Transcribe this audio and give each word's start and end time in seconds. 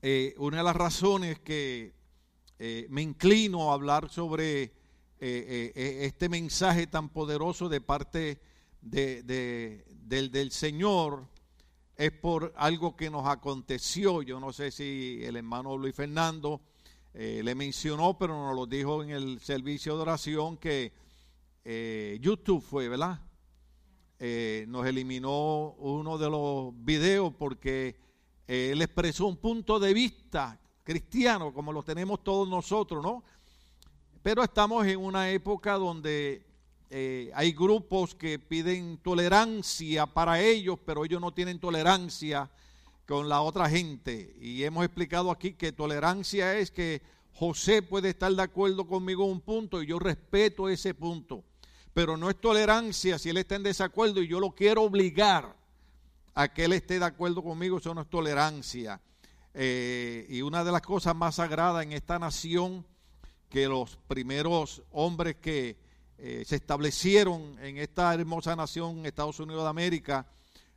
eh, 0.00 0.34
una 0.38 0.58
de 0.58 0.62
las 0.62 0.76
razones 0.76 1.40
que 1.40 1.92
eh, 2.60 2.86
me 2.88 3.02
inclino 3.02 3.70
a 3.70 3.74
hablar 3.74 4.08
sobre 4.08 4.72
eh, 5.18 5.72
este 5.74 6.28
mensaje 6.28 6.86
tan 6.86 7.08
poderoso 7.08 7.68
de 7.68 7.80
parte 7.80 8.40
de, 8.80 9.84
del 10.04 10.52
Señor 10.52 11.26
es 11.96 12.12
por 12.12 12.54
algo 12.56 12.96
que 12.96 13.10
nos 13.10 13.26
aconteció. 13.26 14.22
Yo 14.22 14.38
no 14.38 14.52
sé 14.52 14.70
si 14.70 15.18
el 15.24 15.34
hermano 15.34 15.76
Luis 15.76 15.96
Fernando 15.96 16.60
le 17.12 17.52
mencionó, 17.56 18.16
pero 18.16 18.34
nos 18.34 18.54
lo 18.54 18.66
dijo 18.66 19.02
en 19.02 19.10
el 19.10 19.40
servicio 19.40 19.96
de 19.96 20.02
oración 20.02 20.58
que 20.58 20.92
YouTube 22.20 22.62
fue, 22.62 22.88
¿verdad? 22.88 23.20
nos 24.68 24.86
eliminó 24.86 25.74
uno 25.78 26.18
de 26.18 26.30
los 26.30 26.72
videos 26.84 27.34
porque 27.36 28.07
eh, 28.48 28.70
él 28.72 28.80
expresó 28.80 29.26
un 29.26 29.36
punto 29.36 29.78
de 29.78 29.92
vista 29.92 30.58
cristiano, 30.82 31.52
como 31.52 31.70
lo 31.70 31.82
tenemos 31.82 32.24
todos 32.24 32.48
nosotros, 32.48 33.04
¿no? 33.04 33.22
Pero 34.22 34.42
estamos 34.42 34.86
en 34.86 34.98
una 34.98 35.30
época 35.30 35.74
donde 35.74 36.46
eh, 36.88 37.30
hay 37.34 37.52
grupos 37.52 38.14
que 38.14 38.38
piden 38.38 38.96
tolerancia 39.02 40.06
para 40.06 40.40
ellos, 40.40 40.78
pero 40.84 41.04
ellos 41.04 41.20
no 41.20 41.34
tienen 41.34 41.60
tolerancia 41.60 42.50
con 43.06 43.28
la 43.28 43.42
otra 43.42 43.68
gente. 43.68 44.34
Y 44.40 44.64
hemos 44.64 44.82
explicado 44.82 45.30
aquí 45.30 45.52
que 45.52 45.72
tolerancia 45.72 46.56
es 46.56 46.70
que 46.70 47.02
José 47.34 47.82
puede 47.82 48.08
estar 48.08 48.32
de 48.32 48.42
acuerdo 48.42 48.86
conmigo 48.86 49.26
en 49.26 49.32
un 49.32 49.40
punto 49.42 49.82
y 49.82 49.86
yo 49.86 49.98
respeto 49.98 50.70
ese 50.70 50.94
punto. 50.94 51.44
Pero 51.92 52.16
no 52.16 52.30
es 52.30 52.40
tolerancia 52.40 53.18
si 53.18 53.28
él 53.28 53.36
está 53.36 53.56
en 53.56 53.62
desacuerdo 53.62 54.22
y 54.22 54.28
yo 54.28 54.40
lo 54.40 54.52
quiero 54.52 54.84
obligar 54.84 55.57
a 56.34 56.48
que 56.48 56.64
él 56.64 56.72
esté 56.72 56.98
de 56.98 57.04
acuerdo 57.04 57.42
conmigo, 57.42 57.78
eso 57.78 57.94
no 57.94 58.02
es 58.02 58.10
tolerancia. 58.10 59.00
Eh, 59.54 60.26
y 60.28 60.42
una 60.42 60.62
de 60.62 60.70
las 60.70 60.82
cosas 60.82 61.16
más 61.16 61.36
sagradas 61.36 61.82
en 61.82 61.92
esta 61.92 62.18
nación, 62.18 62.86
que 63.48 63.66
los 63.66 63.96
primeros 64.06 64.82
hombres 64.92 65.36
que 65.36 65.76
eh, 66.18 66.44
se 66.46 66.56
establecieron 66.56 67.58
en 67.60 67.78
esta 67.78 68.12
hermosa 68.14 68.54
nación, 68.54 69.06
Estados 69.06 69.40
Unidos 69.40 69.64
de 69.64 69.70
América, 69.70 70.26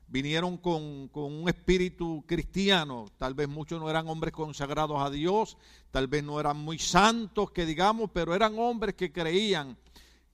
vinieron 0.08 0.58
con, 0.58 1.10
con, 1.10 1.32
un 1.32 1.48
espíritu 1.48 2.24
cristiano. 2.26 3.06
Tal 3.18 3.34
vez 3.34 3.48
muchos 3.48 3.80
no 3.80 3.90
eran 3.90 4.08
hombres 4.08 4.34
consagrados 4.34 5.02
a 5.02 5.10
Dios, 5.10 5.58
tal 5.92 6.08
vez 6.08 6.24
no 6.24 6.40
eran 6.40 6.58
muy 6.58 6.80
santos, 6.80 7.52
que 7.52 7.66
digamos, 7.66 8.10
pero 8.14 8.34
eran 8.34 8.58
hombres 8.58 8.96
que 8.96 9.12
creían 9.12 9.78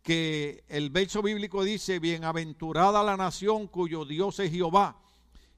que 0.02 0.64
el 0.70 0.90
verso 0.90 1.22
bíblico 1.22 1.64
dice, 1.64 2.00
bienaventurada 2.00 3.04
la 3.04 3.18
nación 3.18 3.68
cuyo 3.68 4.06
Dios 4.06 4.40
es 4.40 4.52
Jehová 4.52 4.96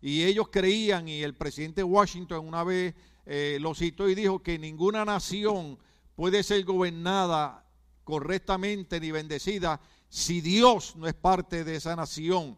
y 0.02 0.24
ellos 0.24 0.50
creían, 0.50 1.08
y 1.08 1.24
el 1.24 1.36
presidente 1.36 1.84
Washington 1.84 2.48
una 2.48 2.64
vez 2.64 2.96
eh, 3.26 3.58
lo 3.60 3.76
citó 3.76 4.10
y 4.10 4.16
dijo 4.16 4.42
que 4.42 4.58
ninguna 4.58 5.04
nación 5.06 5.78
puede 6.16 6.44
ser 6.44 6.64
gobernada 6.64 7.66
correctamente 8.04 9.00
ni 9.00 9.12
bendecida 9.12 9.80
si 10.08 10.42
Dios 10.42 10.96
no 10.96 11.08
es 11.08 11.14
parte 11.14 11.64
de 11.64 11.76
esa 11.76 11.96
nación. 11.96 12.58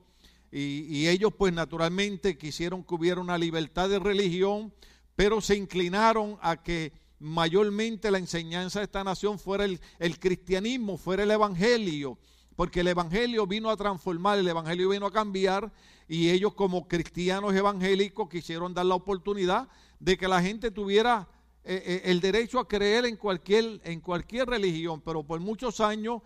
Y, 0.53 1.08
ellos 1.08 1.34
pues 1.38 1.53
naturalmente 1.53 2.38
quisieron 2.38 2.84
que 2.84 2.95
hubiera 2.95 3.22
una 3.22 3.38
libertad 3.38 3.89
de 3.89 4.00
religión, 4.00 4.73
pero 5.16 5.39
se 5.39 5.56
inclinaron 5.56 6.38
a 6.42 6.62
que 6.62 6.92
mayormente 7.19 8.12
la 8.12 8.17
enseñanza 8.17 8.80
de 8.80 8.86
esta 8.86 9.03
nación 9.03 9.39
fuera 9.39 9.66
el 9.66 10.19
cristianismo, 10.19 10.97
fuera 10.97 11.23
el 11.23 11.31
evangelio, 11.31 12.17
porque 12.56 12.82
el 12.82 12.88
evangelio 12.88 13.48
vino 13.48 13.70
a 13.70 13.78
transformar, 13.78 14.40
el 14.40 14.48
evangelio 14.48 14.90
vino 14.90 15.06
a 15.06 15.12
cambiar 15.12 15.72
y 16.08 16.30
ellos 16.30 16.54
como 16.54 16.88
cristianos 16.88 17.54
evangélicos 17.54 18.30
quisieron 18.30 18.74
dar 18.74 18.86
la 18.86 18.96
oportunidad 18.96 19.70
de 20.00 20.18
que 20.18 20.28
la 20.28 20.42
gente 20.42 20.72
tuviera 20.72 21.28
eh, 21.64 21.82
eh, 21.86 22.02
el 22.06 22.20
derecho 22.20 22.60
a 22.60 22.68
creer 22.68 23.06
en 23.06 23.16
cualquier, 23.16 23.80
en 23.84 24.02
cualquier 24.02 24.50
religión, 24.50 25.02
pero 25.02 25.24
por 25.24 25.40
muchos 25.40 25.80
años 25.80 26.22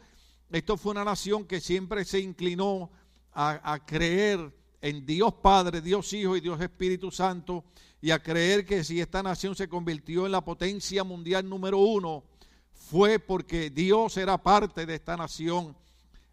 esto 0.50 0.78
fue 0.78 0.92
una 0.92 1.04
nación 1.04 1.46
que 1.46 1.60
siempre 1.60 2.06
se 2.06 2.20
inclinó 2.20 2.90
a, 3.32 3.74
a 3.74 3.86
creer 3.86 4.54
en 4.82 5.06
Dios 5.06 5.34
Padre, 5.36 5.82
Dios 5.82 6.12
Hijo 6.14 6.38
y 6.38 6.42
Dios 6.42 6.60
Espíritu 6.62 7.12
Santo 7.12 7.66
y 8.02 8.12
a 8.12 8.22
creer 8.22 8.66
que 8.66 8.84
si 8.84 9.02
esta 9.02 9.22
nación 9.24 9.56
se 9.56 9.68
convirtió 9.68 10.26
en 10.26 10.32
la 10.32 10.42
potencia 10.42 11.04
mundial 11.04 11.50
número 11.50 11.80
uno, 11.80 12.24
fue 12.72 13.20
porque 13.20 13.70
Dios 13.70 14.16
era 14.18 14.38
parte 14.38 14.86
de 14.86 14.96
esta 14.96 15.18
nación 15.18 15.76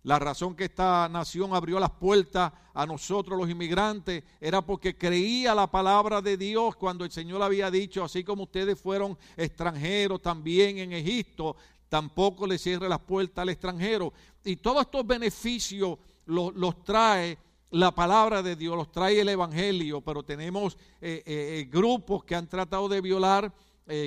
la 0.05 0.19
razón 0.19 0.57
que 0.57 0.65
esta 0.65 1.09
nación 1.09 1.55
abrió 1.55 1.79
las 1.79 1.91
puertas 1.91 2.53
a 2.75 2.87
nosotros 2.87 3.39
los 3.39 3.49
inmigrantes 3.49 4.25
era 4.41 4.61
porque 4.63 4.97
creía 4.97 5.55
la 5.55 5.71
palabra 5.71 6.21
de 6.21 6.37
Dios 6.37 6.75
cuando 6.77 7.05
el 7.05 7.13
Señor 7.13 7.43
había 7.43 7.71
dicho, 7.71 8.03
así 8.03 8.25
como 8.25 8.45
ustedes 8.45 8.81
fueron 8.81 9.17
extranjeros 9.37 10.21
también 10.21 10.79
en 10.79 10.93
Egipto, 10.93 11.57
tampoco 11.89 12.47
le 12.47 12.59
cierre 12.59 12.89
las 12.89 13.01
puertas 13.01 13.43
al 13.43 13.51
extranjero. 13.51 14.13
Y 14.45 14.57
todos 14.57 14.83
estos 14.83 15.07
beneficios 15.07 15.99
los, 16.27 16.85
trae 16.85 17.39
la 17.71 17.95
palabra 17.95 18.43
de 18.43 18.57
Dios, 18.57 18.77
los 18.77 18.91
trae 18.91 19.21
el 19.21 19.29
Evangelio, 19.29 20.01
pero 20.01 20.23
tenemos 20.23 20.75
eh, 21.01 21.23
eh, 21.25 21.61
eh, 21.61 21.69
grupos 21.71 22.25
que 22.25 22.35
han 22.35 22.49
tratado 22.49 22.89
de 22.89 23.01
violar, 23.01 23.53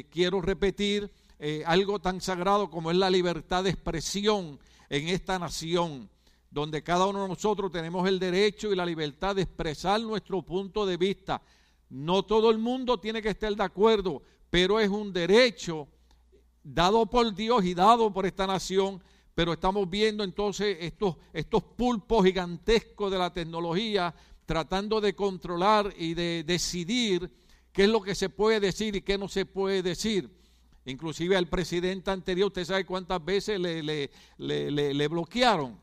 quiero 0.09 0.41
repetir, 0.41 1.11
algo 1.65 1.99
tan 1.99 2.21
sagrado 2.21 2.71
como 2.71 2.89
es 2.89 2.97
la 2.97 3.09
libertad 3.09 3.65
de 3.65 3.69
expresión 3.69 4.57
en 4.89 5.07
esta 5.09 5.39
nación, 5.39 6.09
donde 6.49 6.83
cada 6.83 7.05
uno 7.05 7.23
de 7.23 7.29
nosotros 7.29 7.71
tenemos 7.71 8.07
el 8.07 8.19
derecho 8.19 8.71
y 8.71 8.75
la 8.75 8.85
libertad 8.85 9.35
de 9.35 9.41
expresar 9.41 9.99
nuestro 10.01 10.41
punto 10.41 10.85
de 10.85 10.97
vista. 10.97 11.41
No 11.89 12.23
todo 12.23 12.49
el 12.49 12.57
mundo 12.57 12.99
tiene 12.99 13.21
que 13.21 13.29
estar 13.29 13.53
de 13.55 13.63
acuerdo, 13.63 14.21
pero 14.49 14.79
es 14.79 14.89
un 14.89 15.11
derecho 15.11 15.87
dado 16.63 17.05
por 17.05 17.33
Dios 17.33 17.63
y 17.65 17.73
dado 17.73 18.11
por 18.11 18.25
esta 18.25 18.47
nación. 18.47 19.01
Pero 19.33 19.53
estamos 19.53 19.89
viendo 19.89 20.23
entonces 20.23 20.77
estos, 20.79 21.17
estos 21.33 21.61
pulpos 21.61 22.25
gigantescos 22.25 23.11
de 23.11 23.17
la 23.17 23.33
tecnología 23.33 24.15
tratando 24.45 25.01
de 25.01 25.15
controlar 25.15 25.93
y 25.97 26.13
de 26.13 26.43
decidir 26.45 27.29
qué 27.73 27.83
es 27.83 27.89
lo 27.89 28.01
que 28.01 28.15
se 28.15 28.29
puede 28.29 28.59
decir 28.59 28.95
y 28.95 29.01
qué 29.01 29.17
no 29.17 29.27
se 29.27 29.45
puede 29.45 29.83
decir. 29.83 30.29
Inclusive 30.85 31.35
al 31.35 31.47
presidente 31.47 32.11
anterior, 32.11 32.47
usted 32.47 32.63
sabe 32.63 32.85
cuántas 32.85 33.23
veces 33.23 33.59
le, 33.59 33.81
le, 34.37 35.07
bloquearon. 35.07 35.79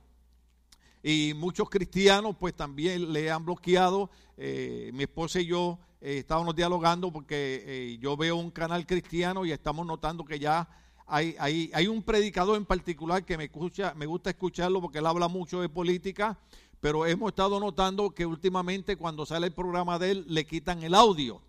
Y 1.03 1.35
muchos 1.35 1.69
cristianos 1.69 2.37
pues 2.39 2.55
también 2.55 3.13
le 3.13 3.29
han 3.29 3.45
bloqueado. 3.45 4.11
Eh, 4.37 4.91
mi 4.95 5.03
esposa 5.03 5.41
y 5.41 5.47
yo 5.47 5.81
eh, 6.01 6.19
estábamos 6.19 6.55
dialogando 6.55 7.13
porque 7.13 7.65
eh, 7.67 7.99
yo 8.01 8.17
veo 8.17 8.37
un 8.37 8.53
canal 8.53 8.87
cristiano 8.87 9.45
y 9.45 9.51
estamos 9.51 9.85
notando 9.85 10.25
que 10.25 10.39
ya 10.39 10.69
hay, 11.07 11.35
hay, 11.41 11.71
hay, 11.75 11.89
un 11.89 12.03
predicador 12.05 12.57
en 12.57 12.65
particular 12.65 13.25
que 13.25 13.37
me, 13.37 13.45
escucha, 13.45 13.95
me 13.95 14.07
gusta 14.07 14.31
escucharlo 14.31 14.81
porque 14.81 14.99
él 14.99 15.07
habla 15.07 15.27
mucho 15.27 15.61
de 15.61 15.69
política, 15.69 16.39
pero 16.81 17.07
hemos 17.07 17.31
estado 17.31 17.59
notando 17.59 18.11
que 18.11 18.25
últimamente 18.25 18.97
cuando 18.97 19.27
sale 19.27 19.49
el 19.49 19.53
programa 19.53 19.99
de 19.99 20.13
él 20.13 20.25
le 20.29 20.47
quitan 20.47 20.83
el 20.85 20.95
audio. 20.95 21.43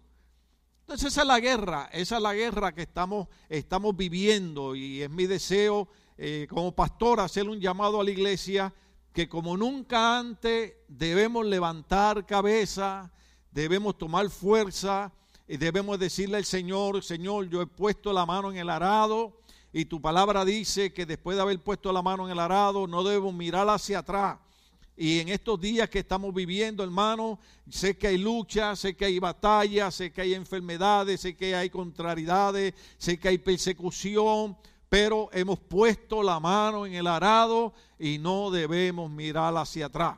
Entonces 0.84 1.14
esa 1.14 1.22
es 1.22 1.28
la 1.28 1.40
guerra, 1.40 1.90
esa 1.94 2.18
es 2.18 2.22
la 2.22 2.34
guerra 2.34 2.76
que 2.76 2.82
estamos, 2.82 3.30
estamos 3.48 3.96
viviendo 3.96 4.76
y 4.76 5.02
es 5.02 5.10
mi 5.10 5.28
deseo 5.28 5.88
eh, 6.18 6.46
como 6.50 6.76
pastor 6.76 7.22
hacer 7.22 7.48
un 7.48 7.62
llamado 7.62 8.02
a 8.02 8.04
la 8.04 8.12
iglesia 8.12 8.74
que 9.14 9.30
como 9.30 9.56
nunca 9.56 10.20
antes 10.20 10.74
debemos 10.90 11.46
levantar 11.46 12.26
cabeza, 12.26 13.14
debemos 13.50 13.98
tomar 13.98 14.30
fuerza 14.30 15.14
y 15.48 15.56
debemos 15.56 15.98
decirle 16.00 16.36
al 16.36 16.46
Señor, 16.46 17.02
Señor, 17.02 17.50
yo 17.50 17.62
he 17.62 17.68
puesto 17.68 18.12
la 18.12 18.26
mano 18.26 18.52
en 18.52 18.58
el 18.58 18.70
arado 18.70 19.40
y 19.72 19.86
tu 19.86 20.02
palabra 20.02 20.44
dice 20.44 20.92
que 20.92 21.06
después 21.06 21.38
de 21.38 21.44
haber 21.44 21.64
puesto 21.64 21.94
la 21.94 22.02
mano 22.02 22.26
en 22.26 22.34
el 22.34 22.40
arado 22.40 22.88
no 22.88 23.06
debo 23.06 23.32
mirar 23.32 23.70
hacia 23.70 24.00
atrás 24.00 24.38
y 24.96 25.20
en 25.20 25.30
estos 25.30 25.60
días 25.60 25.90
que 25.90 26.00
estamos 26.00 26.34
viviendo, 26.34 26.84
hermano, 26.84 27.40
sé 27.68 27.98
que 27.98 28.08
hay 28.08 28.18
lucha, 28.18 28.76
sé 28.76 28.96
que 28.96 29.06
hay 29.06 29.18
batallas, 29.18 29.96
sé 29.96 30.12
que 30.12 30.22
hay 30.22 30.36
enfermedades, 30.36 31.22
sé 31.22 31.36
que 31.36 31.56
hay 31.56 31.70
contrariedades, 31.70 32.76
sé 32.98 33.20
que 33.20 33.30
hay 33.30 33.40
persecución, 33.40 34.56
pero 34.90 35.30
hemos 35.34 35.60
puesto 35.60 36.22
la 36.22 36.40
mano 36.40 36.86
en 36.86 36.94
el 36.94 37.08
arado 37.08 37.74
y 37.98 38.20
no 38.20 38.52
debemos 38.52 39.10
mirar 39.10 39.58
hacia 39.58 39.88
atrás. 39.88 40.18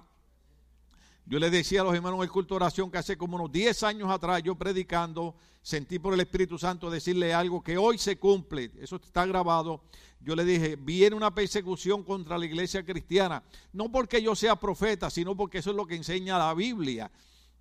Yo 1.25 1.39
le 1.39 1.49
decía 1.49 1.79
a 1.79 1.83
los 1.85 1.95
hermanos 1.95 2.17
en 2.17 2.23
el 2.23 2.31
culto 2.31 2.53
de 2.53 2.57
oración 2.57 2.91
que 2.91 2.97
hace 2.97 3.17
como 3.17 3.37
unos 3.37 3.51
10 3.51 3.81
años 3.83 4.11
atrás, 4.11 4.43
yo 4.43 4.55
predicando, 4.55 5.35
sentí 5.65 5.97
por 5.97 6.13
el 6.13 6.19
Espíritu 6.19 6.59
Santo 6.59 6.91
decirle 6.91 7.33
algo 7.33 7.63
que 7.63 7.75
hoy 7.75 7.97
se 7.97 8.19
cumple, 8.19 8.69
eso 8.79 8.97
está 8.97 9.25
grabado. 9.25 9.81
Yo 10.19 10.35
le 10.35 10.45
dije, 10.45 10.75
viene 10.75 11.15
una 11.15 11.33
persecución 11.33 12.03
contra 12.03 12.37
la 12.37 12.45
iglesia 12.45 12.85
cristiana, 12.85 13.41
no 13.73 13.91
porque 13.91 14.21
yo 14.21 14.35
sea 14.35 14.55
profeta, 14.57 15.09
sino 15.09 15.35
porque 15.35 15.57
eso 15.57 15.71
es 15.71 15.75
lo 15.75 15.87
que 15.87 15.95
enseña 15.95 16.37
la 16.37 16.53
Biblia. 16.53 17.09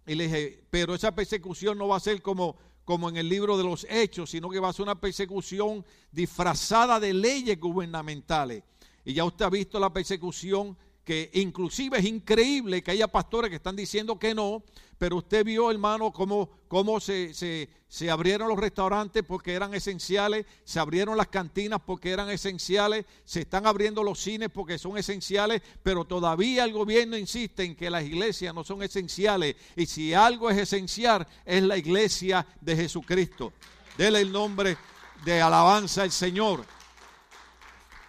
Y 0.07 0.17
le 0.17 0.25
dije, 0.25 0.65
pero 0.69 0.95
esa 0.95 1.15
persecución 1.15 1.79
no 1.79 1.89
va 1.89 1.97
a 1.97 2.01
ser 2.01 2.21
como, 2.21 2.59
como 2.85 3.09
en 3.09 3.17
el 3.17 3.27
libro 3.27 3.57
de 3.57 3.65
los 3.65 3.87
hechos, 3.89 4.29
sino 4.29 4.51
que 4.51 4.61
va 4.61 4.69
a 4.69 4.75
ser 4.75 4.83
una 4.83 5.01
persecución 5.01 5.83
disfrazada 6.13 7.01
de 7.01 7.15
leyes 7.15 7.59
gubernamentales. 7.59 8.65
Y 9.07 9.15
ya 9.15 9.25
usted 9.25 9.47
ha 9.47 9.51
visto 9.51 9.81
la 9.81 9.91
persecución 9.91 10.77
que 11.05 11.31
inclusive 11.35 11.99
es 11.99 12.05
increíble 12.05 12.83
que 12.83 12.91
haya 12.91 13.09
pastores 13.09 13.51
que 13.51 13.57
están 13.57 13.77
diciendo 13.77 14.19
que 14.19 14.35
no, 14.35 14.63
pero 14.97 15.17
usted 15.17 15.45
vio, 15.45 15.71
hermano, 15.71 16.13
cómo, 16.13 16.49
cómo 16.67 16.99
se, 16.99 17.35
se, 17.35 17.69
se, 17.89 18.11
abrieron 18.11 18.49
los 18.49 18.59
restaurantes 18.59 19.23
porque 19.23 19.53
eran 19.53 19.75
esenciales, 19.75 20.47
se 20.65 20.79
abrieron 20.79 21.17
las 21.17 21.29
cantinas 21.29 21.81
porque 21.85 22.11
eran 22.11 22.31
esenciales, 22.31 23.05
se 23.25 23.43
están 23.43 23.67
abriendo 23.67 24.03
los 24.03 24.19
cines 24.19 24.49
porque 24.51 24.79
son 24.79 24.97
esenciales, 24.97 25.61
pero 25.83 26.07
todavía 26.07 26.65
el 26.65 26.73
gobierno 26.73 27.19
insiste 27.19 27.65
en 27.65 27.77
que 27.77 27.91
las 27.91 28.05
iglesias 28.05 28.55
no 28.55 28.65
son 28.65 28.83
esenciales. 28.83 29.57
Y 29.77 29.87
si 29.87 30.15
algo 30.15 30.49
es 30.49 30.59
esencial, 30.59 31.27
es 31.45 31.63
la 31.63 31.77
iglesia 31.77 32.47
de 32.61 32.77
Jesucristo. 32.77 33.53
Dele 33.99 34.21
el 34.21 34.33
nombre 34.33 34.79
de 35.25 35.43
alabanza 35.43 36.03
al 36.03 36.13
Señor. 36.13 36.65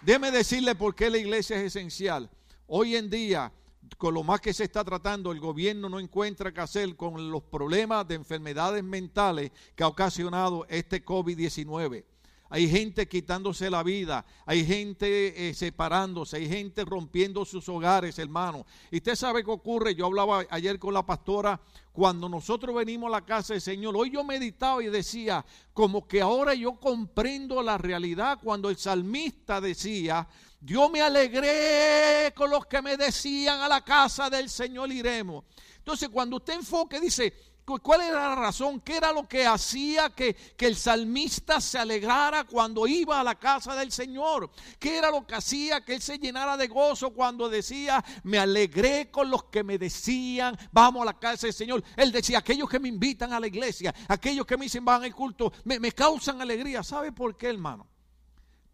Déjeme 0.00 0.30
decirle 0.30 0.74
por 0.74 0.94
qué 0.94 1.10
la 1.10 1.18
iglesia 1.18 1.56
es 1.56 1.76
esencial. 1.76 2.30
Hoy 2.68 2.96
en 2.96 3.08
día 3.08 3.52
con 3.98 4.14
lo 4.14 4.22
más 4.22 4.40
que 4.40 4.52
se 4.52 4.64
está 4.64 4.84
tratando, 4.84 5.32
el 5.32 5.40
gobierno 5.40 5.88
no 5.88 6.00
encuentra 6.00 6.52
qué 6.52 6.60
hacer 6.60 6.96
con 6.96 7.30
los 7.30 7.42
problemas 7.44 8.06
de 8.06 8.16
enfermedades 8.16 8.82
mentales 8.82 9.52
que 9.74 9.84
ha 9.84 9.88
ocasionado 9.88 10.66
este 10.68 11.04
COVID-19. 11.04 12.04
Hay 12.48 12.68
gente 12.68 13.08
quitándose 13.08 13.68
la 13.70 13.82
vida, 13.82 14.24
hay 14.44 14.64
gente 14.64 15.48
eh, 15.48 15.54
separándose, 15.54 16.36
hay 16.36 16.48
gente 16.48 16.84
rompiendo 16.84 17.44
sus 17.44 17.68
hogares, 17.68 18.18
hermano. 18.20 18.66
Y 18.90 18.98
usted 18.98 19.16
sabe 19.16 19.42
qué 19.42 19.50
ocurre. 19.50 19.96
Yo 19.96 20.06
hablaba 20.06 20.44
ayer 20.50 20.78
con 20.78 20.94
la 20.94 21.04
pastora, 21.04 21.60
cuando 21.92 22.28
nosotros 22.28 22.76
venimos 22.76 23.08
a 23.08 23.12
la 23.12 23.24
casa 23.24 23.54
del 23.54 23.60
Señor, 23.60 23.96
hoy 23.96 24.10
yo 24.10 24.22
meditaba 24.22 24.82
y 24.82 24.88
decía, 24.88 25.44
como 25.72 26.06
que 26.06 26.20
ahora 26.20 26.54
yo 26.54 26.78
comprendo 26.78 27.62
la 27.62 27.78
realidad 27.78 28.38
cuando 28.40 28.70
el 28.70 28.76
salmista 28.76 29.60
decía, 29.60 30.28
yo 30.66 30.90
me 30.90 31.00
alegré 31.00 32.34
con 32.34 32.50
los 32.50 32.66
que 32.66 32.82
me 32.82 32.96
decían 32.96 33.60
a 33.60 33.68
la 33.68 33.84
casa 33.84 34.28
del 34.28 34.50
Señor 34.50 34.90
iremos. 34.90 35.44
Entonces, 35.78 36.08
cuando 36.08 36.38
usted 36.38 36.54
enfoque, 36.54 36.98
dice, 36.98 37.32
¿cuál 37.64 38.00
era 38.00 38.30
la 38.30 38.34
razón? 38.34 38.80
¿Qué 38.80 38.96
era 38.96 39.12
lo 39.12 39.28
que 39.28 39.46
hacía 39.46 40.10
que, 40.10 40.34
que, 40.34 40.66
el 40.66 40.74
salmista 40.74 41.60
se 41.60 41.78
alegrara 41.78 42.42
cuando 42.42 42.84
iba 42.88 43.20
a 43.20 43.22
la 43.22 43.36
casa 43.36 43.76
del 43.76 43.92
Señor? 43.92 44.50
¿Qué 44.80 44.98
era 44.98 45.12
lo 45.12 45.24
que 45.24 45.36
hacía 45.36 45.84
que 45.84 45.94
él 45.94 46.02
se 46.02 46.18
llenara 46.18 46.56
de 46.56 46.66
gozo 46.66 47.10
cuando 47.10 47.48
decía, 47.48 48.04
me 48.24 48.40
alegré 48.40 49.08
con 49.08 49.30
los 49.30 49.44
que 49.44 49.62
me 49.62 49.78
decían, 49.78 50.58
vamos 50.72 51.02
a 51.02 51.04
la 51.04 51.16
casa 51.16 51.46
del 51.46 51.54
Señor? 51.54 51.84
Él 51.96 52.10
decía, 52.10 52.38
aquellos 52.38 52.68
que 52.68 52.80
me 52.80 52.88
invitan 52.88 53.32
a 53.32 53.38
la 53.38 53.46
iglesia, 53.46 53.94
aquellos 54.08 54.44
que 54.44 54.56
me 54.56 54.64
dicen, 54.64 54.84
van 54.84 55.04
al 55.04 55.14
culto, 55.14 55.52
me, 55.62 55.78
me 55.78 55.92
causan 55.92 56.42
alegría. 56.42 56.82
¿Sabe 56.82 57.12
por 57.12 57.36
qué, 57.36 57.50
hermano? 57.50 57.86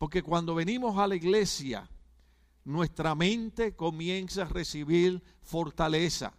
Porque 0.02 0.24
cuando 0.24 0.56
venimos 0.56 0.98
a 0.98 1.06
la 1.06 1.14
iglesia, 1.14 1.88
nuestra 2.64 3.14
mente 3.14 3.76
comienza 3.76 4.42
a 4.42 4.46
recibir 4.46 5.22
fortaleza. 5.42 6.34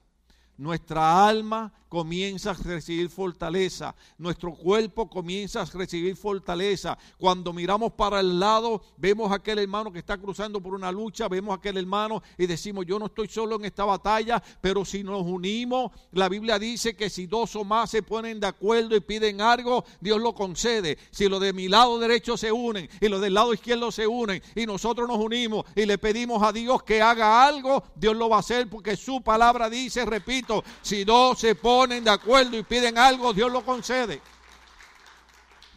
Nuestra 0.57 1.25
alma 1.25 1.71
comienza 1.93 2.49
a 2.49 2.53
recibir 2.55 3.07
fortaleza, 3.07 3.93
nuestro 4.17 4.55
cuerpo 4.55 5.07
comienza 5.07 5.61
a 5.61 5.65
recibir 5.65 6.15
fortaleza. 6.15 6.97
Cuando 7.19 7.53
miramos 7.53 7.91
para 7.91 8.19
el 8.19 8.39
lado, 8.39 8.81
vemos 8.97 9.31
a 9.31 9.35
aquel 9.35 9.59
hermano 9.59 9.93
que 9.93 9.99
está 9.99 10.17
cruzando 10.17 10.59
por 10.59 10.73
una 10.73 10.91
lucha, 10.91 11.27
vemos 11.27 11.51
a 11.51 11.57
aquel 11.57 11.77
hermano 11.77 12.23
y 12.35 12.47
decimos, 12.47 12.87
yo 12.87 12.97
no 12.97 13.05
estoy 13.05 13.27
solo 13.27 13.57
en 13.57 13.65
esta 13.65 13.85
batalla, 13.85 14.41
pero 14.59 14.83
si 14.85 15.03
nos 15.03 15.21
unimos, 15.21 15.91
la 16.13 16.29
Biblia 16.29 16.57
dice 16.57 16.95
que 16.95 17.11
si 17.11 17.27
dos 17.27 17.55
o 17.55 17.63
más 17.63 17.91
se 17.91 18.01
ponen 18.01 18.39
de 18.39 18.47
acuerdo 18.47 18.95
y 18.95 18.99
piden 18.99 19.39
algo, 19.39 19.85
Dios 20.01 20.19
lo 20.19 20.33
concede. 20.33 20.97
Si 21.11 21.29
los 21.29 21.39
de 21.41 21.53
mi 21.53 21.67
lado 21.67 21.99
derecho 21.99 22.37
se 22.37 22.51
unen 22.51 22.89
y 23.01 23.07
los 23.07 23.21
del 23.21 23.35
lado 23.35 23.53
izquierdo 23.53 23.91
se 23.91 24.07
unen 24.07 24.41
y 24.55 24.65
nosotros 24.65 25.07
nos 25.07 25.19
unimos 25.19 25.65
y 25.75 25.85
le 25.85 25.99
pedimos 25.99 26.41
a 26.41 26.51
Dios 26.51 26.81
que 26.81 27.03
haga 27.03 27.45
algo, 27.45 27.83
Dios 27.95 28.15
lo 28.15 28.29
va 28.29 28.37
a 28.37 28.39
hacer 28.39 28.67
porque 28.67 28.97
su 28.97 29.21
palabra 29.21 29.69
dice, 29.69 30.05
repito, 30.05 30.63
si 30.81 31.03
dos 31.03 31.37
se 31.37 31.53
ponen 31.53 31.82
ponen 31.83 32.05
de 32.05 32.11
acuerdo 32.11 32.57
y 32.57 32.63
piden 32.63 32.97
algo, 32.97 33.33
Dios 33.33 33.51
lo 33.51 33.65
concede. 33.65 34.21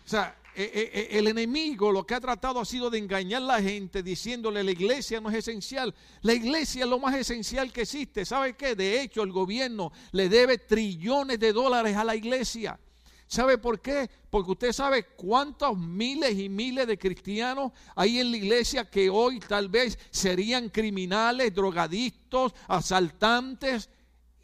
O 0.04 0.08
sea, 0.08 0.36
e, 0.54 0.62
e, 0.62 1.16
e, 1.16 1.18
el 1.18 1.26
enemigo 1.26 1.90
lo 1.90 2.06
que 2.06 2.14
ha 2.14 2.20
tratado 2.20 2.60
ha 2.60 2.64
sido 2.64 2.90
de 2.90 2.98
engañar 2.98 3.42
a 3.42 3.46
la 3.46 3.60
gente 3.60 4.04
diciéndole 4.04 4.62
la 4.62 4.70
iglesia 4.70 5.20
no 5.20 5.30
es 5.30 5.34
esencial. 5.34 5.92
La 6.22 6.32
iglesia 6.32 6.84
es 6.84 6.90
lo 6.90 7.00
más 7.00 7.16
esencial 7.16 7.72
que 7.72 7.82
existe. 7.82 8.24
¿Sabe 8.24 8.54
qué? 8.54 8.76
De 8.76 9.00
hecho, 9.02 9.24
el 9.24 9.32
gobierno 9.32 9.90
le 10.12 10.28
debe 10.28 10.58
trillones 10.58 11.40
de 11.40 11.52
dólares 11.52 11.96
a 11.96 12.04
la 12.04 12.14
iglesia. 12.14 12.78
¿Sabe 13.26 13.58
por 13.58 13.80
qué? 13.80 14.08
Porque 14.30 14.52
usted 14.52 14.72
sabe 14.72 15.06
cuántos 15.16 15.76
miles 15.76 16.38
y 16.38 16.48
miles 16.48 16.86
de 16.86 16.96
cristianos 16.96 17.72
hay 17.96 18.20
en 18.20 18.30
la 18.30 18.36
iglesia 18.36 18.88
que 18.88 19.10
hoy 19.10 19.40
tal 19.40 19.68
vez 19.68 19.98
serían 20.12 20.68
criminales, 20.68 21.52
drogadictos, 21.52 22.54
asaltantes, 22.68 23.90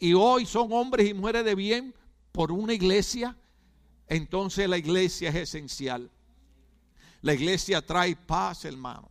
y 0.02 0.14
hoy 0.14 0.46
son 0.46 0.72
hombres 0.72 1.08
y 1.08 1.14
mujeres 1.14 1.44
de 1.44 1.54
bien 1.54 1.94
por 2.32 2.50
una 2.50 2.74
iglesia, 2.74 3.36
entonces 4.08 4.68
la 4.68 4.76
iglesia 4.76 5.28
es 5.28 5.36
esencial. 5.36 6.10
La 7.20 7.34
iglesia 7.34 7.86
trae 7.86 8.16
paz, 8.16 8.64
hermano. 8.64 9.08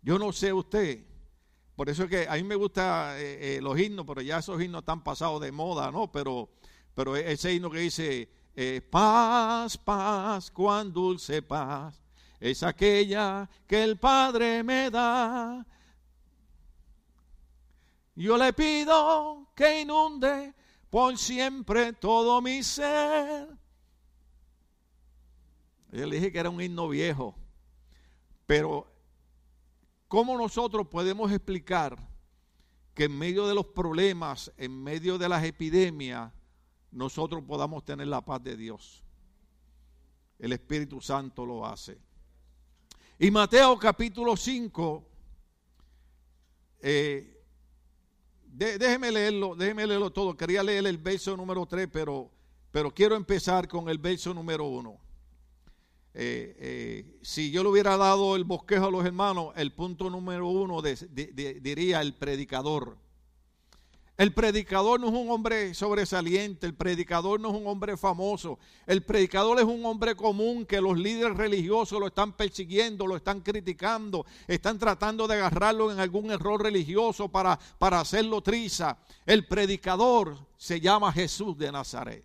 Yo 0.00 0.18
no 0.18 0.32
sé 0.32 0.50
usted, 0.50 1.04
por 1.76 1.90
eso 1.90 2.04
es 2.04 2.08
que 2.08 2.26
a 2.26 2.36
mí 2.36 2.42
me 2.42 2.54
gustan 2.54 3.16
eh, 3.18 3.56
eh, 3.56 3.60
los 3.60 3.78
himnos, 3.78 4.06
pero 4.06 4.22
ya 4.22 4.38
esos 4.38 4.62
himnos 4.62 4.80
están 4.80 5.04
pasados 5.04 5.42
de 5.42 5.52
moda, 5.52 5.90
¿no? 5.90 6.10
Pero, 6.10 6.48
pero 6.94 7.16
ese 7.16 7.52
himno 7.52 7.70
que 7.70 7.80
dice, 7.80 8.30
eh, 8.56 8.80
paz, 8.80 9.76
paz, 9.76 10.50
cuán 10.50 10.90
dulce 10.90 11.42
paz, 11.42 12.02
es 12.40 12.62
aquella 12.62 13.46
que 13.66 13.84
el 13.84 13.98
Padre 13.98 14.62
me 14.62 14.90
da 14.90 15.66
yo 18.16 18.36
le 18.36 18.52
pido 18.52 19.48
que 19.54 19.82
inunde 19.82 20.54
por 20.88 21.18
siempre 21.18 21.92
todo 21.92 22.40
mi 22.40 22.62
ser. 22.62 23.48
Yo 25.90 26.06
le 26.06 26.16
dije 26.16 26.32
que 26.32 26.38
era 26.38 26.50
un 26.50 26.60
himno 26.60 26.88
viejo, 26.88 27.36
pero 28.46 28.86
¿cómo 30.08 30.36
nosotros 30.36 30.86
podemos 30.88 31.30
explicar 31.32 31.96
que 32.94 33.04
en 33.04 33.18
medio 33.18 33.46
de 33.46 33.54
los 33.54 33.66
problemas, 33.66 34.52
en 34.56 34.82
medio 34.82 35.18
de 35.18 35.28
las 35.28 35.42
epidemias, 35.44 36.32
nosotros 36.92 37.42
podamos 37.44 37.84
tener 37.84 38.06
la 38.06 38.24
paz 38.24 38.42
de 38.42 38.56
Dios? 38.56 39.04
El 40.38 40.52
Espíritu 40.52 41.00
Santo 41.00 41.46
lo 41.46 41.66
hace. 41.66 41.98
Y 43.18 43.30
Mateo 43.30 43.78
capítulo 43.78 44.36
5, 44.36 45.08
eh, 46.80 47.33
déjeme 48.54 49.10
leerlo, 49.10 49.54
déjeme 49.56 49.86
leerlo 49.86 50.10
todo. 50.10 50.36
Quería 50.36 50.62
leer 50.62 50.86
el 50.86 50.98
verso 50.98 51.36
número 51.36 51.66
3, 51.66 51.88
pero, 51.92 52.30
pero 52.70 52.92
quiero 52.92 53.16
empezar 53.16 53.66
con 53.68 53.88
el 53.88 53.98
verso 53.98 54.32
número 54.32 54.66
1. 54.66 54.98
Eh, 56.16 56.56
eh, 56.58 57.18
si 57.22 57.50
yo 57.50 57.64
le 57.64 57.70
hubiera 57.70 57.96
dado 57.96 58.36
el 58.36 58.44
bosquejo 58.44 58.86
a 58.86 58.90
los 58.90 59.04
hermanos, 59.04 59.52
el 59.56 59.72
punto 59.72 60.08
número 60.08 60.46
uno 60.46 60.80
diría 60.80 62.00
el 62.00 62.14
predicador. 62.14 62.96
El 64.16 64.32
predicador 64.32 65.00
no 65.00 65.08
es 65.08 65.12
un 65.12 65.28
hombre 65.28 65.74
sobresaliente, 65.74 66.66
el 66.66 66.74
predicador 66.74 67.40
no 67.40 67.48
es 67.48 67.56
un 67.56 67.66
hombre 67.66 67.96
famoso, 67.96 68.60
el 68.86 69.02
predicador 69.02 69.58
es 69.58 69.64
un 69.64 69.84
hombre 69.84 70.14
común 70.14 70.64
que 70.66 70.80
los 70.80 70.96
líderes 70.96 71.36
religiosos 71.36 71.98
lo 71.98 72.06
están 72.06 72.32
persiguiendo, 72.32 73.08
lo 73.08 73.16
están 73.16 73.40
criticando, 73.40 74.24
están 74.46 74.78
tratando 74.78 75.26
de 75.26 75.34
agarrarlo 75.34 75.90
en 75.90 75.98
algún 75.98 76.30
error 76.30 76.62
religioso 76.62 77.28
para, 77.28 77.58
para 77.78 77.98
hacerlo 77.98 78.40
triza. 78.40 78.98
El 79.26 79.48
predicador 79.48 80.38
se 80.56 80.80
llama 80.80 81.12
Jesús 81.12 81.58
de 81.58 81.72
Nazaret. 81.72 82.24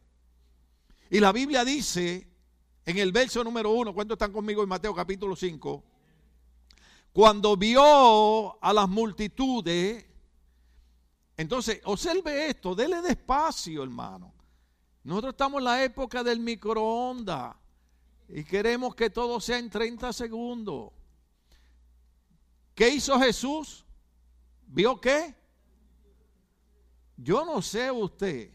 Y 1.10 1.20
la 1.20 1.32
Biblia 1.32 1.66
dice 1.66 2.28
en 2.86 3.00
el 3.00 3.12
verso 3.12 3.44
número 3.44 3.72
uno, 3.72 3.96
¿cuántos 3.96 4.14
están 4.14 4.32
conmigo 4.32 4.62
en 4.62 4.70
Mateo 4.70 4.94
capítulo 4.94 5.36
5? 5.36 5.84
Cuando 7.12 7.58
vio 7.58 8.64
a 8.64 8.74
las 8.74 8.88
multitudes, 8.88 10.06
entonces, 11.40 11.80
observe 11.86 12.50
esto, 12.50 12.76
dele 12.76 13.02
despacio, 13.02 13.82
hermano. 13.82 14.34
Nosotros 15.06 15.32
estamos 15.32 15.60
en 15.60 15.64
la 15.64 15.82
época 15.82 16.22
del 16.22 16.42
microondas 16.42 17.56
y 18.28 18.44
queremos 18.44 18.94
que 18.94 19.10
todo 19.10 19.40
sea 19.40 19.58
en 19.58 19.70
30 19.70 20.12
segundos. 20.12 20.92
¿Qué 22.76 22.90
hizo 22.90 23.18
Jesús? 23.18 23.86
¿Vio 24.68 25.00
qué? 25.00 25.34
Yo 27.16 27.46
no 27.46 27.62
sé 27.62 27.90
usted, 27.90 28.52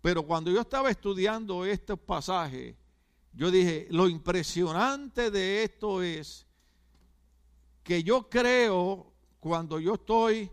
pero 0.00 0.22
cuando 0.22 0.50
yo 0.50 0.62
estaba 0.62 0.90
estudiando 0.90 1.66
estos 1.66 1.98
pasajes, 1.98 2.74
yo 3.34 3.50
dije, 3.50 3.86
lo 3.90 4.08
impresionante 4.08 5.30
de 5.30 5.64
esto 5.64 6.02
es 6.02 6.46
que 7.82 8.02
yo 8.02 8.30
creo, 8.30 9.12
cuando 9.40 9.78
yo 9.78 9.92
estoy 9.92 10.50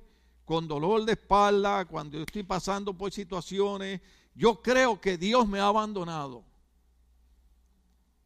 con 0.51 0.67
dolor 0.67 1.05
de 1.05 1.13
espalda, 1.13 1.85
cuando 1.85 2.17
yo 2.17 2.23
estoy 2.23 2.43
pasando 2.43 2.93
por 2.93 3.09
situaciones, 3.13 4.01
yo 4.35 4.61
creo 4.61 4.99
que 4.99 5.17
Dios 5.17 5.47
me 5.47 5.61
ha 5.61 5.67
abandonado. 5.67 6.43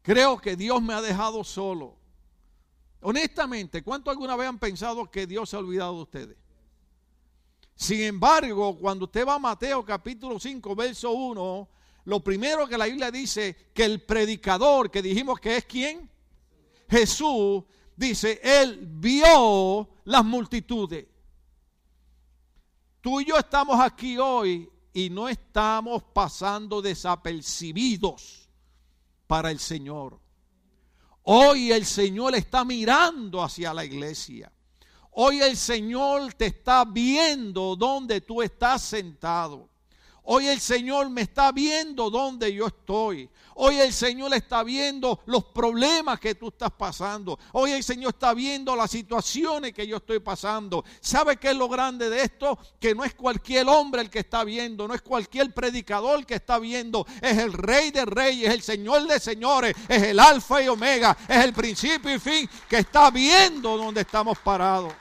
Creo 0.02 0.36
que 0.36 0.56
Dios 0.56 0.82
me 0.82 0.92
ha 0.92 1.00
dejado 1.00 1.44
solo. 1.44 1.94
Honestamente, 3.00 3.84
¿cuánto 3.84 4.10
alguna 4.10 4.34
vez 4.34 4.48
han 4.48 4.58
pensado 4.58 5.08
que 5.08 5.24
Dios 5.24 5.48
se 5.48 5.54
ha 5.54 5.60
olvidado 5.60 5.94
de 5.94 6.02
ustedes? 6.02 6.36
Sin 7.76 8.00
embargo, 8.00 8.76
cuando 8.76 9.04
usted 9.04 9.24
va 9.24 9.34
a 9.34 9.38
Mateo 9.38 9.84
capítulo 9.84 10.40
5, 10.40 10.74
verso 10.74 11.12
1, 11.12 11.68
lo 12.06 12.24
primero 12.24 12.66
que 12.66 12.76
la 12.76 12.86
Biblia 12.86 13.12
dice, 13.12 13.70
que 13.72 13.84
el 13.84 14.02
predicador, 14.02 14.90
que 14.90 15.00
dijimos 15.00 15.38
que 15.38 15.58
es 15.58 15.64
quién, 15.64 16.10
Jesús, 16.90 17.62
dice, 17.94 18.40
él 18.42 18.80
vio 18.84 19.88
las 20.02 20.24
multitudes. 20.24 21.06
Tú 23.06 23.20
y 23.20 23.24
yo 23.24 23.38
estamos 23.38 23.78
aquí 23.78 24.18
hoy 24.18 24.68
y 24.92 25.10
no 25.10 25.28
estamos 25.28 26.02
pasando 26.12 26.82
desapercibidos 26.82 28.50
para 29.28 29.52
el 29.52 29.60
Señor. 29.60 30.18
Hoy 31.22 31.70
el 31.70 31.86
Señor 31.86 32.34
está 32.34 32.64
mirando 32.64 33.44
hacia 33.44 33.72
la 33.72 33.84
iglesia. 33.84 34.50
Hoy 35.12 35.40
el 35.40 35.56
Señor 35.56 36.34
te 36.34 36.46
está 36.46 36.84
viendo 36.84 37.76
donde 37.76 38.22
tú 38.22 38.42
estás 38.42 38.82
sentado. 38.82 39.68
Hoy 40.28 40.48
el 40.48 40.60
Señor 40.60 41.08
me 41.08 41.22
está 41.22 41.52
viendo 41.52 42.10
donde 42.10 42.52
yo 42.52 42.66
estoy. 42.66 43.30
Hoy 43.54 43.76
el 43.76 43.92
Señor 43.92 44.34
está 44.34 44.64
viendo 44.64 45.20
los 45.26 45.44
problemas 45.44 46.18
que 46.18 46.34
tú 46.34 46.48
estás 46.48 46.72
pasando. 46.72 47.38
Hoy 47.52 47.70
el 47.70 47.84
Señor 47.84 48.10
está 48.10 48.34
viendo 48.34 48.74
las 48.74 48.90
situaciones 48.90 49.72
que 49.72 49.86
yo 49.86 49.98
estoy 49.98 50.18
pasando. 50.18 50.84
¿Sabe 51.00 51.36
qué 51.36 51.50
es 51.50 51.56
lo 51.56 51.68
grande 51.68 52.10
de 52.10 52.22
esto? 52.22 52.58
Que 52.80 52.92
no 52.92 53.04
es 53.04 53.14
cualquier 53.14 53.68
hombre 53.68 54.02
el 54.02 54.10
que 54.10 54.18
está 54.18 54.42
viendo, 54.42 54.88
no 54.88 54.94
es 54.94 55.02
cualquier 55.02 55.54
predicador 55.54 56.26
que 56.26 56.34
está 56.34 56.58
viendo. 56.58 57.06
Es 57.22 57.38
el 57.38 57.52
Rey 57.52 57.92
de 57.92 58.04
Reyes, 58.04 58.52
el 58.52 58.62
Señor 58.62 59.06
de 59.06 59.20
Señores, 59.20 59.76
es 59.88 60.02
el 60.02 60.18
Alfa 60.18 60.60
y 60.60 60.66
Omega, 60.66 61.16
es 61.28 61.44
el 61.44 61.52
principio 61.52 62.12
y 62.12 62.18
fin 62.18 62.50
que 62.68 62.78
está 62.78 63.12
viendo 63.12 63.76
donde 63.78 64.00
estamos 64.00 64.36
parados 64.38 64.92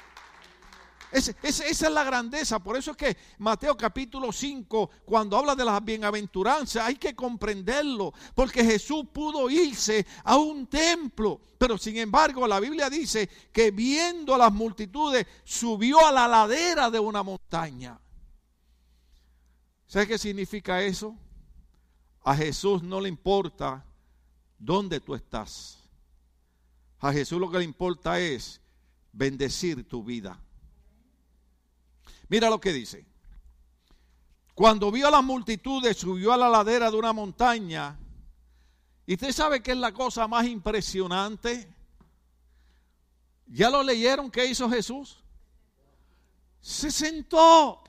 esa 1.15 1.65
es 1.65 1.81
la 1.89 2.03
grandeza. 2.03 2.59
Por 2.59 2.75
eso 2.75 2.91
es 2.91 2.97
que 2.97 3.17
Mateo 3.37 3.77
capítulo 3.77 4.31
5, 4.31 4.89
cuando 5.05 5.37
habla 5.37 5.55
de 5.55 5.63
las 5.63 5.83
bienaventuranzas, 5.83 6.85
hay 6.85 6.95
que 6.95 7.15
comprenderlo. 7.15 8.13
Porque 8.33 8.63
Jesús 8.63 9.05
pudo 9.13 9.49
irse 9.49 10.05
a 10.23 10.37
un 10.37 10.67
templo. 10.67 11.39
Pero 11.57 11.77
sin 11.77 11.97
embargo, 11.97 12.47
la 12.47 12.59
Biblia 12.59 12.89
dice 12.89 13.29
que 13.51 13.71
viendo 13.71 14.35
a 14.35 14.37
las 14.37 14.51
multitudes, 14.51 15.25
subió 15.45 16.05
a 16.05 16.11
la 16.11 16.27
ladera 16.27 16.89
de 16.89 16.99
una 16.99 17.23
montaña. 17.23 17.99
¿Sabes 19.87 20.07
qué 20.07 20.17
significa 20.17 20.81
eso? 20.81 21.15
A 22.23 22.35
Jesús 22.35 22.83
no 22.83 22.99
le 22.99 23.07
importa 23.07 23.85
dónde 24.57 24.99
tú 24.99 25.15
estás. 25.15 25.79
A 26.99 27.13
Jesús 27.13 27.39
lo 27.39 27.49
que 27.49 27.59
le 27.59 27.63
importa 27.63 28.19
es 28.19 28.59
bendecir 29.13 29.87
tu 29.87 30.03
vida. 30.03 30.41
Mira 32.27 32.49
lo 32.49 32.59
que 32.59 32.73
dice. 32.73 33.05
Cuando 34.53 34.89
vio 34.91 35.07
a 35.07 35.11
las 35.11 35.23
multitudes, 35.23 35.97
subió 35.97 36.31
a 36.31 36.37
la 36.37 36.49
ladera 36.49 36.89
de 36.89 36.97
una 36.97 37.13
montaña. 37.13 37.99
¿Y 39.05 39.13
usted 39.13 39.31
sabe 39.31 39.61
qué 39.61 39.71
es 39.71 39.77
la 39.77 39.91
cosa 39.91 40.27
más 40.27 40.45
impresionante? 40.47 41.75
¿Ya 43.47 43.69
lo 43.69 43.83
leyeron 43.83 44.31
qué 44.31 44.45
hizo 44.45 44.69
Jesús? 44.69 45.23
Se 46.61 46.89
sentó. 46.89 47.83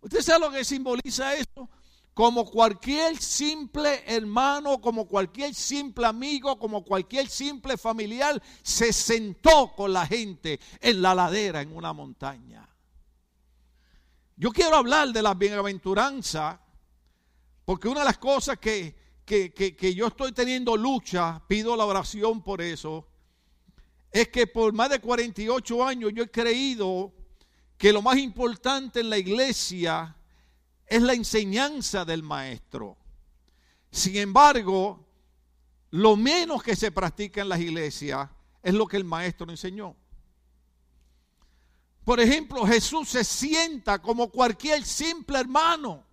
¿Usted 0.00 0.22
sabe 0.22 0.46
lo 0.46 0.50
que 0.50 0.64
simboliza 0.64 1.34
eso? 1.34 1.68
Como 2.14 2.50
cualquier 2.50 3.18
simple 3.18 4.04
hermano, 4.06 4.80
como 4.80 5.06
cualquier 5.06 5.54
simple 5.54 6.06
amigo, 6.06 6.58
como 6.58 6.82
cualquier 6.82 7.28
simple 7.28 7.76
familiar, 7.76 8.42
se 8.62 8.90
sentó 8.92 9.74
con 9.76 9.92
la 9.92 10.06
gente 10.06 10.58
en 10.80 11.02
la 11.02 11.14
ladera, 11.14 11.60
en 11.60 11.76
una 11.76 11.92
montaña. 11.92 12.65
Yo 14.38 14.50
quiero 14.50 14.76
hablar 14.76 15.08
de 15.08 15.22
la 15.22 15.32
bienaventuranza, 15.32 16.60
porque 17.64 17.88
una 17.88 18.00
de 18.00 18.06
las 18.06 18.18
cosas 18.18 18.58
que, 18.58 18.94
que, 19.24 19.94
yo 19.94 20.08
estoy 20.08 20.32
teniendo 20.32 20.76
lucha, 20.76 21.42
pido 21.48 21.74
la 21.74 21.86
oración 21.86 22.42
por 22.42 22.60
eso, 22.60 23.08
es 24.12 24.28
que 24.28 24.46
por 24.46 24.74
más 24.74 24.90
de 24.90 25.00
48 25.00 25.84
años 25.84 26.12
yo 26.14 26.22
he 26.22 26.30
creído 26.30 27.14
que 27.78 27.94
lo 27.94 28.02
más 28.02 28.18
importante 28.18 29.00
en 29.00 29.08
la 29.08 29.16
iglesia 29.16 30.14
es 30.86 31.00
la 31.00 31.14
enseñanza 31.14 32.04
del 32.04 32.22
maestro. 32.22 32.98
Sin 33.90 34.16
embargo, 34.16 35.06
lo 35.90 36.14
menos 36.14 36.62
que 36.62 36.76
se 36.76 36.92
practica 36.92 37.40
en 37.40 37.48
las 37.48 37.60
iglesias 37.60 38.28
es 38.62 38.74
lo 38.74 38.86
que 38.86 38.98
el 38.98 39.04
maestro 39.04 39.50
enseñó. 39.50 39.96
Por 42.06 42.20
ejemplo, 42.20 42.64
Jesús 42.64 43.08
se 43.08 43.24
sienta 43.24 44.00
como 44.00 44.30
cualquier 44.30 44.84
simple 44.84 45.40
hermano. 45.40 46.04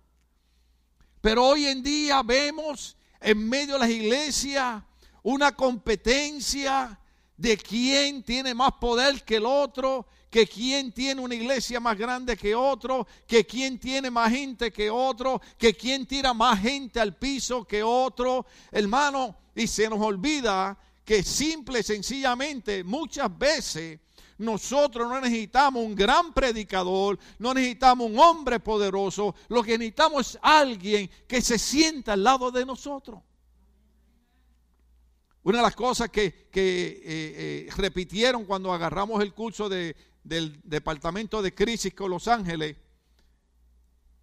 Pero 1.20 1.46
hoy 1.46 1.66
en 1.66 1.84
día 1.84 2.20
vemos 2.24 2.96
en 3.20 3.48
medio 3.48 3.74
de 3.74 3.78
las 3.78 3.90
iglesias 3.90 4.82
una 5.22 5.54
competencia 5.54 6.98
de 7.36 7.56
quién 7.56 8.24
tiene 8.24 8.54
más 8.54 8.72
poder 8.80 9.22
que 9.22 9.36
el 9.36 9.46
otro, 9.46 10.08
que 10.30 10.48
quién 10.48 10.90
tiene 10.90 11.20
una 11.20 11.36
iglesia 11.36 11.78
más 11.78 11.96
grande 11.96 12.36
que 12.36 12.56
otro, 12.56 13.06
que 13.24 13.46
quién 13.46 13.78
tiene 13.78 14.10
más 14.10 14.32
gente 14.32 14.72
que 14.72 14.90
otro, 14.90 15.40
que 15.56 15.74
quién 15.74 16.06
tira 16.06 16.34
más 16.34 16.60
gente 16.60 16.98
al 16.98 17.16
piso 17.16 17.64
que 17.64 17.84
otro. 17.84 18.46
Hermano, 18.72 19.36
y 19.54 19.68
se 19.68 19.88
nos 19.88 20.00
olvida 20.00 20.76
que 21.04 21.22
simple 21.22 21.84
sencillamente 21.84 22.82
muchas 22.82 23.38
veces 23.38 24.00
nosotros 24.38 25.08
no 25.08 25.20
necesitamos 25.20 25.84
un 25.84 25.94
gran 25.94 26.32
predicador, 26.32 27.18
no 27.38 27.54
necesitamos 27.54 28.10
un 28.10 28.18
hombre 28.18 28.60
poderoso, 28.60 29.34
lo 29.48 29.62
que 29.62 29.78
necesitamos 29.78 30.30
es 30.30 30.38
alguien 30.42 31.08
que 31.26 31.40
se 31.40 31.58
sienta 31.58 32.14
al 32.14 32.24
lado 32.24 32.50
de 32.50 32.66
nosotros. 32.66 33.20
Una 35.44 35.58
de 35.58 35.64
las 35.64 35.76
cosas 35.76 36.08
que, 36.08 36.24
eh, 36.26 36.44
eh, 36.54 37.68
repitieron 37.76 38.44
cuando 38.44 38.72
agarramos 38.72 39.22
el 39.22 39.34
curso 39.34 39.68
del 39.68 40.60
Departamento 40.64 41.42
de 41.42 41.54
Crisis 41.54 41.92
con 41.92 42.10
Los 42.10 42.28
Ángeles, 42.28 42.76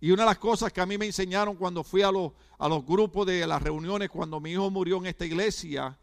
y 0.03 0.09
una 0.09 0.23
de 0.23 0.29
las 0.29 0.39
cosas 0.39 0.73
que 0.73 0.81
a 0.81 0.85
mí 0.87 0.97
me 0.97 1.05
enseñaron 1.05 1.55
cuando 1.55 1.83
fui 1.83 2.01
a 2.01 2.11
los, 2.11 2.31
a 2.57 2.67
los 2.67 2.83
grupos 2.83 3.27
de 3.27 3.45
las 3.45 3.61
reuniones, 3.61 4.09
cuando 4.09 4.39
mi 4.39 4.53
hijo 4.53 4.71
murió 4.71 4.97
en 4.97 5.05
esta 5.05 5.25
iglesia, 5.25 5.95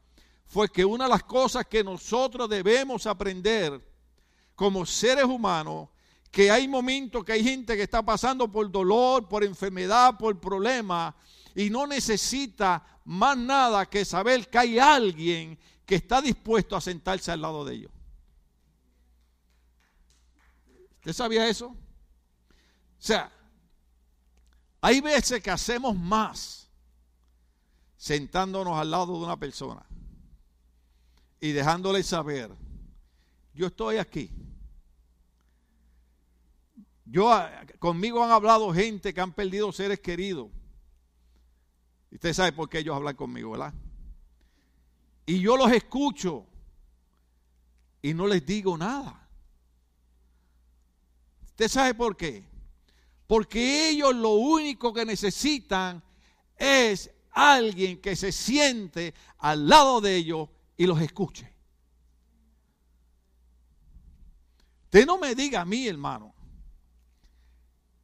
fue 0.46 0.68
que 0.68 0.84
una 0.84 1.04
de 1.04 1.10
las 1.10 1.24
cosas 1.24 1.66
que 1.66 1.82
nosotros 1.82 2.48
debemos 2.48 3.06
aprender 3.06 3.87
como 4.58 4.84
seres 4.84 5.24
humanos 5.24 5.88
que 6.32 6.50
hay 6.50 6.66
momentos 6.66 7.24
que 7.24 7.30
hay 7.30 7.44
gente 7.44 7.76
que 7.76 7.84
está 7.84 8.04
pasando 8.04 8.50
por 8.50 8.68
dolor, 8.68 9.28
por 9.28 9.44
enfermedad, 9.44 10.18
por 10.18 10.40
problemas 10.40 11.14
y 11.54 11.70
no 11.70 11.86
necesita 11.86 12.84
más 13.04 13.38
nada 13.38 13.86
que 13.86 14.04
saber 14.04 14.50
que 14.50 14.58
hay 14.58 14.78
alguien 14.80 15.56
que 15.86 15.94
está 15.94 16.20
dispuesto 16.20 16.74
a 16.74 16.80
sentarse 16.80 17.30
al 17.30 17.40
lado 17.40 17.64
de 17.64 17.74
ellos. 17.76 17.92
¿Usted 20.96 21.12
sabía 21.12 21.46
eso? 21.46 21.68
O 21.68 21.76
sea, 22.98 23.30
hay 24.80 25.00
veces 25.00 25.40
que 25.40 25.52
hacemos 25.52 25.96
más 25.96 26.68
sentándonos 27.96 28.76
al 28.76 28.90
lado 28.90 29.16
de 29.18 29.24
una 29.24 29.36
persona 29.38 29.86
y 31.40 31.52
dejándole 31.52 32.02
saber, 32.02 32.50
yo 33.54 33.68
estoy 33.68 33.98
aquí 33.98 34.32
yo, 37.10 37.32
ah, 37.32 37.50
conmigo 37.78 38.22
han 38.22 38.30
hablado 38.30 38.72
gente 38.72 39.14
que 39.14 39.20
han 39.20 39.32
perdido 39.32 39.72
seres 39.72 40.00
queridos. 40.00 40.50
Y 42.10 42.16
usted 42.16 42.32
sabe 42.34 42.52
por 42.52 42.68
qué 42.68 42.78
ellos 42.78 42.96
hablan 42.96 43.16
conmigo, 43.16 43.52
¿verdad? 43.52 43.74
Y 45.26 45.40
yo 45.40 45.56
los 45.56 45.72
escucho 45.72 46.46
y 48.02 48.14
no 48.14 48.26
les 48.26 48.44
digo 48.44 48.76
nada. 48.76 49.28
¿Usted 51.48 51.68
sabe 51.68 51.94
por 51.94 52.16
qué? 52.16 52.44
Porque 53.26 53.90
ellos 53.90 54.14
lo 54.14 54.30
único 54.30 54.92
que 54.92 55.04
necesitan 55.04 56.02
es 56.56 57.10
alguien 57.30 58.00
que 58.00 58.16
se 58.16 58.32
siente 58.32 59.14
al 59.38 59.68
lado 59.68 60.00
de 60.00 60.16
ellos 60.16 60.48
y 60.76 60.86
los 60.86 61.00
escuche. 61.00 61.52
Usted 64.84 65.04
no 65.04 65.18
me 65.18 65.34
diga 65.34 65.60
a 65.60 65.64
mí, 65.66 65.86
hermano, 65.86 66.34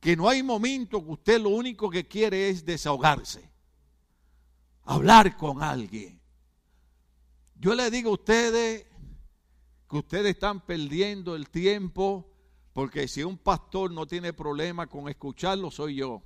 que 0.04 0.16
no 0.16 0.28
hay 0.28 0.42
momento 0.42 1.02
que 1.02 1.12
usted 1.12 1.40
lo 1.40 1.48
único 1.48 1.88
que 1.88 2.06
quiere 2.06 2.50
es 2.50 2.66
desahogarse, 2.66 3.50
hablar 4.82 5.34
con 5.34 5.62
alguien. 5.62 6.20
Yo 7.54 7.74
le 7.74 7.90
digo 7.90 8.10
a 8.10 8.12
ustedes 8.12 8.84
que 9.88 9.96
ustedes 9.96 10.34
están 10.34 10.60
perdiendo 10.60 11.34
el 11.34 11.48
tiempo 11.48 12.30
porque 12.74 13.08
si 13.08 13.22
un 13.22 13.38
pastor 13.38 13.92
no 13.92 14.06
tiene 14.06 14.34
problema 14.34 14.86
con 14.88 15.08
escucharlo, 15.08 15.70
soy 15.70 15.94
yo. 15.94 16.22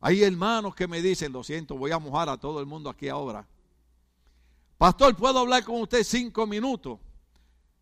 Hay 0.00 0.24
hermanos 0.24 0.74
que 0.74 0.86
me 0.86 1.00
dicen, 1.00 1.32
lo 1.32 1.42
siento, 1.42 1.78
voy 1.78 1.92
a 1.92 1.98
mojar 1.98 2.28
a 2.28 2.36
todo 2.36 2.60
el 2.60 2.66
mundo 2.66 2.90
aquí 2.90 3.08
ahora. 3.08 3.48
Pastor, 4.76 5.16
¿puedo 5.16 5.38
hablar 5.38 5.64
con 5.64 5.80
usted 5.80 6.04
cinco 6.04 6.46
minutos? 6.46 7.00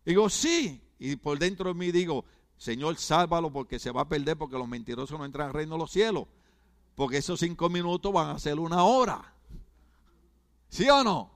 Digo, 0.05 0.29
sí. 0.29 0.81
Y 0.97 1.17
por 1.17 1.37
dentro 1.37 1.73
de 1.73 1.77
mí 1.77 1.91
digo, 1.91 2.23
Señor, 2.57 2.97
sálvalo 2.97 3.51
porque 3.51 3.79
se 3.79 3.91
va 3.91 4.01
a 4.01 4.07
perder 4.07 4.37
porque 4.37 4.57
los 4.57 4.67
mentirosos 4.67 5.17
no 5.17 5.25
entran 5.25 5.47
al 5.47 5.53
reino 5.53 5.75
de 5.75 5.79
los 5.79 5.91
cielos. 5.91 6.27
Porque 6.95 7.17
esos 7.17 7.39
cinco 7.39 7.69
minutos 7.69 8.13
van 8.13 8.29
a 8.29 8.39
ser 8.39 8.59
una 8.59 8.83
hora. 8.83 9.33
¿Sí 10.69 10.89
o 10.89 11.03
no? 11.03 11.31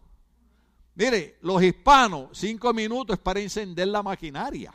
Mire, 0.95 1.37
los 1.41 1.61
hispanos, 1.61 2.29
cinco 2.33 2.73
minutos 2.73 3.15
es 3.15 3.19
para 3.19 3.39
encender 3.39 3.87
la 3.87 4.01
maquinaria. 4.01 4.73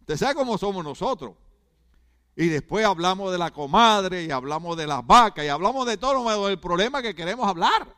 Usted 0.00 0.16
sabe 0.16 0.34
cómo 0.34 0.56
somos 0.56 0.82
nosotros. 0.82 1.34
Y 2.34 2.46
después 2.46 2.84
hablamos 2.86 3.30
de 3.30 3.38
la 3.38 3.50
comadre 3.50 4.24
y 4.24 4.30
hablamos 4.30 4.76
de 4.76 4.86
las 4.86 5.06
vacas 5.06 5.44
y 5.44 5.48
hablamos 5.48 5.86
de 5.86 5.98
todo 5.98 6.48
el 6.48 6.58
problema 6.58 7.02
que 7.02 7.14
queremos 7.14 7.46
hablar. 7.46 7.94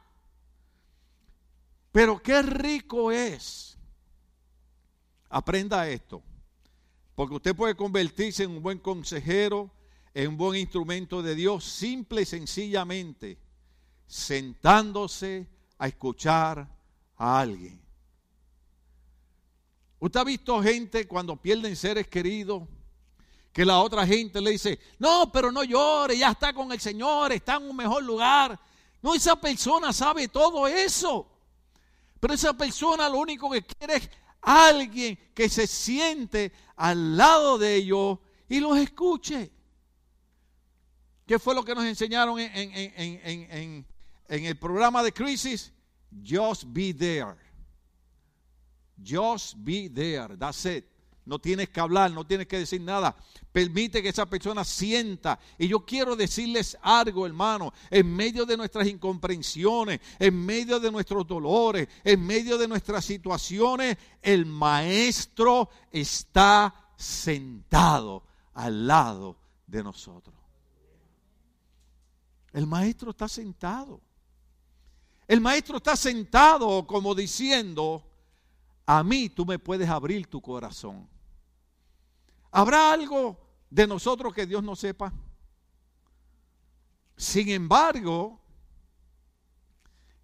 Pero 1.92 2.20
qué 2.20 2.42
rico 2.42 3.12
es. 3.12 3.78
Aprenda 5.30 5.88
esto. 5.88 6.20
Porque 7.14 7.34
usted 7.34 7.54
puede 7.54 7.76
convertirse 7.76 8.44
en 8.44 8.50
un 8.50 8.62
buen 8.62 8.78
consejero, 8.78 9.70
en 10.12 10.30
un 10.30 10.36
buen 10.36 10.60
instrumento 10.60 11.22
de 11.22 11.34
Dios, 11.34 11.64
simple 11.64 12.22
y 12.22 12.26
sencillamente, 12.26 13.38
sentándose 14.06 15.46
a 15.78 15.88
escuchar 15.88 16.68
a 17.16 17.40
alguien. 17.40 17.80
Usted 20.00 20.20
ha 20.20 20.24
visto 20.24 20.62
gente 20.62 21.06
cuando 21.06 21.36
pierden 21.36 21.76
seres 21.76 22.08
queridos, 22.08 22.64
que 23.52 23.64
la 23.64 23.78
otra 23.78 24.04
gente 24.04 24.40
le 24.40 24.50
dice, 24.50 24.80
no, 24.98 25.30
pero 25.32 25.52
no 25.52 25.62
llore, 25.62 26.18
ya 26.18 26.32
está 26.32 26.52
con 26.52 26.72
el 26.72 26.80
Señor, 26.80 27.32
está 27.32 27.54
en 27.54 27.70
un 27.70 27.76
mejor 27.76 28.02
lugar. 28.02 28.58
No, 29.00 29.14
esa 29.14 29.36
persona 29.36 29.92
sabe 29.92 30.26
todo 30.28 30.66
eso. 30.66 31.30
Pero 32.18 32.34
esa 32.34 32.52
persona 32.52 33.08
lo 33.08 33.18
único 33.18 33.48
que 33.48 33.62
quiere 33.62 33.96
es 33.96 34.10
alguien 34.40 35.16
que 35.32 35.48
se 35.48 35.66
siente 35.66 36.52
al 36.76 37.16
lado 37.16 37.58
de 37.58 37.76
ellos 37.76 38.18
y 38.48 38.60
los 38.60 38.76
escuche. 38.78 39.50
¿Qué 41.26 41.38
fue 41.38 41.54
lo 41.54 41.64
que 41.64 41.74
nos 41.74 41.84
enseñaron 41.84 42.38
en, 42.38 43.86
el 44.28 44.56
programa 44.58 45.02
de 45.02 45.12
crisis? 45.12 45.72
Just 46.24 46.64
be 46.66 46.92
there. 46.92 47.36
Just 49.02 49.56
be 49.58 49.88
there. 49.88 50.36
That's 50.36 50.64
it. 50.66 50.84
No 51.26 51.38
tienes 51.38 51.70
que 51.70 51.80
hablar, 51.80 52.10
no 52.10 52.26
tienes 52.26 52.46
que 52.46 52.58
decir 52.58 52.80
nada. 52.80 53.16
Permite 53.50 54.02
que 54.02 54.10
esa 54.10 54.26
persona 54.26 54.62
sienta. 54.64 55.38
Y 55.58 55.68
yo 55.68 55.84
quiero 55.86 56.16
decirles 56.16 56.76
algo, 56.82 57.24
hermano, 57.24 57.72
en 57.90 58.14
medio 58.14 58.44
de 58.44 58.56
nuestras 58.56 58.86
incomprensiones, 58.86 60.00
en 60.18 60.44
medio 60.44 60.78
de 60.78 60.90
nuestros 60.90 61.26
dolores, 61.26 61.88
en 62.02 62.26
medio 62.26 62.58
de 62.58 62.68
nuestras 62.68 63.04
situaciones, 63.04 63.96
el 64.20 64.44
maestro 64.44 65.70
está 65.90 66.74
sentado 66.96 68.24
al 68.52 68.86
lado 68.86 69.36
de 69.66 69.82
nosotros. 69.82 70.34
El 72.52 72.66
maestro 72.66 73.10
está 73.10 73.28
sentado. 73.28 74.00
El 75.26 75.40
maestro 75.40 75.78
está 75.78 75.96
sentado 75.96 76.86
como 76.86 77.14
diciendo, 77.14 78.04
a 78.84 79.02
mí 79.02 79.30
tú 79.30 79.46
me 79.46 79.58
puedes 79.58 79.88
abrir 79.88 80.26
tu 80.26 80.40
corazón. 80.40 81.13
¿Habrá 82.56 82.92
algo 82.92 83.36
de 83.68 83.84
nosotros 83.84 84.32
que 84.32 84.46
Dios 84.46 84.62
no 84.62 84.76
sepa? 84.76 85.12
Sin 87.16 87.48
embargo, 87.48 88.40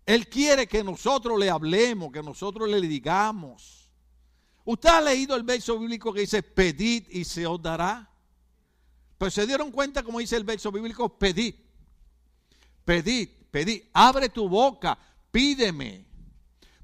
Él 0.07 0.29
quiere 0.29 0.69
que 0.69 0.85
nosotros 0.85 1.37
le 1.41 1.51
hablemos, 1.51 2.13
que 2.13 2.23
nosotros 2.23 2.69
le 2.69 2.81
digamos. 2.83 3.91
¿Usted 4.65 4.89
ha 4.91 5.01
leído 5.01 5.35
el 5.35 5.43
verso 5.43 5.77
bíblico 5.77 6.13
que 6.13 6.21
dice, 6.21 6.41
pedid 6.45 7.09
y 7.11 7.25
se 7.25 7.45
os 7.49 7.61
dará? 7.61 8.09
Pues 9.19 9.35
se 9.35 9.45
dieron 9.45 9.73
cuenta, 9.73 10.05
como 10.05 10.21
dice 10.21 10.37
el 10.37 10.45
verso 10.45 10.71
bíblico, 10.71 11.09
pedid, 11.19 11.57
pedid, 12.85 13.29
pedid, 13.51 13.83
abre 13.93 14.29
tu 14.29 14.49
boca, 14.49 14.97
pídeme. 15.33 16.07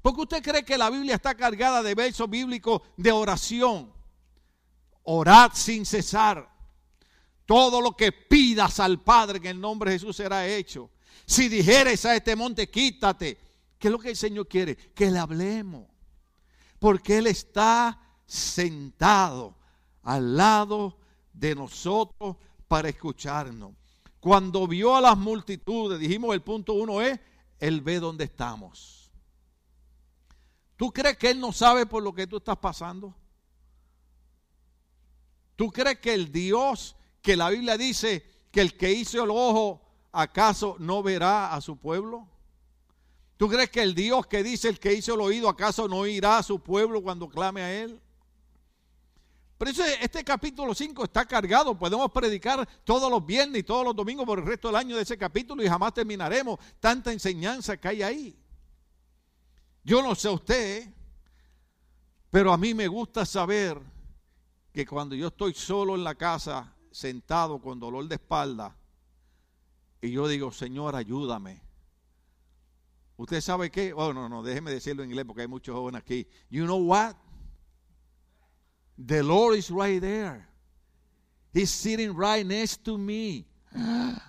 Porque 0.01 0.21
usted 0.23 0.43
cree 0.43 0.65
que 0.65 0.77
la 0.77 0.89
Biblia 0.89 1.15
está 1.15 1.35
cargada 1.35 1.81
de 1.81 1.95
versos 1.95 2.29
bíblicos 2.29 2.81
de 2.97 3.13
oración 3.13 3.96
orad 5.09 5.51
sin 5.53 5.85
cesar. 5.85 6.49
Todo 7.45 7.81
lo 7.81 7.95
que 7.95 8.11
pidas 8.11 8.79
al 8.79 9.01
Padre 9.01 9.37
en 9.37 9.45
el 9.45 9.61
nombre 9.61 9.91
de 9.91 9.99
Jesús 9.99 10.17
será 10.17 10.47
hecho. 10.47 10.89
Si 11.25 11.47
dijeres 11.49 12.05
a 12.05 12.15
este 12.15 12.35
monte, 12.35 12.69
quítate. 12.69 13.37
¿Qué 13.79 13.87
es 13.87 13.91
lo 13.91 13.99
que 13.99 14.09
el 14.09 14.17
Señor 14.17 14.47
quiere? 14.47 14.75
Que 14.75 15.09
le 15.09 15.19
hablemos. 15.19 15.85
Porque 16.79 17.17
Él 17.17 17.27
está 17.27 17.99
sentado 18.25 19.55
al 20.03 20.35
lado 20.35 20.97
de 21.31 21.55
nosotros 21.55 22.35
para 22.67 22.89
escucharnos. 22.89 23.71
Cuando 24.19 24.67
vio 24.67 24.95
a 24.95 25.01
las 25.01 25.17
multitudes, 25.17 25.99
dijimos 25.99 26.33
el 26.33 26.41
punto 26.41 26.73
uno 26.73 27.01
es, 27.01 27.17
Él 27.59 27.79
ve 27.81 27.99
dónde 27.99 28.25
estamos. 28.25 29.09
¿Tú 30.75 30.91
crees 30.91 31.17
que 31.17 31.29
Él 31.29 31.39
no 31.39 31.53
sabe 31.53 31.85
por 31.85 32.03
lo 32.03 32.13
que 32.13 32.27
tú 32.27 32.37
estás 32.37 32.57
pasando? 32.57 33.15
¿Tú 35.57 35.71
crees 35.71 35.99
que 35.99 36.13
el 36.13 36.31
Dios 36.31 36.95
que 37.21 37.35
la 37.35 37.49
Biblia 37.49 37.77
dice 37.77 38.23
que 38.51 38.61
el 38.61 38.77
que 38.77 38.93
hizo 38.93 39.23
el 39.23 39.31
ojo, 39.31 39.81
acaso 40.11 40.77
no 40.79 41.01
verá 41.03 41.53
a 41.53 41.59
su 41.59 41.77
pueblo? 41.77 42.27
¿Tú 43.37 43.49
crees 43.49 43.69
que 43.71 43.81
el 43.81 43.95
Dios 43.95 44.27
que 44.27 44.43
dice 44.43 44.69
el 44.69 44.79
que 44.79 44.93
hizo 44.93 45.15
el 45.15 45.21
oído, 45.21 45.49
acaso 45.49 45.87
no 45.87 46.05
irá 46.05 46.37
a 46.37 46.43
su 46.43 46.59
pueblo 46.59 47.01
cuando 47.01 47.27
clame 47.27 47.61
a 47.61 47.73
él? 47.73 47.99
Pero 49.57 49.71
este 49.71 50.23
capítulo 50.23 50.75
5 50.75 51.05
está 51.05 51.25
cargado. 51.25 51.75
Podemos 51.77 52.11
predicar 52.11 52.67
todos 52.83 53.09
los 53.09 53.25
viernes 53.25 53.61
y 53.61 53.63
todos 53.63 53.83
los 53.83 53.95
domingos 53.95 54.27
por 54.27 54.37
el 54.37 54.45
resto 54.45 54.67
del 54.67 54.75
año 54.75 54.95
de 54.95 55.01
ese 55.01 55.17
capítulo 55.17 55.63
y 55.63 55.67
jamás 55.67 55.95
terminaremos 55.95 56.59
tanta 56.79 57.11
enseñanza 57.11 57.77
que 57.77 57.87
hay 57.87 58.03
ahí. 58.03 58.39
Yo 59.83 60.03
no 60.03 60.13
sé 60.13 60.29
usted, 60.29 60.87
pero 62.29 62.53
a 62.53 62.57
mí 62.57 62.75
me 62.75 62.87
gusta 62.87 63.25
saber 63.25 63.96
que 64.77 64.85
cuando 64.85 65.15
yo 65.15 65.29
estoy 65.29 65.55
solo 65.55 65.95
en 65.95 66.03
la 66.03 66.13
casa, 66.13 66.71
sentado 66.91 67.59
con 67.59 67.79
dolor 67.79 68.07
de 68.07 68.13
espalda, 68.13 68.77
y 69.99 70.11
yo 70.11 70.27
digo, 70.27 70.51
Señor, 70.51 70.95
ayúdame. 70.95 71.63
¿Usted 73.15 73.41
sabe 73.41 73.71
qué? 73.71 73.91
Oh, 73.91 74.13
no, 74.13 74.29
no, 74.29 74.43
déjeme 74.43 74.69
decirlo 74.69 75.01
en 75.01 75.09
inglés 75.09 75.25
porque 75.25 75.41
hay 75.41 75.47
muchos 75.47 75.73
jóvenes 75.73 76.03
aquí. 76.03 76.27
You 76.51 76.65
know 76.65 76.77
what? 76.77 77.15
The 79.03 79.23
Lord 79.23 79.57
is 79.57 79.71
right 79.71 79.99
there. 79.99 80.47
He's 81.55 81.71
sitting 81.71 82.15
right 82.15 82.45
next 82.45 82.83
to 82.83 82.99
me. 82.99 83.47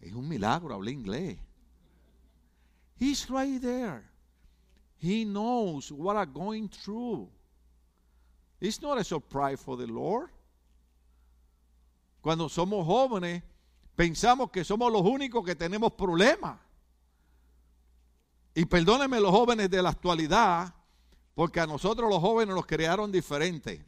Es 0.00 0.12
un 0.14 0.28
milagro, 0.28 0.72
hablé 0.72 0.92
inglés. 0.92 1.36
He's 2.96 3.28
right 3.28 3.60
there. 3.60 4.08
He 4.98 5.24
knows 5.24 5.90
what 5.90 6.16
I'm 6.16 6.32
going 6.32 6.68
through. 6.68 7.28
It's 8.60 8.82
not 8.82 8.98
a 8.98 9.04
surprise 9.04 9.58
for 9.58 9.76
the 9.76 9.86
Lord. 9.86 10.30
Cuando 12.20 12.48
somos 12.48 12.86
jóvenes, 12.86 13.42
pensamos 13.96 14.50
que 14.50 14.64
somos 14.64 14.92
los 14.92 15.02
únicos 15.02 15.44
que 15.44 15.54
tenemos 15.54 15.92
problemas. 15.92 16.58
Y 18.54 18.66
perdónenme 18.66 19.20
los 19.20 19.30
jóvenes 19.30 19.70
de 19.70 19.80
la 19.82 19.90
actualidad, 19.90 20.74
porque 21.34 21.60
a 21.60 21.66
nosotros 21.66 22.10
los 22.10 22.20
jóvenes 22.20 22.54
nos 22.54 22.66
crearon 22.66 23.10
diferentes. 23.10 23.80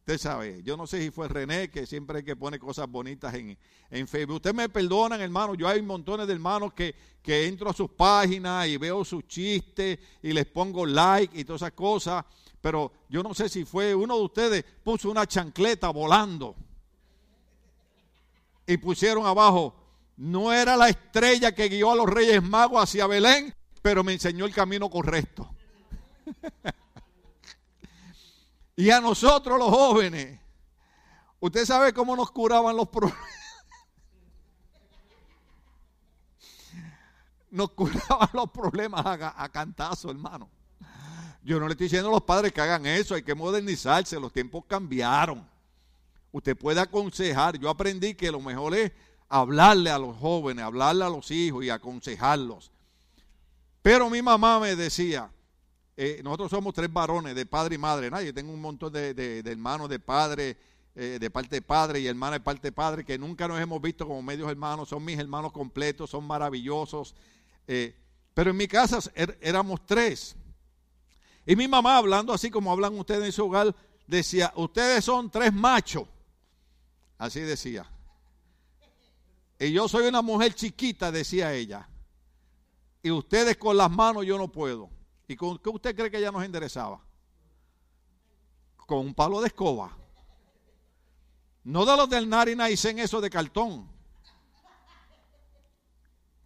Usted 0.00 0.18
sabe, 0.18 0.62
yo 0.64 0.76
no 0.76 0.86
sé 0.86 1.00
si 1.00 1.10
fue 1.10 1.28
René 1.28 1.70
que 1.70 1.86
siempre 1.86 2.24
que 2.24 2.36
pone 2.36 2.58
cosas 2.58 2.88
bonitas 2.88 3.34
en, 3.34 3.56
en 3.90 4.08
Facebook. 4.08 4.36
Ustedes 4.36 4.54
me 4.54 4.68
perdonan, 4.68 5.20
hermano. 5.20 5.54
Yo 5.54 5.66
hay 5.68 5.80
montones 5.80 6.26
de 6.26 6.32
hermanos 6.32 6.72
que, 6.74 6.94
que 7.22 7.46
entro 7.46 7.70
a 7.70 7.72
sus 7.72 7.90
páginas 7.90 8.66
y 8.68 8.76
veo 8.76 9.04
sus 9.04 9.26
chistes 9.26 9.98
y 10.22 10.32
les 10.32 10.46
pongo 10.46 10.84
like 10.84 11.38
y 11.38 11.44
todas 11.44 11.62
esas 11.62 11.72
cosas 11.72 12.24
pero 12.62 12.92
yo 13.08 13.22
no 13.24 13.34
sé 13.34 13.48
si 13.48 13.64
fue 13.64 13.94
uno 13.94 14.16
de 14.16 14.22
ustedes 14.22 14.64
puso 14.84 15.10
una 15.10 15.26
chancleta 15.26 15.90
volando 15.90 16.54
y 18.64 18.76
pusieron 18.76 19.26
abajo, 19.26 19.74
no 20.16 20.52
era 20.52 20.76
la 20.76 20.88
estrella 20.88 21.52
que 21.52 21.68
guió 21.68 21.90
a 21.90 21.96
los 21.96 22.08
reyes 22.08 22.40
magos 22.40 22.80
hacia 22.80 23.08
Belén, 23.08 23.52
pero 23.82 24.04
me 24.04 24.12
enseñó 24.12 24.44
el 24.44 24.54
camino 24.54 24.88
correcto. 24.88 25.52
y 28.76 28.90
a 28.90 29.00
nosotros 29.00 29.58
los 29.58 29.68
jóvenes, 29.68 30.38
usted 31.40 31.66
sabe 31.66 31.92
cómo 31.92 32.14
nos 32.14 32.30
curaban 32.30 32.76
los 32.76 32.88
problemas. 32.88 33.18
nos 37.50 37.72
curaban 37.72 38.28
los 38.32 38.48
problemas 38.52 39.04
a, 39.04 39.42
a 39.42 39.48
cantazo, 39.48 40.10
hermano. 40.10 40.61
Yo 41.44 41.58
no 41.58 41.66
le 41.66 41.72
estoy 41.72 41.86
diciendo 41.86 42.08
a 42.08 42.12
los 42.12 42.22
padres 42.22 42.52
que 42.52 42.60
hagan 42.60 42.86
eso, 42.86 43.14
hay 43.14 43.22
que 43.22 43.34
modernizarse, 43.34 44.18
los 44.20 44.32
tiempos 44.32 44.64
cambiaron. 44.66 45.44
Usted 46.30 46.56
puede 46.56 46.80
aconsejar, 46.80 47.58
yo 47.58 47.68
aprendí 47.68 48.14
que 48.14 48.30
lo 48.30 48.40
mejor 48.40 48.74
es 48.74 48.92
hablarle 49.28 49.90
a 49.90 49.98
los 49.98 50.16
jóvenes, 50.16 50.64
hablarle 50.64 51.04
a 51.04 51.08
los 51.08 51.30
hijos 51.30 51.64
y 51.64 51.70
aconsejarlos. 51.70 52.70
Pero 53.82 54.08
mi 54.08 54.22
mamá 54.22 54.60
me 54.60 54.76
decía, 54.76 55.30
eh, 55.96 56.20
nosotros 56.22 56.50
somos 56.50 56.72
tres 56.72 56.92
varones, 56.92 57.34
de 57.34 57.44
padre 57.44 57.74
y 57.74 57.78
madre. 57.78 58.10
Yo 58.24 58.32
tengo 58.32 58.52
un 58.52 58.60
montón 58.60 58.92
de, 58.92 59.42
hermanos 59.44 59.88
de 59.88 59.98
padre, 59.98 60.56
eh, 60.94 61.18
de 61.20 61.30
parte 61.30 61.56
de 61.56 61.62
padre 61.62 62.00
y 62.00 62.06
hermanas 62.06 62.40
de 62.40 62.44
parte 62.44 62.68
de 62.68 62.72
padre, 62.72 63.04
que 63.04 63.18
nunca 63.18 63.48
nos 63.48 63.60
hemos 63.60 63.82
visto 63.82 64.06
como 64.06 64.22
medios 64.22 64.48
hermanos. 64.48 64.88
Son 64.88 65.04
mis 65.04 65.18
hermanos 65.18 65.52
completos, 65.52 66.10
son 66.10 66.26
maravillosos. 66.26 67.14
Eh, 67.66 67.94
pero 68.32 68.50
en 68.50 68.56
mi 68.56 68.68
casa 68.68 69.00
er, 69.14 69.36
éramos 69.42 69.84
tres. 69.84 70.36
Y 71.44 71.56
mi 71.56 71.66
mamá, 71.66 71.96
hablando 71.96 72.32
así 72.32 72.50
como 72.50 72.70
hablan 72.70 72.98
ustedes 72.98 73.24
en 73.24 73.32
su 73.32 73.46
hogar, 73.46 73.74
decía, 74.06 74.52
ustedes 74.56 75.04
son 75.04 75.30
tres 75.30 75.52
machos. 75.52 76.04
Así 77.18 77.40
decía. 77.40 77.88
Y 79.58 79.72
yo 79.72 79.88
soy 79.88 80.06
una 80.06 80.22
mujer 80.22 80.54
chiquita, 80.54 81.10
decía 81.10 81.52
ella. 81.52 81.88
Y 83.02 83.10
ustedes 83.10 83.56
con 83.56 83.76
las 83.76 83.90
manos 83.90 84.24
yo 84.24 84.38
no 84.38 84.48
puedo. 84.48 84.90
¿Y 85.26 85.36
con 85.36 85.58
qué 85.58 85.70
usted 85.70 85.96
cree 85.96 86.10
que 86.10 86.18
ella 86.18 86.30
nos 86.30 86.44
enderezaba? 86.44 87.00
Con 88.86 88.98
un 88.98 89.14
palo 89.14 89.40
de 89.40 89.48
escoba. 89.48 89.96
No 91.64 91.84
de 91.84 91.96
los 91.96 92.08
del 92.08 92.28
Narina 92.28 92.68
en 92.68 92.98
eso 92.98 93.20
de 93.20 93.30
cartón. 93.30 93.88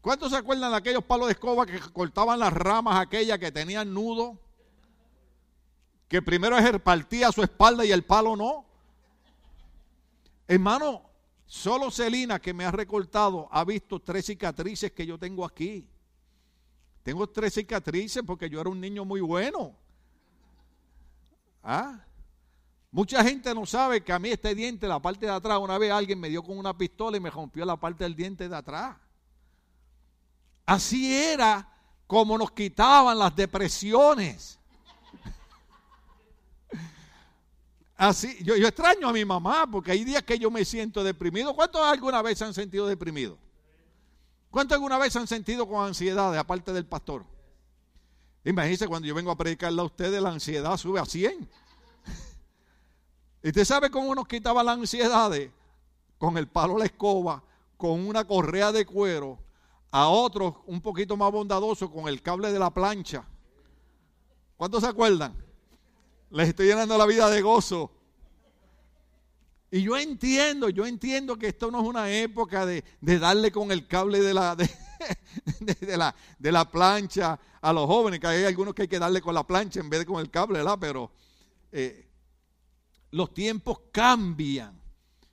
¿Cuántos 0.00 0.30
se 0.30 0.36
acuerdan 0.36 0.70
de 0.70 0.76
aquellos 0.76 1.04
palos 1.04 1.26
de 1.26 1.32
escoba 1.32 1.66
que 1.66 1.80
cortaban 1.80 2.38
las 2.38 2.52
ramas 2.52 3.00
aquellas 3.00 3.38
que 3.38 3.50
tenían 3.50 3.92
nudo? 3.92 4.38
Que 6.08 6.22
primero 6.22 6.56
partía 6.82 7.32
su 7.32 7.42
espalda 7.42 7.84
y 7.84 7.92
el 7.92 8.04
palo 8.04 8.36
no. 8.36 8.64
Hermano, 10.46 11.02
solo 11.46 11.90
Celina 11.90 12.38
que 12.38 12.54
me 12.54 12.64
ha 12.64 12.70
recortado 12.70 13.48
ha 13.50 13.64
visto 13.64 14.00
tres 14.00 14.26
cicatrices 14.26 14.92
que 14.92 15.06
yo 15.06 15.18
tengo 15.18 15.44
aquí. 15.44 15.88
Tengo 17.02 17.28
tres 17.28 17.54
cicatrices 17.54 18.22
porque 18.26 18.50
yo 18.50 18.60
era 18.60 18.70
un 18.70 18.80
niño 18.80 19.04
muy 19.04 19.20
bueno. 19.20 19.74
¿Ah? 21.62 22.00
Mucha 22.90 23.22
gente 23.22 23.54
no 23.54 23.66
sabe 23.66 24.02
que 24.02 24.12
a 24.12 24.18
mí 24.18 24.30
este 24.30 24.54
diente, 24.54 24.88
la 24.88 25.00
parte 25.00 25.26
de 25.26 25.32
atrás, 25.32 25.58
una 25.58 25.76
vez 25.76 25.90
alguien 25.92 26.18
me 26.18 26.28
dio 26.28 26.42
con 26.42 26.56
una 26.56 26.76
pistola 26.76 27.16
y 27.16 27.20
me 27.20 27.30
rompió 27.30 27.64
la 27.64 27.76
parte 27.76 28.04
del 28.04 28.14
diente 28.14 28.48
de 28.48 28.56
atrás. 28.56 28.96
Así 30.64 31.14
era 31.14 31.68
como 32.06 32.38
nos 32.38 32.52
quitaban 32.52 33.18
las 33.18 33.34
depresiones. 33.36 34.55
Así, 37.96 38.36
yo, 38.44 38.56
yo, 38.56 38.68
extraño 38.68 39.08
a 39.08 39.12
mi 39.12 39.24
mamá 39.24 39.66
porque 39.70 39.90
hay 39.90 40.04
días 40.04 40.22
que 40.22 40.38
yo 40.38 40.50
me 40.50 40.64
siento 40.64 41.02
deprimido. 41.02 41.54
¿Cuántos 41.54 41.80
alguna 41.80 42.20
vez 42.20 42.38
se 42.38 42.44
han 42.44 42.52
sentido 42.52 42.86
deprimidos? 42.86 43.38
¿Cuántos 44.50 44.76
alguna 44.76 44.98
vez 44.98 45.16
han 45.16 45.26
sentido 45.26 45.66
con 45.66 45.86
ansiedad, 45.86 46.36
aparte 46.38 46.72
del 46.72 46.84
pastor? 46.84 47.24
Imagínense 48.44 48.86
cuando 48.86 49.08
yo 49.08 49.14
vengo 49.14 49.30
a 49.30 49.36
predicarle 49.36 49.80
a 49.80 49.84
ustedes, 49.84 50.22
la 50.22 50.30
ansiedad 50.30 50.76
sube 50.76 51.00
a 51.00 51.06
100. 51.06 51.48
¿Y 53.42 53.48
usted 53.48 53.64
sabe 53.64 53.90
cómo 53.90 54.14
nos 54.14 54.28
quitaba 54.28 54.62
la 54.62 54.72
ansiedad? 54.72 55.32
Con 56.18 56.36
el 56.36 56.48
palo 56.48 56.74
de 56.74 56.80
la 56.80 56.84
escoba, 56.86 57.42
con 57.76 58.06
una 58.06 58.26
correa 58.26 58.72
de 58.72 58.84
cuero, 58.84 59.38
a 59.90 60.08
otros 60.08 60.54
un 60.66 60.80
poquito 60.80 61.16
más 61.16 61.32
bondadoso 61.32 61.90
con 61.90 62.08
el 62.08 62.20
cable 62.20 62.52
de 62.52 62.58
la 62.58 62.70
plancha. 62.70 63.24
¿Cuántos 64.56 64.82
se 64.82 64.88
acuerdan? 64.88 65.45
Les 66.30 66.48
estoy 66.48 66.66
llenando 66.66 66.98
la 66.98 67.06
vida 67.06 67.30
de 67.30 67.40
gozo. 67.40 67.92
Y 69.70 69.82
yo 69.82 69.96
entiendo, 69.96 70.68
yo 70.68 70.86
entiendo 70.86 71.36
que 71.36 71.48
esto 71.48 71.70
no 71.70 71.80
es 71.80 71.86
una 71.86 72.10
época 72.10 72.64
de, 72.64 72.84
darle 73.00 73.50
con 73.50 73.72
el 73.72 73.86
cable 73.86 74.20
de 74.20 74.32
la, 74.32 74.56
de, 75.60 75.96
la, 75.96 76.14
de 76.38 76.52
la 76.52 76.70
plancha 76.70 77.38
a 77.60 77.72
los 77.72 77.86
jóvenes, 77.86 78.20
que 78.20 78.26
hay 78.26 78.44
algunos 78.44 78.74
que 78.74 78.82
hay 78.82 78.88
que 78.88 78.98
darle 78.98 79.20
con 79.20 79.34
la 79.34 79.46
plancha 79.46 79.80
en 79.80 79.90
vez 79.90 80.00
de 80.00 80.06
con 80.06 80.20
el 80.20 80.30
cable, 80.30 80.58
¿verdad? 80.58 80.78
Pero 80.80 81.10
eh, 81.72 82.08
los 83.10 83.34
tiempos 83.34 83.80
cambian. 83.92 84.80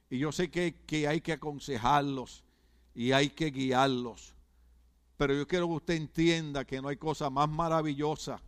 Y 0.10 0.20
yo 0.20 0.32
sé 0.32 0.50
que, 0.50 0.84
que 0.86 1.08
hay 1.08 1.22
que 1.22 1.34
aconsejarlos 1.34 2.44
y 2.94 3.12
hay 3.12 3.30
que 3.30 3.52
guiarlos. 3.52 4.36
Pero 5.18 5.36
yo 5.36 5.48
quiero 5.48 5.68
que 5.68 5.74
usted 5.74 5.94
entienda 5.94 6.66
que 6.66 6.82
no 6.82 6.90
hay 6.90 6.98
cosa 6.98 7.30
más 7.30 7.50
maravillosa 7.50 8.42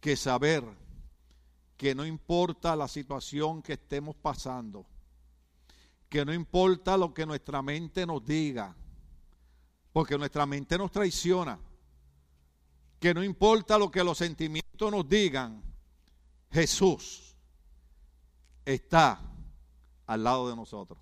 que 0.00 0.16
saber 0.16 0.64
que 1.80 1.94
no 1.94 2.04
importa 2.04 2.76
la 2.76 2.86
situación 2.86 3.62
que 3.62 3.72
estemos 3.72 4.14
pasando, 4.14 4.84
que 6.10 6.26
no 6.26 6.34
importa 6.34 6.94
lo 6.98 7.14
que 7.14 7.24
nuestra 7.24 7.62
mente 7.62 8.04
nos 8.04 8.22
diga, 8.22 8.76
porque 9.90 10.18
nuestra 10.18 10.44
mente 10.44 10.76
nos 10.76 10.92
traiciona, 10.92 11.58
que 12.98 13.14
no 13.14 13.24
importa 13.24 13.78
lo 13.78 13.90
que 13.90 14.04
los 14.04 14.18
sentimientos 14.18 14.92
nos 14.92 15.08
digan, 15.08 15.62
Jesús 16.50 17.34
está 18.62 19.18
al 20.06 20.22
lado 20.22 20.50
de 20.50 20.56
nosotros. 20.56 20.98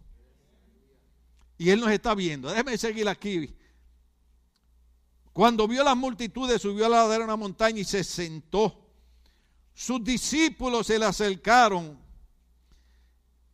Y 1.56 1.70
Él 1.70 1.80
nos 1.80 1.90
está 1.90 2.14
viendo. 2.14 2.50
Déjeme 2.50 2.78
seguir 2.78 3.08
aquí. 3.08 3.52
Cuando 5.32 5.66
vio 5.66 5.82
las 5.82 5.96
multitudes, 5.96 6.62
subió 6.62 6.86
a 6.86 6.88
la 6.88 6.96
ladera 6.98 7.18
de 7.18 7.24
una 7.24 7.36
montaña 7.36 7.80
y 7.80 7.84
se 7.84 8.04
sentó 8.04 8.88
sus 9.78 10.02
discípulos 10.02 10.88
se 10.88 10.98
le 10.98 11.04
acercaron. 11.04 11.96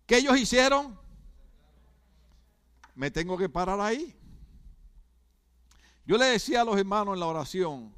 ¿Qué 0.06 0.16
ellos 0.16 0.38
hicieron? 0.38 0.98
Me 2.94 3.10
tengo 3.10 3.36
que 3.36 3.46
parar 3.46 3.78
ahí. 3.78 4.16
Yo 6.06 6.16
le 6.16 6.24
decía 6.24 6.62
a 6.62 6.64
los 6.64 6.78
hermanos 6.78 7.12
en 7.12 7.20
la 7.20 7.26
oración 7.26 7.94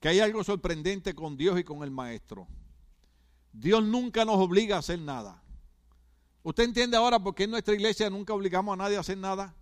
que 0.00 0.08
hay 0.08 0.20
algo 0.20 0.42
sorprendente 0.42 1.14
con 1.14 1.36
Dios 1.36 1.60
y 1.60 1.62
con 1.62 1.82
el 1.82 1.90
Maestro. 1.90 2.48
Dios 3.52 3.84
nunca 3.84 4.24
nos 4.24 4.36
obliga 4.36 4.76
a 4.76 4.78
hacer 4.78 5.00
nada. 5.00 5.42
¿Usted 6.42 6.64
entiende 6.64 6.96
ahora 6.96 7.18
por 7.18 7.34
qué 7.34 7.44
en 7.44 7.50
nuestra 7.50 7.74
iglesia 7.74 8.08
nunca 8.08 8.32
obligamos 8.32 8.72
a 8.72 8.76
nadie 8.78 8.96
a 8.96 9.00
hacer 9.00 9.18
nada? 9.18 9.54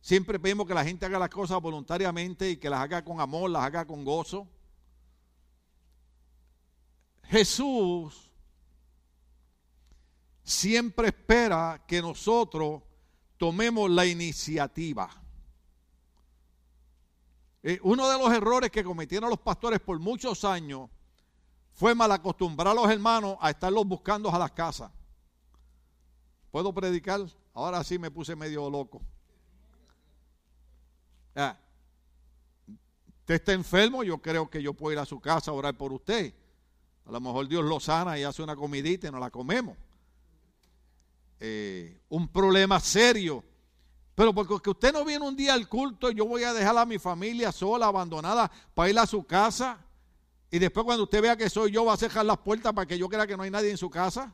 Siempre 0.00 0.40
pedimos 0.40 0.66
que 0.66 0.74
la 0.74 0.84
gente 0.84 1.06
haga 1.06 1.20
las 1.20 1.30
cosas 1.30 1.62
voluntariamente 1.62 2.50
y 2.50 2.56
que 2.56 2.68
las 2.68 2.80
haga 2.80 3.04
con 3.04 3.20
amor, 3.20 3.50
las 3.50 3.62
haga 3.62 3.86
con 3.86 4.04
gozo. 4.04 4.48
Jesús 7.28 8.30
siempre 10.42 11.08
espera 11.08 11.82
que 11.86 12.00
nosotros 12.00 12.82
tomemos 13.36 13.90
la 13.90 14.06
iniciativa. 14.06 15.10
Eh, 17.62 17.80
uno 17.82 18.08
de 18.08 18.18
los 18.18 18.32
errores 18.32 18.70
que 18.70 18.84
cometieron 18.84 19.30
los 19.30 19.40
pastores 19.40 19.80
por 19.80 19.98
muchos 19.98 20.44
años 20.44 20.90
fue 21.72 21.94
mal 21.94 22.12
acostumbrar 22.12 22.68
a 22.68 22.74
los 22.74 22.88
hermanos 22.90 23.36
a 23.40 23.50
estarlos 23.50 23.86
buscando 23.86 24.30
a 24.30 24.38
las 24.38 24.52
casas. 24.52 24.90
¿Puedo 26.50 26.72
predicar? 26.72 27.20
Ahora 27.54 27.82
sí 27.82 27.98
me 27.98 28.10
puse 28.10 28.36
medio 28.36 28.68
loco. 28.68 29.00
usted 33.20 33.34
está 33.34 33.52
enfermo, 33.54 34.04
yo 34.04 34.18
creo 34.18 34.48
que 34.48 34.62
yo 34.62 34.74
puedo 34.74 34.92
ir 34.92 34.98
a 34.98 35.06
su 35.06 35.18
casa 35.18 35.50
a 35.50 35.54
orar 35.54 35.76
por 35.76 35.92
usted. 35.92 36.34
A 37.06 37.12
lo 37.12 37.20
mejor 37.20 37.48
Dios 37.48 37.64
lo 37.64 37.80
sana 37.80 38.18
y 38.18 38.22
hace 38.22 38.42
una 38.42 38.56
comidita 38.56 39.08
y 39.08 39.10
nos 39.10 39.20
la 39.20 39.30
comemos. 39.30 39.76
Eh, 41.40 42.00
un 42.08 42.28
problema 42.28 42.80
serio. 42.80 43.44
Pero 44.14 44.32
porque 44.32 44.70
usted 44.70 44.92
no 44.92 45.04
viene 45.04 45.26
un 45.26 45.36
día 45.36 45.54
al 45.54 45.68
culto, 45.68 46.10
yo 46.10 46.24
voy 46.24 46.44
a 46.44 46.52
dejar 46.52 46.78
a 46.78 46.86
mi 46.86 46.98
familia 46.98 47.50
sola, 47.50 47.86
abandonada, 47.86 48.50
para 48.72 48.88
ir 48.88 48.98
a 48.98 49.06
su 49.06 49.24
casa. 49.24 49.78
Y 50.50 50.58
después 50.58 50.84
cuando 50.84 51.02
usted 51.02 51.20
vea 51.20 51.36
que 51.36 51.50
soy 51.50 51.72
yo, 51.72 51.84
va 51.84 51.94
a 51.94 51.96
cerrar 51.96 52.24
las 52.24 52.38
puertas 52.38 52.72
para 52.72 52.86
que 52.86 52.96
yo 52.96 53.08
crea 53.08 53.26
que 53.26 53.36
no 53.36 53.42
hay 53.42 53.50
nadie 53.50 53.70
en 53.70 53.76
su 53.76 53.90
casa. 53.90 54.32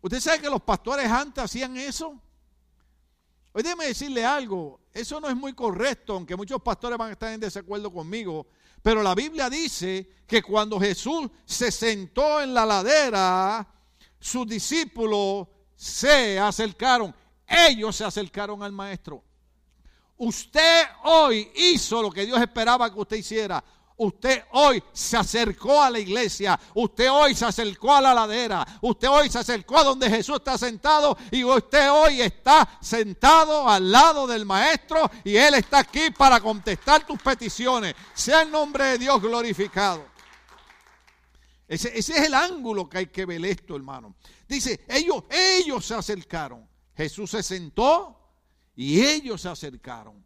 ¿Usted 0.00 0.20
sabe 0.20 0.40
que 0.40 0.50
los 0.50 0.62
pastores 0.62 1.06
antes 1.10 1.42
hacían 1.42 1.76
eso? 1.76 2.20
Hoy 3.52 3.62
déjeme 3.62 3.86
decirle 3.86 4.24
algo, 4.24 4.80
eso 4.92 5.20
no 5.20 5.28
es 5.28 5.36
muy 5.36 5.54
correcto, 5.54 6.14
aunque 6.14 6.36
muchos 6.36 6.60
pastores 6.60 6.98
van 6.98 7.10
a 7.10 7.12
estar 7.12 7.32
en 7.32 7.40
desacuerdo 7.40 7.92
conmigo, 7.92 8.46
pero 8.84 9.02
la 9.02 9.14
Biblia 9.14 9.48
dice 9.48 10.06
que 10.26 10.42
cuando 10.42 10.78
Jesús 10.78 11.30
se 11.46 11.72
sentó 11.72 12.42
en 12.42 12.52
la 12.52 12.66
ladera, 12.66 13.66
sus 14.20 14.46
discípulos 14.46 15.48
se 15.74 16.38
acercaron. 16.38 17.14
Ellos 17.48 17.96
se 17.96 18.04
acercaron 18.04 18.62
al 18.62 18.72
maestro. 18.72 19.24
Usted 20.18 20.82
hoy 21.04 21.50
hizo 21.56 22.02
lo 22.02 22.10
que 22.10 22.26
Dios 22.26 22.38
esperaba 22.38 22.92
que 22.92 23.00
usted 23.00 23.16
hiciera. 23.16 23.64
Usted 23.96 24.42
hoy 24.52 24.82
se 24.92 25.16
acercó 25.16 25.80
a 25.80 25.88
la 25.88 26.00
iglesia, 26.00 26.58
usted 26.74 27.08
hoy 27.12 27.32
se 27.34 27.44
acercó 27.44 27.94
a 27.94 28.00
la 28.00 28.12
ladera, 28.12 28.66
usted 28.80 29.08
hoy 29.08 29.30
se 29.30 29.38
acercó 29.38 29.78
a 29.78 29.84
donde 29.84 30.10
Jesús 30.10 30.36
está 30.36 30.58
sentado 30.58 31.16
y 31.30 31.44
usted 31.44 31.92
hoy 31.92 32.20
está 32.20 32.78
sentado 32.80 33.68
al 33.68 33.92
lado 33.92 34.26
del 34.26 34.44
Maestro 34.44 35.08
y 35.22 35.36
Él 35.36 35.54
está 35.54 35.78
aquí 35.78 36.10
para 36.10 36.40
contestar 36.40 37.06
tus 37.06 37.22
peticiones. 37.22 37.94
Sea 38.14 38.42
el 38.42 38.50
nombre 38.50 38.84
de 38.84 38.98
Dios 38.98 39.22
glorificado. 39.22 40.04
Ese, 41.68 41.96
ese 41.96 42.18
es 42.18 42.26
el 42.26 42.34
ángulo 42.34 42.88
que 42.88 42.98
hay 42.98 43.06
que 43.06 43.24
ver 43.24 43.44
esto, 43.44 43.76
hermano. 43.76 44.16
Dice, 44.48 44.84
ellos, 44.88 45.22
ellos 45.30 45.86
se 45.86 45.94
acercaron. 45.94 46.68
Jesús 46.96 47.30
se 47.30 47.44
sentó 47.44 48.18
y 48.74 49.00
ellos 49.00 49.40
se 49.40 49.48
acercaron. 49.48 50.24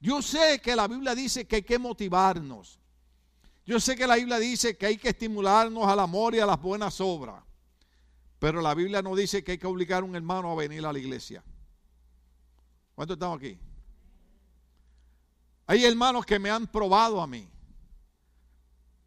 Yo 0.00 0.22
sé 0.22 0.60
que 0.60 0.76
la 0.76 0.86
Biblia 0.86 1.14
dice 1.14 1.46
que 1.46 1.56
hay 1.56 1.62
que 1.62 1.78
motivarnos. 1.78 2.78
Yo 3.66 3.80
sé 3.80 3.96
que 3.96 4.06
la 4.06 4.16
Biblia 4.16 4.38
dice 4.38 4.76
que 4.76 4.86
hay 4.86 4.96
que 4.96 5.10
estimularnos 5.10 5.86
al 5.86 6.00
amor 6.00 6.34
y 6.34 6.40
a 6.40 6.46
las 6.46 6.60
buenas 6.60 7.00
obras. 7.00 7.42
Pero 8.38 8.62
la 8.62 8.74
Biblia 8.74 9.02
no 9.02 9.14
dice 9.16 9.42
que 9.42 9.52
hay 9.52 9.58
que 9.58 9.66
obligar 9.66 10.02
a 10.02 10.06
un 10.06 10.14
hermano 10.14 10.50
a 10.50 10.54
venir 10.54 10.86
a 10.86 10.92
la 10.92 10.98
iglesia. 10.98 11.42
¿Cuántos 12.94 13.16
estamos 13.16 13.38
aquí? 13.38 13.58
Hay 15.66 15.84
hermanos 15.84 16.24
que 16.24 16.38
me 16.38 16.48
han 16.48 16.66
probado 16.66 17.20
a 17.20 17.26
mí. 17.26 17.46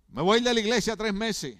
Me 0.10 0.22
voy 0.22 0.42
de 0.42 0.54
la 0.54 0.60
iglesia 0.60 0.98
tres 0.98 1.14
meses. 1.14 1.58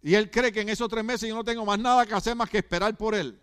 Y 0.00 0.14
él 0.14 0.30
cree 0.30 0.52
que 0.52 0.60
en 0.60 0.68
esos 0.68 0.88
tres 0.88 1.04
meses 1.04 1.28
yo 1.28 1.34
no 1.34 1.44
tengo 1.44 1.64
más 1.66 1.78
nada 1.78 2.06
que 2.06 2.14
hacer 2.14 2.36
más 2.36 2.48
que 2.48 2.58
esperar 2.58 2.96
por 2.96 3.14
él. 3.14 3.41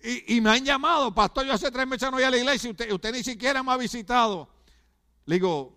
Y, 0.00 0.40
me 0.40 0.50
han 0.50 0.64
llamado, 0.64 1.12
pastor, 1.12 1.44
yo 1.44 1.52
hace 1.52 1.70
tres 1.70 1.86
meses 1.86 2.08
no 2.08 2.16
voy 2.16 2.22
a 2.22 2.30
la 2.30 2.36
iglesia 2.36 2.70
usted, 2.70 2.92
usted 2.92 3.12
ni 3.12 3.24
siquiera 3.24 3.62
me 3.62 3.72
ha 3.72 3.76
visitado. 3.76 4.48
Le 5.26 5.36
digo, 5.36 5.76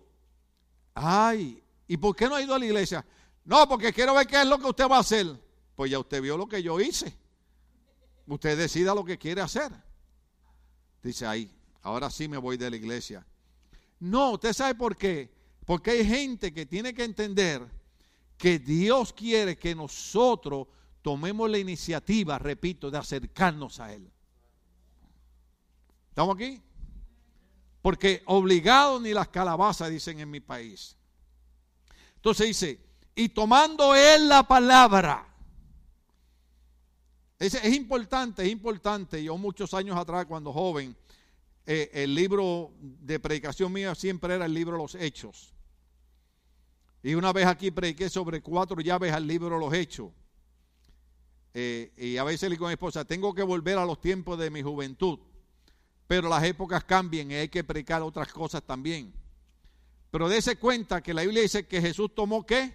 ay, 0.94 1.62
¿y 1.88 1.96
por 1.96 2.14
qué 2.14 2.28
no 2.28 2.36
ha 2.36 2.42
ido 2.42 2.54
a 2.54 2.58
la 2.58 2.64
iglesia? 2.64 3.04
No, 3.44 3.68
porque 3.68 3.92
quiero 3.92 4.14
ver 4.14 4.26
qué 4.26 4.40
es 4.40 4.46
lo 4.46 4.58
que 4.58 4.66
usted 4.66 4.88
va 4.88 4.98
a 4.98 5.00
hacer. 5.00 5.26
Pues 5.74 5.90
ya 5.90 5.98
usted 5.98 6.22
vio 6.22 6.36
lo 6.36 6.46
que 6.46 6.62
yo 6.62 6.80
hice. 6.80 7.16
Usted 8.26 8.56
decida 8.56 8.94
lo 8.94 9.04
que 9.04 9.18
quiere 9.18 9.40
hacer. 9.40 9.72
Dice 11.02 11.26
ahí, 11.26 11.50
ahora 11.82 12.08
sí 12.08 12.28
me 12.28 12.36
voy 12.36 12.56
de 12.56 12.70
la 12.70 12.76
iglesia. 12.76 13.26
No, 13.98 14.32
usted 14.32 14.52
sabe 14.52 14.76
por 14.76 14.96
qué. 14.96 15.32
Porque 15.66 15.90
hay 15.90 16.04
gente 16.04 16.52
que 16.52 16.66
tiene 16.66 16.94
que 16.94 17.04
entender 17.04 17.68
que 18.36 18.58
Dios 18.58 19.12
quiere 19.12 19.56
que 19.56 19.74
nosotros 19.74 20.68
tomemos 21.02 21.50
la 21.50 21.58
iniciativa, 21.58 22.38
repito, 22.38 22.90
de 22.90 22.98
acercarnos 22.98 23.80
a 23.80 23.92
Él. 23.92 24.11
¿Estamos 26.12 26.34
aquí? 26.34 26.60
Porque 27.80 28.22
obligado 28.26 29.00
ni 29.00 29.14
las 29.14 29.28
calabazas 29.28 29.88
dicen 29.88 30.20
en 30.20 30.30
mi 30.30 30.40
país. 30.40 30.94
Entonces 32.16 32.48
dice, 32.48 32.78
y 33.14 33.30
tomando 33.30 33.94
Él 33.94 34.28
la 34.28 34.46
palabra. 34.46 35.26
Es, 37.38 37.54
es 37.54 37.74
importante, 37.74 38.42
es 38.42 38.50
importante. 38.50 39.24
Yo 39.24 39.38
muchos 39.38 39.72
años 39.72 39.96
atrás, 39.96 40.26
cuando 40.26 40.52
joven, 40.52 40.94
eh, 41.64 41.90
el 41.94 42.14
libro 42.14 42.72
de 42.78 43.18
predicación 43.18 43.72
mía 43.72 43.94
siempre 43.94 44.34
era 44.34 44.44
el 44.44 44.52
libro 44.52 44.76
los 44.76 44.94
hechos. 44.94 45.54
Y 47.02 47.14
una 47.14 47.32
vez 47.32 47.46
aquí 47.46 47.70
prediqué 47.70 48.10
sobre 48.10 48.42
cuatro 48.42 48.82
llaves 48.82 49.14
al 49.14 49.26
libro 49.26 49.58
los 49.58 49.72
hechos. 49.72 50.10
Eh, 51.54 51.90
y 51.96 52.18
a 52.18 52.24
veces 52.24 52.50
le 52.50 52.56
digo 52.56 52.66
a 52.66 52.68
mi 52.68 52.74
esposa, 52.74 53.06
tengo 53.06 53.32
que 53.34 53.42
volver 53.42 53.78
a 53.78 53.86
los 53.86 53.98
tiempos 53.98 54.38
de 54.38 54.50
mi 54.50 54.60
juventud. 54.60 55.18
Pero 56.06 56.28
las 56.28 56.42
épocas 56.44 56.84
cambian 56.84 57.30
y 57.30 57.34
hay 57.34 57.48
que 57.48 57.64
predicar 57.64 58.02
otras 58.02 58.32
cosas 58.32 58.62
también. 58.62 59.12
Pero 60.10 60.28
dése 60.28 60.56
cuenta 60.56 61.02
que 61.02 61.14
la 61.14 61.22
Biblia 61.22 61.42
dice 61.42 61.66
que 61.66 61.80
Jesús 61.80 62.14
tomó 62.14 62.44
qué? 62.44 62.74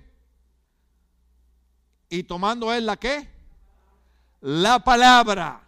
Y 2.10 2.24
tomando 2.24 2.74
él 2.74 2.86
la 2.86 2.98
qué? 2.98 3.30
La 4.42 4.80
palabra. 4.80 5.64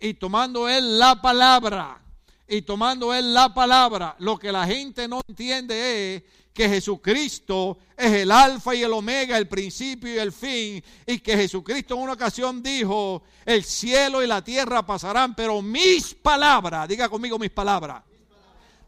Y 0.00 0.14
tomando 0.14 0.68
él 0.68 0.98
la 0.98 1.20
palabra 1.20 2.02
y 2.48 2.62
tomando 2.62 3.14
él 3.14 3.34
la 3.34 3.52
palabra, 3.52 4.16
lo 4.20 4.38
que 4.38 4.50
la 4.50 4.66
gente 4.66 5.06
no 5.06 5.20
entiende 5.28 6.16
es 6.16 6.22
que 6.58 6.68
Jesucristo 6.68 7.78
es 7.96 8.12
el 8.14 8.32
alfa 8.32 8.74
y 8.74 8.82
el 8.82 8.92
omega, 8.92 9.38
el 9.38 9.46
principio 9.46 10.12
y 10.12 10.18
el 10.18 10.32
fin, 10.32 10.82
y 11.06 11.20
que 11.20 11.36
Jesucristo 11.36 11.94
en 11.94 12.00
una 12.00 12.14
ocasión 12.14 12.60
dijo, 12.60 13.22
el 13.44 13.62
cielo 13.62 14.24
y 14.24 14.26
la 14.26 14.42
tierra 14.42 14.84
pasarán, 14.84 15.36
pero 15.36 15.62
mis 15.62 16.16
palabras, 16.16 16.88
diga 16.88 17.08
conmigo 17.08 17.38
mis 17.38 17.52
palabras, 17.52 18.02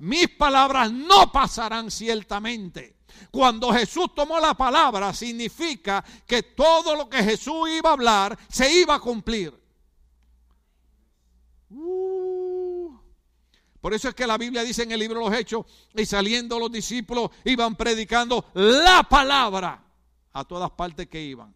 mis 0.00 0.28
palabras 0.30 0.90
no 0.90 1.30
pasarán 1.30 1.92
ciertamente. 1.92 2.96
Cuando 3.30 3.72
Jesús 3.72 4.16
tomó 4.16 4.40
la 4.40 4.54
palabra, 4.54 5.14
significa 5.14 6.04
que 6.26 6.42
todo 6.42 6.96
lo 6.96 7.08
que 7.08 7.22
Jesús 7.22 7.68
iba 7.70 7.90
a 7.90 7.92
hablar 7.92 8.36
se 8.48 8.80
iba 8.80 8.96
a 8.96 8.98
cumplir. 8.98 9.54
Por 13.80 13.94
eso 13.94 14.08
es 14.08 14.14
que 14.14 14.26
la 14.26 14.36
Biblia 14.36 14.62
dice 14.62 14.82
en 14.82 14.92
el 14.92 15.00
libro 15.00 15.20
de 15.20 15.30
los 15.30 15.38
Hechos, 15.38 15.64
y 15.94 16.04
saliendo 16.04 16.58
los 16.58 16.70
discípulos 16.70 17.30
iban 17.44 17.76
predicando 17.76 18.44
la 18.54 19.02
palabra 19.04 19.82
a 20.32 20.44
todas 20.44 20.70
partes 20.70 21.08
que 21.08 21.22
iban. 21.22 21.54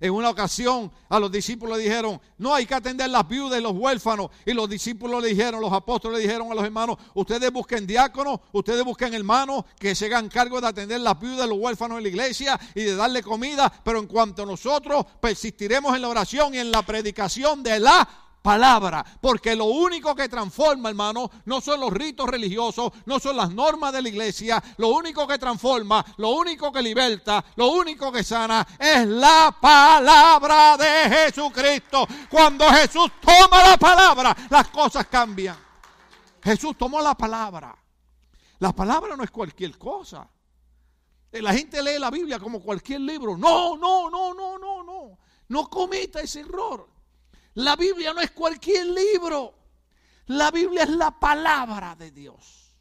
En 0.00 0.12
una 0.12 0.28
ocasión 0.28 0.92
a 1.08 1.18
los 1.18 1.30
discípulos 1.30 1.78
le 1.78 1.84
dijeron, 1.84 2.20
no 2.36 2.52
hay 2.52 2.66
que 2.66 2.74
atender 2.74 3.08
las 3.08 3.26
viudas 3.26 3.58
y 3.58 3.62
los 3.62 3.72
huérfanos. 3.72 4.28
Y 4.44 4.52
los 4.52 4.68
discípulos 4.68 5.22
le 5.22 5.30
dijeron, 5.30 5.60
los 5.60 5.72
apóstoles 5.72 6.18
le 6.18 6.24
dijeron 6.24 6.50
a 6.50 6.54
los 6.54 6.64
hermanos, 6.64 6.98
ustedes 7.14 7.50
busquen 7.52 7.86
diáconos, 7.86 8.40
ustedes 8.52 8.84
busquen 8.84 9.14
hermanos 9.14 9.64
que 9.78 9.94
se 9.94 10.06
hagan 10.06 10.28
cargo 10.28 10.60
de 10.60 10.66
atender 10.66 11.00
las 11.00 11.18
viudas 11.18 11.46
y 11.46 11.48
los 11.48 11.58
huérfanos 11.58 11.98
en 11.98 12.02
la 12.02 12.08
iglesia 12.10 12.60
y 12.74 12.82
de 12.82 12.96
darle 12.96 13.22
comida. 13.22 13.72
Pero 13.82 13.98
en 13.98 14.06
cuanto 14.06 14.42
a 14.42 14.46
nosotros, 14.46 15.06
persistiremos 15.20 15.94
en 15.94 16.02
la 16.02 16.08
oración 16.08 16.54
y 16.54 16.58
en 16.58 16.70
la 16.70 16.82
predicación 16.82 17.62
de 17.62 17.80
la 17.80 18.06
palabra. 18.44 19.02
Porque 19.22 19.56
lo 19.56 19.64
único 19.64 20.14
que 20.14 20.28
transforma, 20.28 20.90
hermano, 20.90 21.30
no 21.46 21.62
son 21.62 21.80
los 21.80 21.90
ritos 21.90 22.28
religiosos, 22.28 22.92
no 23.06 23.18
son 23.18 23.38
las 23.38 23.50
normas 23.50 23.90
de 23.94 24.02
la 24.02 24.08
iglesia. 24.10 24.62
Lo 24.76 24.88
único 24.88 25.26
que 25.26 25.38
transforma, 25.38 26.04
lo 26.18 26.28
único 26.28 26.70
que 26.70 26.82
liberta, 26.82 27.42
lo 27.56 27.68
único 27.68 28.12
que 28.12 28.22
sana 28.22 28.66
es 28.78 29.06
la 29.06 29.56
palabra 29.58 30.76
de 30.76 31.16
Jesucristo. 31.16 32.06
Cuando 32.28 32.68
Jesús 32.68 33.12
toma 33.18 33.64
la 33.64 33.78
palabra, 33.78 34.36
las 34.50 34.68
cosas 34.68 35.06
cambian. 35.06 35.56
Jesús 36.42 36.76
tomó 36.76 37.00
la 37.00 37.14
palabra. 37.14 37.74
La 38.58 38.72
palabra 38.72 39.16
no 39.16 39.24
es 39.24 39.30
cualquier 39.30 39.78
cosa. 39.78 40.28
La 41.32 41.54
gente 41.54 41.82
lee 41.82 41.98
la 41.98 42.10
Biblia 42.10 42.38
como 42.38 42.60
cualquier 42.60 43.00
libro. 43.00 43.38
No, 43.38 43.78
no, 43.78 44.10
no, 44.10 44.34
no, 44.34 44.58
no, 44.58 44.84
no. 44.84 45.18
No 45.48 45.70
cometa 45.70 46.20
ese 46.20 46.40
error. 46.40 46.93
La 47.54 47.76
Biblia 47.76 48.12
no 48.12 48.20
es 48.20 48.30
cualquier 48.30 48.86
libro. 48.86 49.54
La 50.26 50.50
Biblia 50.50 50.84
es 50.84 50.90
la 50.90 51.18
palabra 51.18 51.94
de 51.94 52.10
Dios. 52.10 52.76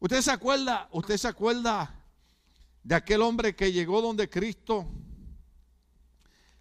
¿Usted 0.00 0.20
se 0.20 0.30
acuerda? 0.30 0.88
¿Usted 0.92 1.16
se 1.16 1.28
acuerda 1.28 2.04
de 2.82 2.94
aquel 2.94 3.22
hombre 3.22 3.54
que 3.54 3.72
llegó 3.72 4.00
donde 4.00 4.28
Cristo 4.28 4.86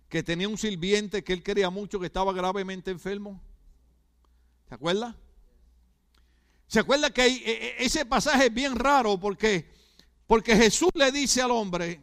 que 0.09 0.23
tenía 0.23 0.47
un 0.47 0.57
sirviente 0.57 1.23
que 1.23 1.33
él 1.33 1.43
quería 1.43 1.69
mucho 1.69 1.99
que 1.99 2.07
estaba 2.07 2.33
gravemente 2.33 2.91
enfermo? 2.91 3.41
¿Se 4.69 4.75
acuerda? 4.75 5.15
¿Se 6.67 6.79
acuerda 6.79 7.11
que 7.11 7.25
e, 7.25 7.31
e, 7.35 7.85
ese 7.85 8.05
pasaje 8.05 8.47
es 8.47 8.53
bien 8.53 8.75
raro 8.75 9.19
porque 9.19 9.73
porque 10.27 10.55
Jesús 10.55 10.89
le 10.95 11.11
dice 11.11 11.41
al 11.41 11.51
hombre, 11.51 12.01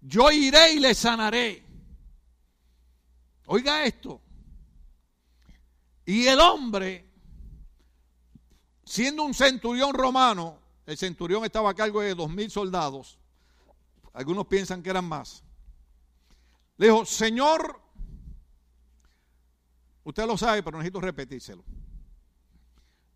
yo 0.00 0.30
iré 0.30 0.74
y 0.74 0.78
le 0.78 0.94
sanaré. 0.94 1.64
Oiga 3.52 3.84
esto. 3.84 4.20
Y 6.04 6.24
el 6.28 6.38
hombre, 6.38 7.04
siendo 8.84 9.24
un 9.24 9.34
centurión 9.34 9.92
romano, 9.92 10.60
el 10.86 10.96
centurión 10.96 11.44
estaba 11.44 11.70
a 11.70 11.74
cargo 11.74 12.00
de 12.00 12.14
dos 12.14 12.30
mil 12.30 12.48
soldados, 12.48 13.18
algunos 14.12 14.46
piensan 14.46 14.84
que 14.84 14.90
eran 14.90 15.04
más, 15.04 15.42
le 16.76 16.86
dijo, 16.86 17.04
Señor, 17.04 17.80
usted 20.04 20.26
lo 20.28 20.38
sabe, 20.38 20.62
pero 20.62 20.78
necesito 20.78 21.00
repetírselo, 21.00 21.64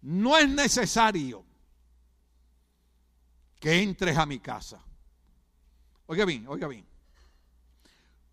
no 0.02 0.36
es 0.36 0.48
necesario 0.48 1.44
que 3.60 3.82
entres 3.82 4.18
a 4.18 4.26
mi 4.26 4.40
casa. 4.40 4.84
Oiga 6.06 6.24
bien, 6.24 6.48
oiga 6.48 6.66
bien. 6.66 6.93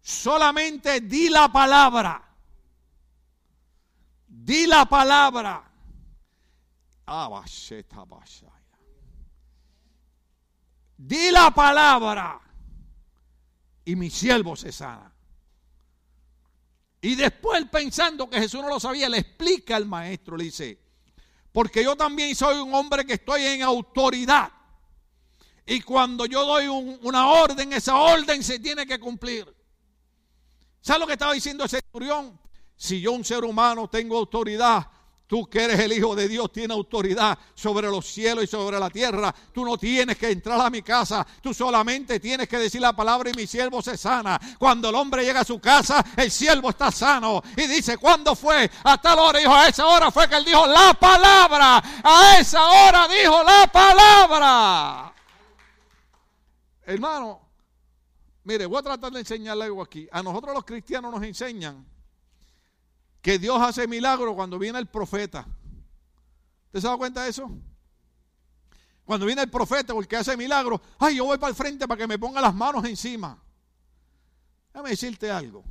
Solamente 0.01 1.01
di 1.01 1.29
la 1.29 1.49
palabra. 1.49 2.21
Di 4.25 4.65
la 4.65 4.85
palabra. 4.85 5.71
Di 10.95 11.29
la 11.31 11.51
palabra. 11.51 12.39
Y 13.85 13.95
mi 13.95 14.09
siervo 14.09 14.55
se 14.55 14.71
sana. 14.71 15.11
Y 17.01 17.15
después 17.15 17.65
pensando 17.71 18.29
que 18.29 18.39
Jesús 18.39 18.61
no 18.61 18.69
lo 18.69 18.79
sabía, 18.79 19.09
le 19.09 19.17
explica 19.17 19.75
al 19.75 19.87
maestro, 19.87 20.37
le 20.37 20.43
dice, 20.45 20.79
porque 21.51 21.83
yo 21.83 21.95
también 21.95 22.35
soy 22.35 22.59
un 22.59 22.73
hombre 22.75 23.05
que 23.05 23.13
estoy 23.13 23.43
en 23.43 23.63
autoridad. 23.63 24.51
Y 25.65 25.81
cuando 25.81 26.25
yo 26.25 26.45
doy 26.45 26.67
una 26.67 27.27
orden, 27.27 27.73
esa 27.73 27.95
orden 27.95 28.43
se 28.43 28.59
tiene 28.59 28.85
que 28.85 28.99
cumplir. 28.99 29.51
¿Sabe 30.81 30.99
lo 30.99 31.07
que 31.07 31.13
estaba 31.13 31.33
diciendo 31.33 31.63
ese 31.63 31.79
centurión? 31.81 32.39
Si 32.75 32.99
yo, 32.99 33.11
un 33.11 33.23
ser 33.23 33.43
humano, 33.43 33.87
tengo 33.89 34.17
autoridad, 34.17 34.87
Tú 35.31 35.49
que 35.49 35.63
eres 35.63 35.79
el 35.79 35.93
Hijo 35.93 36.13
de 36.13 36.27
Dios, 36.27 36.51
tienes 36.51 36.75
autoridad 36.75 37.39
sobre 37.55 37.87
los 37.87 38.05
cielos 38.05 38.43
y 38.43 38.47
sobre 38.47 38.77
la 38.77 38.89
tierra. 38.89 39.33
Tú 39.53 39.63
no 39.63 39.77
tienes 39.77 40.17
que 40.17 40.29
entrar 40.29 40.59
a 40.59 40.69
mi 40.69 40.81
casa. 40.81 41.25
Tú 41.41 41.53
solamente 41.53 42.19
tienes 42.19 42.49
que 42.49 42.57
decir 42.57 42.81
la 42.81 42.91
palabra 42.91 43.29
y 43.29 43.33
mi 43.33 43.47
siervo 43.47 43.81
se 43.81 43.95
sana. 43.95 44.37
Cuando 44.59 44.89
el 44.89 44.95
hombre 44.95 45.23
llega 45.23 45.39
a 45.39 45.45
su 45.45 45.57
casa, 45.57 46.03
el 46.17 46.29
siervo 46.29 46.71
está 46.71 46.91
sano. 46.91 47.41
Y 47.55 47.65
dice, 47.65 47.97
¿cuándo 47.97 48.35
fue? 48.35 48.69
A 48.83 48.99
tal 48.99 49.19
hora. 49.19 49.39
Dijo, 49.39 49.55
a 49.55 49.69
esa 49.69 49.87
hora 49.87 50.11
fue 50.11 50.27
que 50.27 50.35
él 50.35 50.43
dijo 50.43 50.67
la 50.67 50.93
palabra. 50.95 51.81
A 52.03 52.37
esa 52.37 52.65
hora 52.65 53.07
dijo 53.07 53.41
la 53.41 53.71
palabra. 53.71 55.13
Hermano, 56.85 57.50
mire, 58.43 58.65
voy 58.65 58.79
a 58.79 58.83
tratar 58.83 59.11
de 59.11 59.19
enseñarle 59.19 59.65
algo 59.65 59.81
aquí. 59.81 60.07
A 60.11 60.21
nosotros 60.23 60.53
los 60.53 60.65
cristianos 60.65 61.11
nos 61.11 61.23
enseñan 61.23 61.85
que 63.21 63.37
Dios 63.37 63.61
hace 63.61 63.87
milagros 63.87 64.33
cuando 64.35 64.57
viene 64.57 64.79
el 64.79 64.87
profeta. 64.87 65.47
¿Usted 66.67 66.79
se 66.79 66.87
da 66.87 66.97
cuenta 66.97 67.23
de 67.23 67.29
eso? 67.29 67.51
Cuando 69.05 69.25
viene 69.25 69.41
el 69.41 69.49
profeta 69.49 69.93
porque 69.93 70.15
hace 70.15 70.37
milagros, 70.37 70.79
ay, 70.99 71.17
yo 71.17 71.25
voy 71.25 71.37
para 71.37 71.49
el 71.49 71.55
frente 71.55 71.87
para 71.87 71.99
que 71.99 72.07
me 72.07 72.17
ponga 72.17 72.41
las 72.41 72.55
manos 72.55 72.85
encima. 72.85 73.41
Déjame 74.73 74.91
decirte 74.91 75.29
algo. 75.29 75.63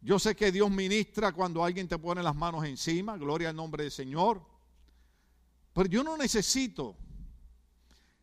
Yo 0.00 0.18
sé 0.18 0.36
que 0.36 0.52
Dios 0.52 0.70
ministra 0.70 1.32
cuando 1.32 1.64
alguien 1.64 1.88
te 1.88 1.98
pone 1.98 2.22
las 2.22 2.34
manos 2.34 2.64
encima, 2.64 3.16
gloria 3.16 3.50
al 3.50 3.56
nombre 3.56 3.84
del 3.84 3.92
Señor. 3.92 4.42
Pero 5.72 5.88
yo 5.88 6.04
no 6.04 6.16
necesito 6.16 6.96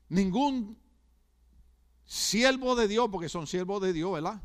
ningún 0.09 0.77
siervo 2.05 2.75
de 2.75 2.87
Dios, 2.87 3.09
porque 3.11 3.29
son 3.29 3.47
siervos 3.47 3.81
de 3.81 3.93
Dios, 3.93 4.13
¿verdad? 4.13 4.41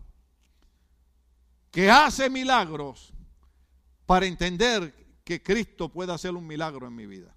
Que 1.71 1.91
hace 1.91 2.29
milagros 2.29 3.13
para 4.07 4.27
entender 4.27 4.95
que 5.23 5.43
Cristo 5.43 5.89
puede 5.89 6.13
hacer 6.13 6.33
un 6.33 6.47
milagro 6.47 6.87
en 6.87 6.95
mi 6.97 7.07
vida. 7.07 7.35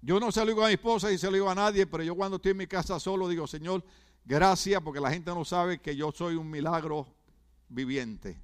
Yo 0.00 0.20
no 0.20 0.32
se 0.32 0.40
lo 0.40 0.46
digo 0.46 0.64
a 0.64 0.68
mi 0.68 0.74
esposa 0.74 1.10
y 1.10 1.16
se 1.16 1.28
lo 1.28 1.34
digo 1.34 1.48
a 1.48 1.54
nadie, 1.54 1.86
pero 1.86 2.02
yo 2.02 2.14
cuando 2.14 2.36
estoy 2.36 2.50
en 2.50 2.58
mi 2.58 2.66
casa 2.66 2.98
solo 3.00 3.28
digo, 3.28 3.46
Señor, 3.46 3.82
gracias 4.24 4.82
porque 4.82 5.00
la 5.00 5.10
gente 5.10 5.30
no 5.30 5.44
sabe 5.44 5.80
que 5.80 5.96
yo 5.96 6.12
soy 6.12 6.34
un 6.34 6.50
milagro 6.50 7.06
viviente. 7.68 8.42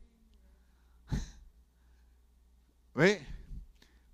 ¿Ve? 2.95 3.27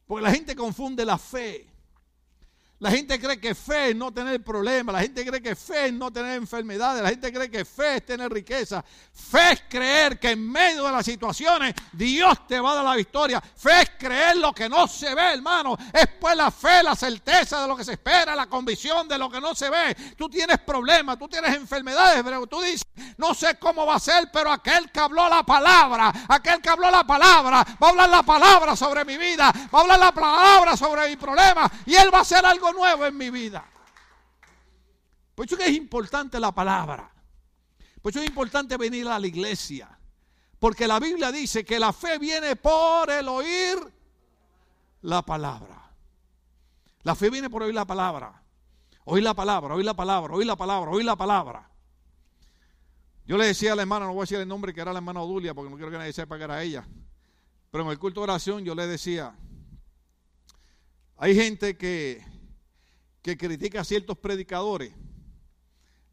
Porque 0.06 0.24
la 0.24 0.32
gente 0.32 0.56
confunde 0.56 1.04
la 1.04 1.18
fe 1.18 1.68
la 2.78 2.90
gente 2.90 3.18
cree 3.18 3.40
que 3.40 3.54
fe 3.54 3.90
es 3.90 3.96
no 3.96 4.12
tener 4.12 4.42
problemas, 4.44 4.92
la 4.92 5.00
gente 5.00 5.24
cree 5.24 5.40
que 5.40 5.56
fe 5.56 5.86
es 5.86 5.92
no 5.94 6.12
tener 6.12 6.36
enfermedades, 6.36 7.02
la 7.02 7.08
gente 7.08 7.32
cree 7.32 7.50
que 7.50 7.64
fe 7.64 7.96
es 7.96 8.06
tener 8.06 8.30
riqueza. 8.30 8.84
Fe 9.12 9.52
es 9.52 9.62
creer 9.66 10.18
que 10.18 10.32
en 10.32 10.50
medio 10.50 10.84
de 10.84 10.92
las 10.92 11.06
situaciones 11.06 11.74
Dios 11.92 12.46
te 12.46 12.60
va 12.60 12.72
a 12.72 12.74
dar 12.74 12.84
la 12.84 12.94
victoria. 12.94 13.40
Fe 13.40 13.80
es 13.80 13.90
creer 13.98 14.36
lo 14.36 14.52
que 14.52 14.68
no 14.68 14.86
se 14.86 15.14
ve, 15.14 15.34
hermano. 15.34 15.76
Es 15.90 16.06
pues 16.20 16.36
la 16.36 16.50
fe, 16.50 16.82
la 16.82 16.94
certeza 16.94 17.62
de 17.62 17.68
lo 17.68 17.76
que 17.76 17.84
se 17.84 17.92
espera, 17.92 18.36
la 18.36 18.46
convicción 18.46 19.08
de 19.08 19.16
lo 19.16 19.30
que 19.30 19.40
no 19.40 19.54
se 19.54 19.70
ve. 19.70 19.96
Tú 20.14 20.28
tienes 20.28 20.58
problemas, 20.58 21.18
tú 21.18 21.28
tienes 21.28 21.54
enfermedades, 21.56 22.22
pero 22.22 22.46
tú 22.46 22.60
dices, 22.60 22.86
no 23.16 23.32
sé 23.32 23.58
cómo 23.58 23.86
va 23.86 23.94
a 23.94 24.00
ser, 24.00 24.30
pero 24.30 24.52
aquel 24.52 24.90
que 24.90 25.00
habló 25.00 25.28
la 25.30 25.42
palabra, 25.44 26.12
aquel 26.28 26.60
que 26.60 26.68
habló 26.68 26.90
la 26.90 27.04
palabra, 27.04 27.64
va 27.82 27.86
a 27.86 27.90
hablar 27.90 28.10
la 28.10 28.22
palabra 28.22 28.76
sobre 28.76 29.04
mi 29.06 29.16
vida, 29.16 29.50
va 29.74 29.78
a 29.78 29.82
hablar 29.82 29.98
la 29.98 30.12
palabra 30.12 30.76
sobre 30.76 31.08
mi 31.08 31.16
problema 31.16 31.70
y 31.86 31.94
él 31.94 32.12
va 32.12 32.18
a 32.18 32.22
hacer 32.22 32.44
algo 32.44 32.65
nuevo 32.72 33.06
en 33.06 33.16
mi 33.16 33.30
vida. 33.30 33.64
Por 35.34 35.46
eso 35.46 35.56
que 35.56 35.66
es 35.66 35.76
importante 35.76 36.40
la 36.40 36.52
palabra. 36.52 37.10
Por 38.00 38.10
eso 38.10 38.20
es 38.20 38.26
importante 38.26 38.76
venir 38.76 39.06
a 39.08 39.18
la 39.18 39.26
iglesia. 39.26 39.98
Porque 40.58 40.86
la 40.86 40.98
Biblia 40.98 41.30
dice 41.30 41.64
que 41.64 41.78
la 41.78 41.92
fe 41.92 42.18
viene 42.18 42.56
por 42.56 43.10
el 43.10 43.28
oír 43.28 43.78
la 45.02 45.22
palabra. 45.22 45.90
La 47.02 47.14
fe 47.14 47.30
viene 47.30 47.50
por 47.50 47.62
oír 47.62 47.74
la 47.74 47.84
palabra. 47.84 48.42
Oír 49.04 49.22
la 49.22 49.34
palabra, 49.34 49.74
oír 49.74 49.84
la 49.84 49.94
palabra, 49.94 50.34
oír 50.34 50.46
la 50.46 50.56
palabra, 50.56 50.90
oír 50.90 51.04
la 51.04 51.16
palabra. 51.16 51.70
Yo 53.26 53.36
le 53.36 53.46
decía 53.46 53.72
a 53.72 53.76
la 53.76 53.82
hermana, 53.82 54.06
no 54.06 54.12
voy 54.12 54.20
a 54.20 54.22
decir 54.22 54.38
el 54.38 54.48
nombre 54.48 54.72
que 54.72 54.80
era 54.80 54.92
la 54.92 54.98
hermana 54.98 55.20
Odulia, 55.20 55.52
porque 55.54 55.70
no 55.70 55.76
quiero 55.76 55.90
que 55.90 55.98
nadie 55.98 56.12
sepa 56.12 56.38
que 56.38 56.44
era 56.44 56.62
ella. 56.62 56.86
Pero 57.70 57.84
en 57.84 57.90
el 57.90 57.98
culto 57.98 58.20
de 58.20 58.24
oración 58.24 58.64
yo 58.64 58.74
le 58.74 58.86
decía, 58.86 59.36
hay 61.16 61.34
gente 61.34 61.76
que 61.76 62.24
que 63.26 63.36
critica 63.36 63.80
a 63.80 63.84
ciertos 63.84 64.16
predicadores. 64.16 64.92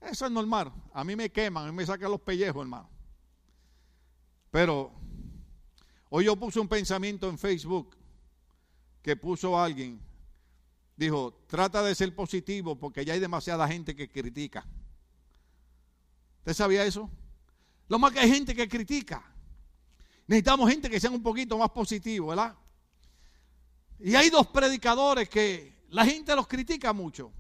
Eso 0.02 0.26
es 0.26 0.32
normal. 0.32 0.73
A 0.91 1.04
mí 1.04 1.15
me 1.15 1.32
queman, 1.32 1.67
a 1.67 1.71
mí 1.71 1.78
me 1.78 1.86
sacan 1.86 2.10
los 2.10 2.21
pellejos, 2.21 2.63
hermano. 2.63 2.89
Pero 4.49 4.91
hoy 6.10 6.26
yo 6.26 6.36
puse 6.36 6.60
un 6.60 6.67
pensamiento 6.67 7.30
en 7.30 7.38
Facebook 7.38 7.95
que 9.04 9.15
puso 9.15 9.60
alguien. 9.60 10.02
Dijo, 10.97 11.34
trata 11.45 11.84
de 11.84 11.93
ser 11.93 12.15
positivo 12.15 12.80
porque 12.80 13.06
ya 13.06 13.13
hay 13.13 13.19
demasiada 13.19 13.67
gente 13.67 13.95
que 13.95 14.10
critica. 14.10 14.65
¿Usted 16.39 16.54
sabía 16.56 16.84
eso? 16.84 17.12
Lo 17.89 17.99
más 17.99 18.12
que 18.12 18.21
hay 18.21 18.30
gente 18.32 18.56
que 18.56 18.67
critica. 18.67 19.23
Necesitamos 20.26 20.67
gente 20.67 20.89
que 20.89 20.99
sea 20.99 21.12
un 21.12 21.21
poquito 21.21 21.60
más 21.60 21.69
positivo, 21.69 22.30
¿verdad? 22.30 22.56
Y 23.99 24.15
hay 24.15 24.32
dos 24.32 24.47
predicadores 24.47 25.30
que 25.30 25.73
la 25.93 26.06
gente 26.06 26.36
los 26.36 26.47
critica 26.47 26.91
mucho. 26.91 27.32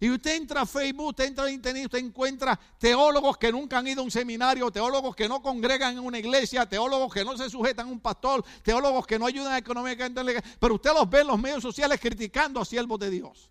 Y 0.00 0.10
usted 0.10 0.34
entra 0.34 0.62
a 0.62 0.66
Facebook, 0.66 1.08
usted 1.08 1.26
entra 1.26 1.44
a 1.44 1.50
Internet, 1.50 1.84
usted 1.84 1.98
encuentra 1.98 2.58
teólogos 2.78 3.36
que 3.38 3.52
nunca 3.52 3.78
han 3.78 3.86
ido 3.86 4.00
a 4.00 4.04
un 4.04 4.10
seminario, 4.10 4.70
teólogos 4.70 5.14
que 5.14 5.28
no 5.28 5.40
congregan 5.40 5.92
en 5.92 6.00
una 6.00 6.18
iglesia, 6.18 6.66
teólogos 6.66 7.12
que 7.12 7.24
no 7.24 7.36
se 7.36 7.48
sujetan 7.48 7.86
a 7.86 7.90
un 7.90 8.00
pastor, 8.00 8.44
teólogos 8.62 9.06
que 9.06 9.16
no 9.18 9.26
ayudan 9.26 9.56
económicamente. 9.56 10.42
Pero 10.58 10.74
usted 10.74 10.92
los 10.92 11.08
ve 11.08 11.20
en 11.20 11.28
los 11.28 11.38
medios 11.38 11.62
sociales 11.62 12.00
criticando 12.00 12.60
a 12.60 12.64
siervos 12.64 12.98
de 12.98 13.10
Dios. 13.10 13.50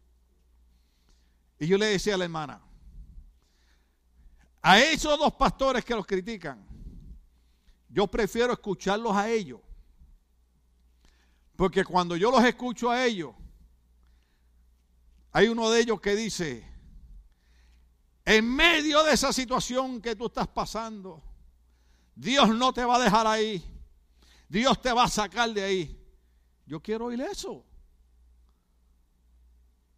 Y 1.58 1.68
yo 1.68 1.78
le 1.78 1.86
decía 1.86 2.16
a 2.16 2.18
la 2.18 2.26
hermana, 2.26 2.62
a 4.62 4.80
esos 4.80 5.18
dos 5.18 5.34
pastores 5.36 5.86
que 5.86 5.96
los 5.96 6.06
critican, 6.06 6.66
yo 7.88 8.08
prefiero 8.08 8.52
escucharlos 8.52 9.16
a 9.16 9.30
ellos. 9.30 9.62
Porque 11.56 11.86
cuando 11.86 12.18
yo 12.18 12.30
los 12.30 12.44
escucho 12.44 12.90
a 12.90 13.06
ellos, 13.06 13.36
hay 15.32 15.48
uno 15.48 15.70
de 15.70 15.82
ellos 15.82 16.02
que 16.02 16.16
dice, 16.16 16.68
en 18.26 18.48
medio 18.48 19.04
de 19.04 19.14
esa 19.14 19.34
situación 19.34 20.02
que 20.02 20.16
tú 20.16 20.28
estás 20.28 20.48
pasando, 20.48 21.22
Dios 22.16 22.50
no 22.50 22.74
te 22.74 22.84
va 22.84 22.98
a 22.98 23.04
dejar 23.04 23.28
ahí. 23.28 23.64
Dios 24.48 24.82
te 24.82 24.92
va 24.92 25.04
a 25.04 25.08
sacar 25.08 25.52
de 25.54 25.64
ahí. 25.64 26.00
Yo 26.66 26.82
quiero 26.82 27.06
oír 27.06 27.22
eso. 27.22 27.66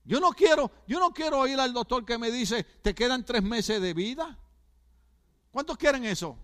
Yo 0.03 0.19
no 0.19 0.31
quiero, 0.31 0.71
yo 0.87 0.99
no 0.99 1.11
quiero 1.11 1.39
oír 1.39 1.59
al 1.59 1.73
doctor 1.73 2.05
que 2.05 2.17
me 2.17 2.31
dice, 2.31 2.63
te 2.63 2.93
quedan 2.93 3.25
tres 3.25 3.43
meses 3.43 3.81
de 3.81 3.93
vida. 3.93 4.37
¿Cuántos 5.51 5.77
quieren 5.77 6.05
eso? 6.05 6.37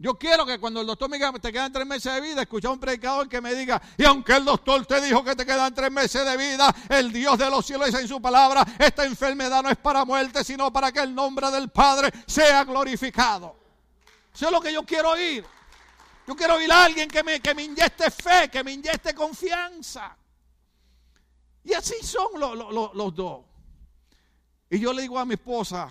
Yo 0.00 0.16
quiero 0.16 0.46
que 0.46 0.60
cuando 0.60 0.80
el 0.80 0.86
doctor 0.86 1.10
me 1.10 1.16
diga 1.16 1.32
te 1.32 1.52
quedan 1.52 1.72
tres 1.72 1.84
meses 1.84 2.14
de 2.14 2.20
vida, 2.20 2.42
escuchar 2.42 2.68
a 2.68 2.74
un 2.74 2.78
predicador 2.78 3.28
que 3.28 3.40
me 3.40 3.52
diga, 3.52 3.82
y 3.96 4.04
aunque 4.04 4.36
el 4.36 4.44
doctor 4.44 4.86
te 4.86 5.00
dijo 5.00 5.24
que 5.24 5.34
te 5.34 5.44
quedan 5.44 5.74
tres 5.74 5.90
meses 5.90 6.24
de 6.24 6.36
vida, 6.36 6.72
el 6.88 7.12
Dios 7.12 7.36
de 7.36 7.50
los 7.50 7.66
cielos 7.66 7.86
dice 7.86 8.00
en 8.00 8.06
su 8.06 8.22
palabra, 8.22 8.64
esta 8.78 9.04
enfermedad 9.04 9.60
no 9.60 9.70
es 9.70 9.76
para 9.76 10.04
muerte, 10.04 10.44
sino 10.44 10.72
para 10.72 10.92
que 10.92 11.00
el 11.00 11.12
nombre 11.12 11.50
del 11.50 11.70
Padre 11.70 12.12
sea 12.28 12.62
glorificado. 12.62 13.56
Eso 14.32 14.46
es 14.46 14.52
lo 14.52 14.60
que 14.60 14.72
yo 14.72 14.84
quiero 14.84 15.10
oír. 15.10 15.44
Yo 16.28 16.36
quiero 16.36 16.54
oír 16.54 16.70
a 16.70 16.84
alguien 16.84 17.08
que 17.08 17.24
me, 17.24 17.40
que 17.40 17.52
me 17.52 17.64
inyecte 17.64 18.08
fe, 18.12 18.48
que 18.48 18.62
me 18.62 18.70
inyecte 18.70 19.14
confianza. 19.14 20.16
Y 21.64 21.72
así 21.72 21.96
son 22.02 22.38
los 22.38 23.14
dos. 23.16 23.44
Y 24.70 24.78
yo 24.78 24.92
le 24.92 25.02
digo 25.02 25.18
a 25.18 25.24
mi 25.24 25.34
esposa, 25.34 25.90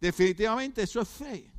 definitivamente 0.00 0.82
eso 0.82 1.00
es 1.02 1.08
fe. 1.08 1.52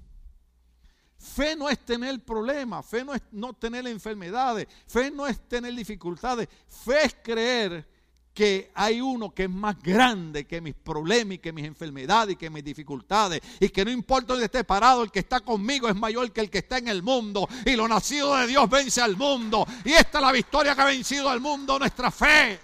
Fe 1.22 1.56
no 1.56 1.70
es 1.70 1.78
tener 1.86 2.20
problemas, 2.26 2.84
fe 2.84 3.06
no 3.06 3.14
es 3.14 3.22
no 3.32 3.54
tener 3.54 3.86
enfermedades, 3.86 4.68
fe 4.88 5.12
no 5.12 5.28
es 5.28 5.40
tener 5.48 5.72
dificultades, 5.76 6.50
fe 6.68 7.06
es 7.06 7.16
creer 7.22 7.88
que 8.34 8.72
hay 8.74 9.02
uno 9.02 9.32
que 9.32 9.44
es 9.44 9.50
más 9.50 9.80
grande 9.84 10.48
que 10.48 10.62
mis 10.62 10.74
problemas 10.74 11.36
y 11.36 11.38
que 11.38 11.54
mis 11.54 11.66
enfermedades 11.66 12.34
y 12.34 12.36
que 12.38 12.50
mis 12.50 12.64
dificultades. 12.64 13.40
Y 13.60 13.70
que 13.70 13.86
no 13.86 13.92
importa 13.92 14.34
dónde 14.34 14.46
esté 14.46 14.64
parado, 14.64 15.04
el 15.04 15.12
que 15.12 15.20
está 15.20 15.42
conmigo 15.42 15.88
es 15.88 15.96
mayor 15.96 16.32
que 16.32 16.42
el 16.42 16.50
que 16.50 16.60
está 16.60 16.80
en 16.80 16.88
el 16.88 17.04
mundo. 17.04 17.48
Y 17.66 17.76
lo 17.76 17.88
nacido 17.88 18.36
de 18.38 18.48
Dios 18.48 18.68
vence 18.68 19.00
al 19.00 19.16
mundo. 19.16 19.68
Y 19.86 19.92
esta 19.92 20.18
es 20.18 20.24
la 20.24 20.32
victoria 20.32 20.74
que 20.74 20.82
ha 20.82 20.86
vencido 20.86 21.30
al 21.30 21.40
mundo, 21.40 21.78
nuestra 21.78 22.10
fe. 22.10 22.60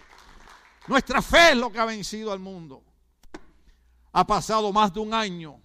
Nuestra 0.88 1.21
fe 1.21 1.51
es 1.51 1.57
lo 1.57 1.71
que 1.71 1.79
ha 1.79 1.86
vencido 1.86 2.32
al 2.32 2.39
mundo. 2.39 2.82
Ha 4.13 4.25
pasado 4.25 4.71
más 4.73 4.91
de 4.91 4.99
un 5.01 5.13
año 5.13 5.59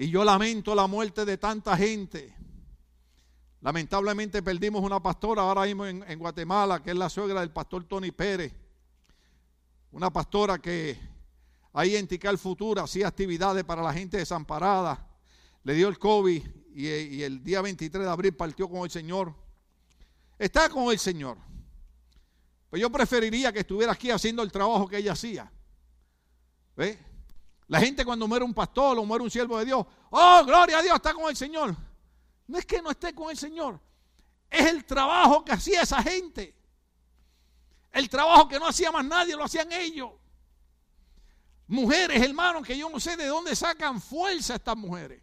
y 0.00 0.10
yo 0.10 0.24
lamento 0.24 0.76
la 0.76 0.86
muerte 0.86 1.24
de 1.24 1.38
tanta 1.38 1.76
gente. 1.76 2.32
Lamentablemente 3.62 4.44
perdimos 4.44 4.80
una 4.84 5.02
pastora 5.02 5.42
ahora 5.42 5.64
mismo 5.64 5.86
en, 5.86 6.18
Guatemala, 6.20 6.80
que 6.80 6.90
es 6.90 6.96
la 6.96 7.10
suegra 7.10 7.40
del 7.40 7.50
pastor 7.50 7.82
Tony 7.82 8.12
Pérez. 8.12 8.54
Una 9.90 10.12
pastora 10.12 10.58
que 10.60 10.96
ahí 11.72 11.96
en 11.96 12.06
Tical 12.06 12.38
Futura 12.38 12.84
hacía 12.84 13.08
actividades 13.08 13.64
para 13.64 13.82
la 13.82 13.92
gente 13.92 14.18
desamparada. 14.18 15.04
Le 15.64 15.74
dio 15.74 15.88
el 15.88 15.98
COVID 15.98 16.44
y, 16.76 17.22
el 17.24 17.42
día 17.42 17.60
23 17.60 18.04
de 18.04 18.08
abril 18.08 18.36
partió 18.36 18.70
con 18.70 18.84
el 18.84 18.90
Señor. 18.92 19.34
Está 20.38 20.68
con 20.68 20.92
el 20.92 20.98
Señor. 21.00 21.38
Pues 22.70 22.80
yo 22.80 22.88
preferiría 22.88 23.52
que 23.52 23.60
estuviera 23.60 23.94
aquí 23.94 24.12
haciendo 24.12 24.44
el 24.44 24.52
trabajo 24.52 24.86
que 24.86 24.98
ella 24.98 25.14
hacía. 25.14 25.50
¿Ve? 26.76 27.07
La 27.68 27.80
gente 27.80 28.04
cuando 28.04 28.26
muere 28.26 28.44
un 28.44 28.54
pastor 28.54 28.98
o 28.98 29.04
muere 29.04 29.22
un 29.22 29.30
siervo 29.30 29.58
de 29.58 29.66
Dios, 29.66 29.86
oh, 30.10 30.42
gloria 30.44 30.78
a 30.78 30.82
Dios, 30.82 30.96
está 30.96 31.12
con 31.12 31.28
el 31.28 31.36
Señor. 31.36 31.76
No 32.46 32.58
es 32.58 32.64
que 32.64 32.80
no 32.80 32.90
esté 32.90 33.14
con 33.14 33.30
el 33.30 33.36
Señor, 33.36 33.78
es 34.50 34.66
el 34.66 34.84
trabajo 34.86 35.44
que 35.44 35.52
hacía 35.52 35.82
esa 35.82 36.02
gente. 36.02 36.54
El 37.92 38.08
trabajo 38.08 38.48
que 38.48 38.58
no 38.58 38.66
hacía 38.66 38.90
más 38.90 39.04
nadie, 39.04 39.36
lo 39.36 39.44
hacían 39.44 39.70
ellos. 39.72 40.10
Mujeres, 41.66 42.22
hermanos, 42.22 42.66
que 42.66 42.76
yo 42.76 42.88
no 42.88 42.98
sé 42.98 43.16
de 43.16 43.26
dónde 43.26 43.54
sacan 43.54 44.00
fuerza 44.00 44.54
estas 44.54 44.76
mujeres. 44.76 45.22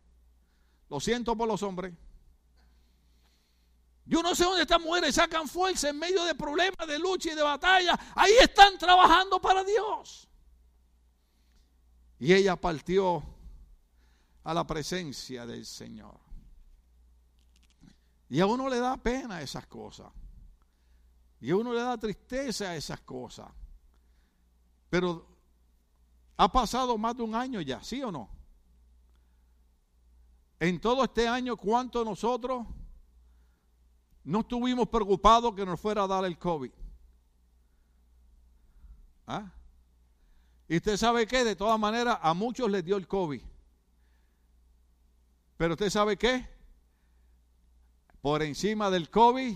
Lo 0.89 0.99
siento 0.99 1.35
por 1.35 1.47
los 1.47 1.63
hombres. 1.63 1.93
Yo 4.05 4.21
no 4.21 4.35
sé 4.35 4.43
dónde 4.43 4.61
estas 4.61 4.79
mujeres 4.79 5.15
sacan 5.15 5.47
fuerza 5.47 5.89
en 5.89 5.97
medio 5.97 6.23
de 6.25 6.35
problemas, 6.35 6.87
de 6.87 6.99
lucha 6.99 7.31
y 7.31 7.35
de 7.35 7.41
batalla. 7.41 7.99
Ahí 8.13 8.33
están 8.39 8.77
trabajando 8.77 9.41
para 9.41 9.63
Dios. 9.63 10.29
Y 12.19 12.33
ella 12.33 12.55
partió 12.55 13.23
a 14.43 14.53
la 14.53 14.65
presencia 14.65 15.45
del 15.45 15.65
Señor. 15.65 16.19
Y 18.29 18.39
a 18.39 18.45
uno 18.45 18.69
le 18.69 18.79
da 18.79 18.97
pena 18.97 19.41
esas 19.41 19.67
cosas. 19.67 20.11
Y 21.41 21.51
a 21.51 21.55
uno 21.55 21.73
le 21.73 21.81
da 21.81 21.97
tristeza 21.97 22.75
esas 22.75 23.01
cosas. 23.01 23.51
Pero 24.89 25.27
ha 26.37 26.51
pasado 26.51 26.97
más 26.97 27.15
de 27.15 27.23
un 27.23 27.35
año 27.35 27.61
ya, 27.61 27.83
¿sí 27.83 28.01
o 28.01 28.11
no? 28.11 28.29
En 30.59 30.79
todo 30.79 31.03
este 31.03 31.27
año, 31.27 31.57
¿cuánto 31.57 32.03
nosotros 32.05 32.65
no 34.23 34.39
estuvimos 34.39 34.87
preocupados 34.87 35.53
que 35.53 35.65
nos 35.65 35.79
fuera 35.79 36.03
a 36.03 36.07
dar 36.07 36.25
el 36.25 36.37
COVID? 36.37 36.71
¿Ah? 39.27 39.51
Y 40.67 40.77
usted 40.77 40.97
sabe 40.97 41.27
que 41.27 41.43
de 41.43 41.55
todas 41.55 41.79
maneras 41.79 42.17
a 42.21 42.33
muchos 42.33 42.69
les 42.69 42.83
dio 42.83 42.97
el 42.97 43.07
COVID. 43.07 43.41
Pero 45.57 45.73
usted 45.73 45.89
sabe 45.89 46.17
qué? 46.17 46.47
Por 48.21 48.41
encima 48.41 48.89
del 48.89 49.09
COVID, 49.09 49.55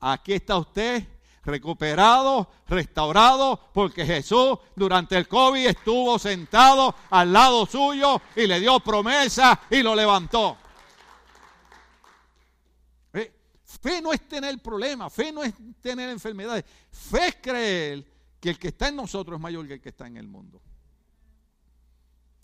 aquí 0.00 0.32
está 0.32 0.58
usted 0.58 1.06
recuperado, 1.44 2.48
restaurado, 2.68 3.68
porque 3.72 4.04
Jesús 4.04 4.58
durante 4.76 5.16
el 5.16 5.28
COVID 5.28 5.66
estuvo 5.66 6.18
sentado 6.18 6.94
al 7.10 7.32
lado 7.32 7.66
suyo 7.66 8.20
y 8.36 8.46
le 8.46 8.60
dio 8.60 8.80
promesa 8.80 9.60
y 9.70 9.82
lo 9.82 9.94
levantó. 9.94 10.56
¿Eh? 13.12 13.32
Fe 13.64 14.02
no 14.02 14.12
es 14.12 14.28
tener 14.28 14.60
problemas, 14.60 15.12
fe 15.12 15.32
no 15.32 15.42
es 15.44 15.54
tener 15.80 16.10
enfermedades, 16.10 16.64
fe 16.90 17.28
es 17.28 17.36
creer 17.40 18.11
que 18.42 18.50
el 18.50 18.58
que 18.58 18.68
está 18.68 18.88
en 18.88 18.96
nosotros 18.96 19.36
es 19.36 19.40
mayor 19.40 19.68
que 19.68 19.74
el 19.74 19.80
que 19.80 19.90
está 19.90 20.08
en 20.08 20.16
el 20.16 20.26
mundo. 20.26 20.60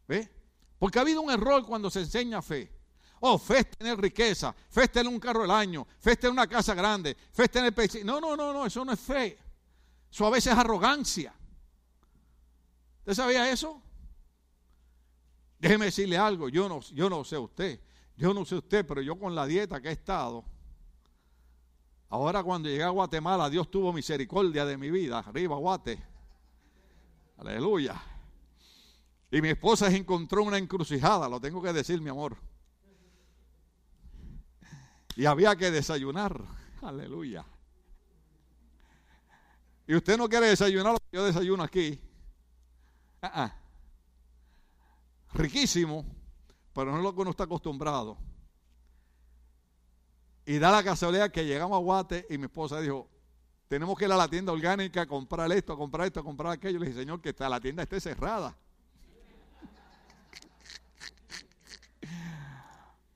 ¿Ve? 0.07 0.31
Porque 0.79 1.01
ha 1.01 1.03
habido 1.03 1.21
un 1.21 1.31
error 1.33 1.67
cuando 1.67 1.91
se 1.91 1.99
enseña 1.99 2.41
fe. 2.41 2.73
Oh, 3.19 3.37
fe 3.37 3.59
es 3.59 3.71
tener 3.73 4.01
riqueza, 4.01 4.55
fe 4.71 4.85
es 4.85 4.93
tener 4.93 5.13
un 5.13 5.19
carro 5.19 5.43
del 5.43 5.51
año, 5.51 5.89
fe 5.99 6.13
es 6.13 6.21
tener 6.21 6.31
una 6.31 6.47
casa 6.47 6.73
grande, 6.73 7.17
fe 7.33 7.47
es 7.47 7.51
tener... 7.51 7.75
No, 8.05 8.21
no, 8.21 8.37
no, 8.37 8.53
no, 8.53 8.65
eso 8.65 8.85
no 8.85 8.93
es 8.93 9.01
fe. 9.01 9.41
Eso 10.09 10.25
a 10.25 10.31
veces 10.31 10.53
es 10.53 10.59
arrogancia. 10.61 11.35
¿Usted 13.01 13.15
sabía 13.15 13.51
eso? 13.51 13.83
Déjeme 15.59 15.87
decirle 15.87 16.17
algo, 16.17 16.49
yo 16.49 16.69
no, 16.69 16.81
yo 16.81 17.11
no 17.11 17.25
sé 17.25 17.37
usted, 17.37 17.81
yo 18.17 18.33
no 18.33 18.45
sé 18.45 18.55
usted, 18.55 18.87
pero 18.87 19.03
yo 19.03 19.19
con 19.19 19.35
la 19.35 19.47
dieta 19.47 19.81
que 19.81 19.89
he 19.89 19.93
estado, 19.93 20.45
ahora 22.09 22.43
cuando 22.43 22.69
llegué 22.69 22.85
a 22.85 22.91
Guatemala, 22.91 23.51
Dios 23.51 23.71
tuvo 23.71 23.93
misericordia 23.93 24.65
de 24.65 24.77
mi 24.77 24.91
vida, 24.91 25.19
arriba 25.19 25.57
Guate, 25.57 26.03
aleluya. 27.37 28.01
Y 29.31 29.43
mi 29.43 29.49
esposa 29.49 29.89
encontró 29.95 30.43
una 30.43 30.59
encrucijada, 30.59 31.29
lo 31.29 31.41
tengo 31.41 31.61
que 31.61 31.73
decir, 31.73 32.01
mi 32.01 32.11
amor. 32.11 32.37
Y 35.17 35.27
había 35.27 35.57
que 35.57 35.71
desayunar. 35.71 36.41
Aleluya. 36.81 37.45
Y 39.87 39.97
usted 39.97 40.17
no 40.17 40.29
quiere 40.29 40.47
desayunar 40.47 40.93
lo 40.93 40.99
que 40.99 41.17
yo 41.17 41.25
desayuno 41.25 41.65
aquí. 41.65 42.01
Ah, 43.21 43.33
ah. 43.35 43.57
Riquísimo, 45.35 46.05
pero 46.73 46.93
no 46.93 46.99
es 46.99 47.03
lo 47.03 47.15
que 47.15 47.21
uno 47.21 47.31
está 47.31 47.45
acostumbrado. 47.45 48.17
Y 50.49 50.59
da 50.59 50.71
la 50.71 50.83
casualidad 50.83 51.31
que 51.31 51.45
llegamos 51.45 51.77
a 51.77 51.83
Guate 51.83 52.27
y 52.31 52.39
mi 52.39 52.45
esposa 52.45 52.81
dijo, 52.81 53.07
tenemos 53.69 53.99
que 53.99 54.07
ir 54.07 54.13
a 54.13 54.17
la 54.17 54.29
tienda 54.29 54.51
orgánica 54.51 55.05
comprar 55.07 55.53
esto, 55.53 55.77
comprar 55.77 56.07
esto, 56.07 56.25
comprar 56.25 56.53
aquello. 56.53 56.79
Le 56.79 56.87
dije, 56.87 57.01
Señor, 57.01 57.21
que 57.21 57.35
la 57.39 57.61
tienda 57.61 57.83
esté 57.83 58.01
cerrada. 58.01 58.57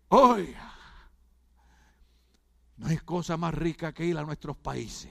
Oiga. 0.08 0.74
No 2.76 2.88
hay 2.88 2.98
cosa 2.98 3.38
más 3.38 3.54
rica 3.54 3.94
que 3.94 4.04
ir 4.04 4.18
a 4.18 4.24
nuestros 4.24 4.58
países 4.58 5.10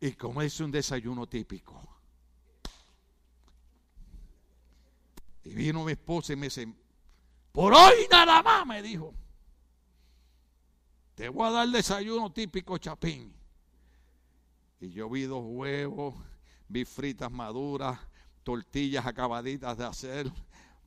y 0.00 0.10
comerse 0.14 0.64
un 0.64 0.72
desayuno 0.72 1.28
típico. 1.28 1.80
Y 5.44 5.54
vino 5.54 5.84
mi 5.84 5.92
esposa 5.92 6.32
y 6.32 6.36
me 6.36 6.46
dice, 6.46 6.66
por 7.52 7.72
hoy 7.72 8.08
nada 8.10 8.42
más, 8.42 8.66
me 8.66 8.82
dijo. 8.82 9.19
Te 11.20 11.28
voy 11.28 11.46
a 11.46 11.50
dar 11.50 11.68
desayuno 11.68 12.32
típico 12.32 12.78
chapín. 12.78 13.30
Y 14.80 14.88
yo 14.88 15.10
vi 15.10 15.24
dos 15.24 15.44
huevos, 15.44 16.14
vi 16.66 16.86
fritas 16.86 17.30
maduras, 17.30 18.00
tortillas 18.42 19.04
acabaditas 19.04 19.76
de 19.76 19.84
hacer, 19.84 20.32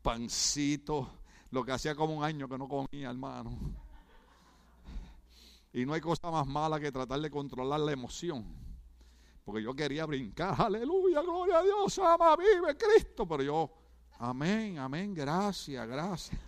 pancitos, 0.02 1.08
lo 1.52 1.64
que 1.64 1.74
hacía 1.74 1.94
como 1.94 2.18
un 2.18 2.24
año 2.24 2.50
que 2.50 2.58
no 2.58 2.68
comía, 2.68 3.12
hermano. 3.12 3.60
Y 5.72 5.86
no 5.86 5.94
hay 5.94 6.02
cosa 6.02 6.32
más 6.32 6.48
mala 6.48 6.80
que 6.80 6.92
tratar 6.92 7.22
de 7.22 7.30
controlar 7.30 7.82
la 7.82 7.92
emoción. 7.92 8.44
Porque 9.46 9.62
yo 9.62 9.76
quería 9.76 10.08
brincar, 10.08 10.60
aleluya, 10.60 11.22
gloria 11.22 11.60
a 11.60 11.62
Dios, 11.64 12.00
ama, 12.00 12.36
vive 12.36 12.76
Cristo. 12.76 13.28
Pero 13.28 13.44
yo, 13.44 13.72
amén, 14.18 14.80
amén, 14.80 15.14
gracias, 15.14 15.88
gracias. 15.88 16.42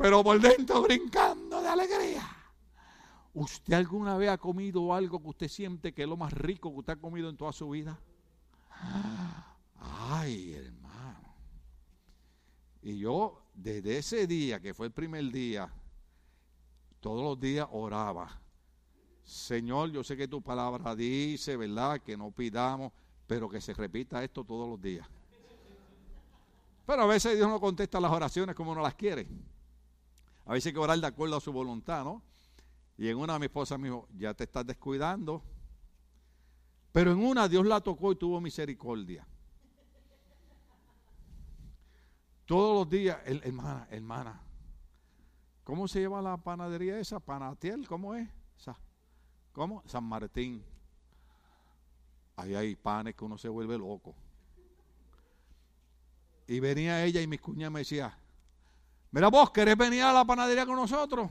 Pero 0.00 0.24
por 0.24 0.40
dentro 0.40 0.82
brincando 0.82 1.60
de 1.60 1.68
alegría. 1.68 2.26
¿Usted 3.34 3.74
alguna 3.74 4.16
vez 4.16 4.30
ha 4.30 4.38
comido 4.38 4.94
algo 4.94 5.20
que 5.20 5.28
usted 5.28 5.48
siente 5.48 5.92
que 5.92 6.02
es 6.02 6.08
lo 6.08 6.16
más 6.16 6.32
rico 6.32 6.72
que 6.72 6.78
usted 6.78 6.92
ha 6.94 6.96
comido 6.96 7.28
en 7.28 7.36
toda 7.36 7.52
su 7.52 7.68
vida? 7.68 8.00
Ay, 9.78 10.54
hermano. 10.54 11.34
Y 12.82 12.98
yo, 12.98 13.42
desde 13.54 13.98
ese 13.98 14.26
día, 14.26 14.58
que 14.58 14.72
fue 14.72 14.86
el 14.86 14.92
primer 14.92 15.30
día, 15.30 15.70
todos 16.98 17.22
los 17.22 17.38
días 17.38 17.68
oraba. 17.70 18.40
Señor, 19.22 19.90
yo 19.90 20.02
sé 20.02 20.16
que 20.16 20.26
tu 20.26 20.42
palabra 20.42 20.96
dice, 20.96 21.56
¿verdad? 21.56 22.00
Que 22.00 22.16
no 22.16 22.30
pidamos, 22.30 22.92
pero 23.26 23.48
que 23.48 23.60
se 23.60 23.74
repita 23.74 24.24
esto 24.24 24.44
todos 24.44 24.68
los 24.68 24.80
días. 24.80 25.06
Pero 26.86 27.02
a 27.02 27.06
veces 27.06 27.36
Dios 27.36 27.48
no 27.48 27.60
contesta 27.60 28.00
las 28.00 28.10
oraciones 28.10 28.56
como 28.56 28.72
uno 28.72 28.80
las 28.80 28.94
quiere. 28.94 29.28
A 30.50 30.54
veces 30.54 30.66
hay 30.66 30.72
que 30.72 30.80
orar 30.80 30.98
de 30.98 31.06
acuerdo 31.06 31.36
a 31.36 31.40
su 31.40 31.52
voluntad, 31.52 32.02
¿no? 32.02 32.24
Y 32.98 33.06
en 33.06 33.18
una 33.18 33.38
mi 33.38 33.46
esposa 33.46 33.78
me 33.78 33.86
dijo, 33.86 34.08
ya 34.18 34.34
te 34.34 34.42
estás 34.42 34.66
descuidando. 34.66 35.44
Pero 36.90 37.12
en 37.12 37.24
una 37.24 37.46
Dios 37.48 37.64
la 37.64 37.80
tocó 37.80 38.10
y 38.10 38.16
tuvo 38.16 38.40
misericordia. 38.40 39.24
Todos 42.46 42.80
los 42.80 42.90
días, 42.90 43.20
hermana, 43.24 43.86
hermana, 43.92 44.42
¿Cómo 45.62 45.86
se 45.86 46.02
llama 46.02 46.20
la 46.20 46.36
panadería 46.36 46.98
esa? 46.98 47.20
Panatiel, 47.20 47.86
¿cómo 47.86 48.16
es? 48.16 48.28
¿Cómo? 49.52 49.84
San 49.86 50.02
Martín. 50.02 50.64
Ahí 52.34 52.56
hay 52.56 52.74
panes 52.74 53.14
que 53.14 53.24
uno 53.24 53.38
se 53.38 53.48
vuelve 53.48 53.78
loco. 53.78 54.16
Y 56.48 56.58
venía 56.58 57.04
ella 57.04 57.22
y 57.22 57.28
mis 57.28 57.40
cuñas 57.40 57.70
me 57.70 57.80
decía, 57.80 58.18
mira 59.10 59.28
vos, 59.28 59.50
¿querés 59.50 59.76
venir 59.76 60.02
a 60.02 60.12
la 60.12 60.24
panadería 60.24 60.66
con 60.66 60.76
nosotros? 60.76 61.30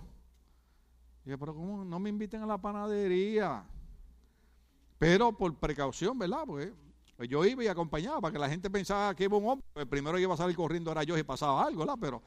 Y 1.26 1.30
yo, 1.30 1.38
pero 1.38 1.54
¿cómo 1.54 1.84
no 1.84 2.00
me 2.00 2.10
inviten 2.10 2.42
a 2.44 2.46
la 2.46 2.58
panadería? 2.58 3.64
Pero 4.98 5.32
por 5.32 5.56
precaución, 5.56 6.18
¿verdad? 6.18 6.44
Porque 6.46 6.74
yo 7.28 7.46
iba 7.46 7.64
y 7.64 7.68
acompañaba 7.68 8.22
para 8.22 8.34
que 8.34 8.40
la 8.40 8.50
gente 8.50 8.70
pensaba 8.70 9.16
que 9.16 9.24
iba 9.24 9.38
un 9.38 9.48
hombre. 9.48 9.66
El 9.76 9.88
primero 9.88 10.20
iba 10.20 10.34
a 10.34 10.38
salir 10.38 10.56
corriendo 10.56 10.92
era 10.92 11.04
yo 11.04 11.18
y 11.18 11.24
pasaba 11.24 11.64
algo, 11.64 11.80
¿verdad? 11.80 11.98
Pero 12.00 12.22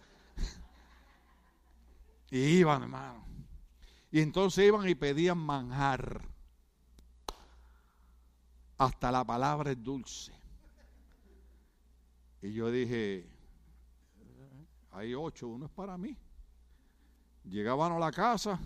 y 2.30 2.38
iban, 2.58 2.82
hermano. 2.82 3.24
Y 4.10 4.20
entonces 4.20 4.66
iban 4.66 4.88
y 4.88 4.94
pedían 4.94 5.38
manjar. 5.38 6.22
Hasta 8.78 9.12
la 9.12 9.24
palabra 9.24 9.70
es 9.70 9.82
dulce. 9.82 10.32
Y 12.40 12.52
yo 12.52 12.70
dije, 12.70 13.26
hay 14.92 15.14
ocho, 15.14 15.48
uno 15.48 15.66
es 15.66 15.72
para 15.72 15.96
mí. 15.96 16.16
Llegaban 17.44 17.92
a 17.92 17.98
la 17.98 18.12
casa. 18.12 18.60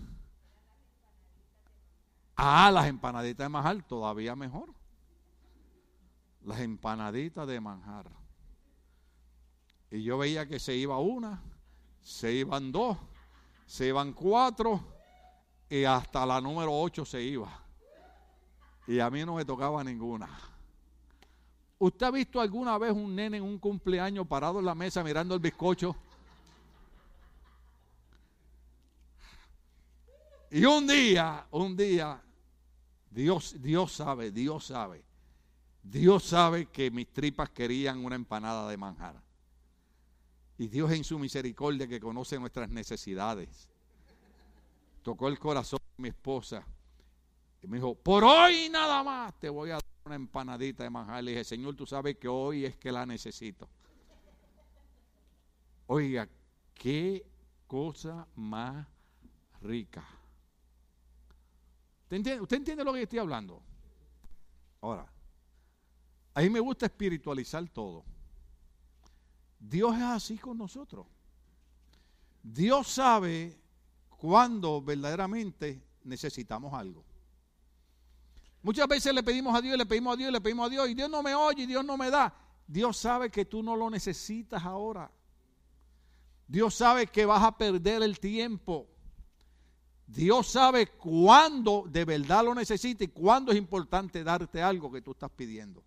Ah, 2.35 2.69
las 2.71 2.87
empanaditas 2.87 3.45
de 3.45 3.49
manjar, 3.49 3.81
todavía 3.83 4.35
mejor. 4.35 4.69
Las 6.43 6.59
empanaditas 6.59 7.47
de 7.47 7.59
manjar. 7.59 8.11
Y 9.89 10.03
yo 10.03 10.17
veía 10.17 10.45
que 10.45 10.59
se 10.59 10.75
iba 10.75 10.99
una, 10.99 11.41
se 12.01 12.33
iban 12.33 12.71
dos, 12.71 12.97
se 13.65 13.87
iban 13.87 14.11
cuatro 14.11 14.81
y 15.69 15.85
hasta 15.85 16.25
la 16.25 16.41
número 16.41 16.77
ocho 16.77 17.05
se 17.05 17.21
iba. 17.21 17.49
Y 18.85 18.99
a 18.99 19.09
mí 19.09 19.25
no 19.25 19.35
me 19.35 19.45
tocaba 19.45 19.83
ninguna. 19.83 20.29
¿Usted 21.79 22.05
ha 22.05 22.11
visto 22.11 22.41
alguna 22.41 22.77
vez 22.77 22.91
un 22.91 23.15
nene 23.15 23.37
en 23.37 23.43
un 23.43 23.59
cumpleaños 23.59 24.27
parado 24.27 24.59
en 24.59 24.65
la 24.65 24.75
mesa 24.75 25.03
mirando 25.03 25.33
el 25.35 25.39
bizcocho? 25.39 25.95
Y 30.49 30.63
un 30.65 30.87
día, 30.87 31.45
un 31.51 31.75
día, 31.75 32.21
Dios, 33.09 33.55
Dios 33.59 33.91
sabe, 33.91 34.31
Dios 34.31 34.65
sabe, 34.65 35.03
Dios 35.83 36.23
sabe 36.23 36.67
que 36.67 36.89
mis 36.91 37.11
tripas 37.11 37.49
querían 37.49 38.03
una 38.03 38.15
empanada 38.15 38.69
de 38.69 38.77
manjar. 38.77 39.21
Y 40.57 40.67
Dios 40.67 40.91
en 40.91 41.03
su 41.03 41.19
misericordia 41.19 41.87
que 41.87 41.99
conoce 41.99 42.39
nuestras 42.39 42.69
necesidades, 42.69 43.69
tocó 45.03 45.27
el 45.27 45.37
corazón 45.37 45.79
de 45.97 46.03
mi 46.03 46.09
esposa 46.09 46.65
y 47.61 47.67
me 47.67 47.77
dijo, 47.77 47.95
por 47.95 48.23
hoy 48.23 48.69
nada 48.69 49.03
más 49.03 49.37
te 49.39 49.49
voy 49.49 49.71
a 49.71 49.73
dar 49.73 49.83
una 50.05 50.15
empanadita 50.15 50.83
de 50.83 50.89
manjar. 50.89 51.23
Le 51.23 51.31
dije, 51.31 51.43
Señor, 51.43 51.75
tú 51.75 51.85
sabes 51.85 52.17
que 52.17 52.27
hoy 52.27 52.65
es 52.65 52.75
que 52.77 52.91
la 52.91 53.05
necesito. 53.05 53.67
Oiga, 55.87 56.27
qué 56.73 57.25
cosa 57.67 58.27
más 58.35 58.87
rica. 59.61 60.05
¿Usted 62.09 62.57
entiende, 62.57 62.85
lo 62.85 62.93
que 62.93 63.01
estoy 63.01 63.19
hablando? 63.19 63.61
Ahora, 64.79 65.11
a 66.33 66.41
mí 66.41 66.49
me 66.49 66.61
gusta 66.61 66.85
espiritualizar 66.85 67.67
todo. 67.69 68.05
Dios 69.59 69.95
es 69.95 70.03
así 70.03 70.37
con 70.37 70.57
nosotros. 70.57 71.05
Dios 72.41 72.87
sabe 72.87 73.59
cuándo 74.09 74.81
verdaderamente 74.81 75.83
necesitamos 76.03 76.73
algo. 76.73 77.03
Muchas 78.63 78.87
veces 78.87 79.13
le 79.13 79.21
pedimos 79.21 79.53
a 79.53 79.61
Dios, 79.61 79.77
le 79.77 79.85
pedimos 79.85 80.13
a 80.13 80.17
Dios, 80.17 80.31
le 80.31 80.39
pedimos 80.39 80.67
a 80.67 80.69
Dios 80.69 80.89
y 80.89 80.93
Dios 80.93 81.09
no 81.09 81.21
me 81.21 81.35
oye 81.35 81.63
y 81.63 81.65
Dios 81.65 81.83
no 81.83 81.97
me 81.97 82.09
da. 82.09 82.33
Dios 82.65 82.95
sabe 82.95 83.29
que 83.29 83.43
tú 83.43 83.61
no 83.61 83.75
lo 83.75 83.89
necesitas 83.89 84.63
ahora. 84.63 85.11
Dios 86.47 86.73
sabe 86.73 87.07
que 87.07 87.25
vas 87.25 87.43
a 87.43 87.57
perder 87.57 88.01
el 88.01 88.17
tiempo. 88.19 88.87
Dios 90.07 90.47
sabe 90.47 90.87
cuándo 90.87 91.83
de 91.87 92.05
verdad 92.05 92.45
lo 92.45 92.55
necesita 92.55 93.03
y 93.03 93.09
cuándo 93.09 93.51
es 93.51 93.57
importante 93.57 94.23
darte 94.23 94.61
algo 94.61 94.89
que 94.89 95.01
tú 95.01 95.11
estás 95.11 95.29
pidiendo. 95.29 95.83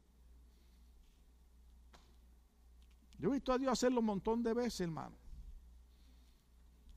Yo 3.19 3.31
he 3.31 3.33
visto 3.33 3.53
a 3.53 3.59
Dios 3.59 3.73
hacerlo 3.73 4.01
un 4.01 4.07
montón 4.07 4.43
de 4.43 4.53
veces, 4.53 4.83
hermano. 4.83 5.17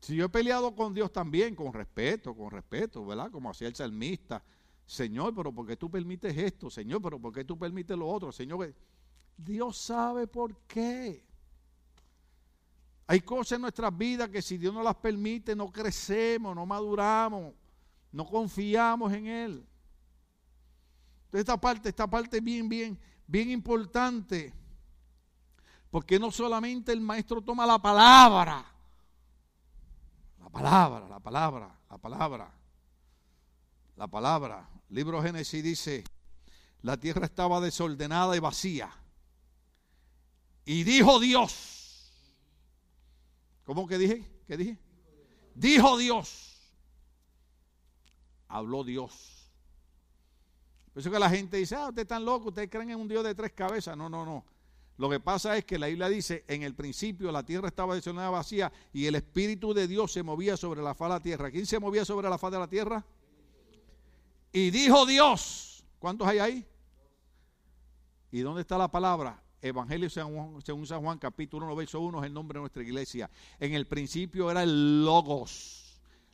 Si 0.01 0.17
yo 0.17 0.25
he 0.25 0.29
peleado 0.29 0.75
con 0.75 0.93
Dios 0.93 1.13
también, 1.13 1.55
con 1.55 1.71
respeto, 1.71 2.35
con 2.35 2.51
respeto, 2.51 3.05
¿verdad? 3.05 3.31
Como 3.31 3.49
hacía 3.49 3.69
el 3.69 3.75
salmista. 3.75 4.43
Señor, 4.85 5.33
pero 5.33 5.53
¿por 5.53 5.65
qué 5.65 5.77
tú 5.77 5.89
permites 5.89 6.37
esto? 6.37 6.69
Señor, 6.69 7.01
pero 7.01 7.19
¿por 7.19 7.33
qué 7.33 7.45
tú 7.45 7.57
permites 7.57 7.97
lo 7.97 8.09
otro? 8.09 8.33
Señor, 8.33 8.73
Dios 9.37 9.77
sabe 9.77 10.27
por 10.27 10.57
qué. 10.67 11.25
Hay 13.05 13.21
cosas 13.21 13.53
en 13.53 13.61
nuestras 13.61 13.95
vidas 13.95 14.29
que 14.29 14.41
si 14.41 14.57
Dios 14.57 14.73
no 14.73 14.81
las 14.81 14.95
permite, 14.95 15.55
no 15.55 15.71
crecemos, 15.71 16.55
no 16.55 16.65
maduramos, 16.65 17.53
no 18.11 18.25
confiamos 18.25 19.11
en 19.13 19.27
Él. 19.27 19.67
Entonces 21.25 21.41
esta 21.41 21.59
parte, 21.59 21.89
esta 21.89 22.07
parte 22.07 22.39
bien, 22.39 22.69
bien, 22.69 22.99
bien 23.27 23.49
importante. 23.49 24.53
Porque 25.89 26.17
no 26.17 26.31
solamente 26.31 26.91
el 26.91 27.01
maestro 27.01 27.41
toma 27.41 27.65
la 27.65 27.77
palabra, 27.77 28.65
la 30.39 30.49
palabra, 30.49 31.07
la 31.07 31.19
palabra, 31.19 31.79
la 31.89 31.97
palabra, 31.97 32.51
la 33.95 34.07
palabra. 34.07 34.69
libro 34.89 35.21
Génesis 35.21 35.63
dice, 35.63 36.03
la 36.81 36.97
tierra 36.97 37.25
estaba 37.25 37.59
desordenada 37.59 38.35
y 38.35 38.39
vacía. 38.39 38.91
Y 40.65 40.83
dijo 40.83 41.19
Dios, 41.19 41.72
¿Cómo 43.63 43.87
que 43.87 43.97
dije? 43.97 44.29
¿Qué 44.47 44.57
dije? 44.57 44.77
Dijo 45.55 45.97
Dios. 45.97 46.59
Habló 48.47 48.83
Dios. 48.83 49.51
Por 50.93 51.01
eso 51.01 51.09
que 51.09 51.19
la 51.19 51.29
gente 51.29 51.57
dice, 51.57 51.75
ah, 51.75 51.87
ustedes 51.87 52.03
están 52.03 52.23
locos, 52.23 52.47
ustedes 52.47 52.69
creen 52.69 52.91
en 52.91 52.99
un 52.99 53.07
Dios 53.07 53.23
de 53.23 53.33
tres 53.33 53.51
cabezas. 53.53 53.97
No, 53.97 54.09
no, 54.09 54.25
no. 54.25 54.45
Lo 54.97 55.09
que 55.09 55.19
pasa 55.19 55.57
es 55.57 55.65
que 55.65 55.79
la 55.79 55.87
Biblia 55.87 56.07
dice, 56.07 56.45
en 56.47 56.61
el 56.61 56.75
principio 56.75 57.31
la 57.31 57.43
tierra 57.43 57.67
estaba 57.67 57.95
desordenada 57.95 58.29
vacía 58.29 58.71
y 58.91 59.07
el 59.07 59.15
Espíritu 59.15 59.73
de 59.73 59.87
Dios 59.87 60.11
se 60.11 60.21
movía 60.21 60.55
sobre 60.55 60.83
la 60.83 60.93
faz 60.93 61.09
de 61.09 61.13
la 61.15 61.19
tierra. 61.19 61.51
¿Quién 61.51 61.65
se 61.65 61.79
movía 61.79 62.05
sobre 62.05 62.29
la 62.29 62.37
faz 62.37 62.51
de 62.51 62.59
la 62.59 62.67
tierra? 62.67 63.03
Y 64.51 64.69
dijo 64.69 65.07
Dios, 65.07 65.83
¿cuántos 65.97 66.27
hay 66.27 66.37
ahí? 66.37 66.67
¿Y 68.31 68.41
dónde 68.41 68.61
está 68.61 68.77
la 68.77 68.87
palabra? 68.87 69.42
Evangelio 69.63 70.09
según 70.09 70.85
San 70.85 71.01
Juan, 71.01 71.17
capítulo 71.17 71.65
1, 71.67 71.75
verso 71.77 72.01
1 72.01 72.19
es 72.19 72.27
el 72.27 72.33
nombre 72.33 72.57
de 72.57 72.61
nuestra 72.63 72.83
iglesia. 72.83 73.29
En 73.57 73.73
el 73.73 73.87
principio 73.87 74.51
era 74.51 74.61
el 74.61 75.05
logos. 75.05 75.79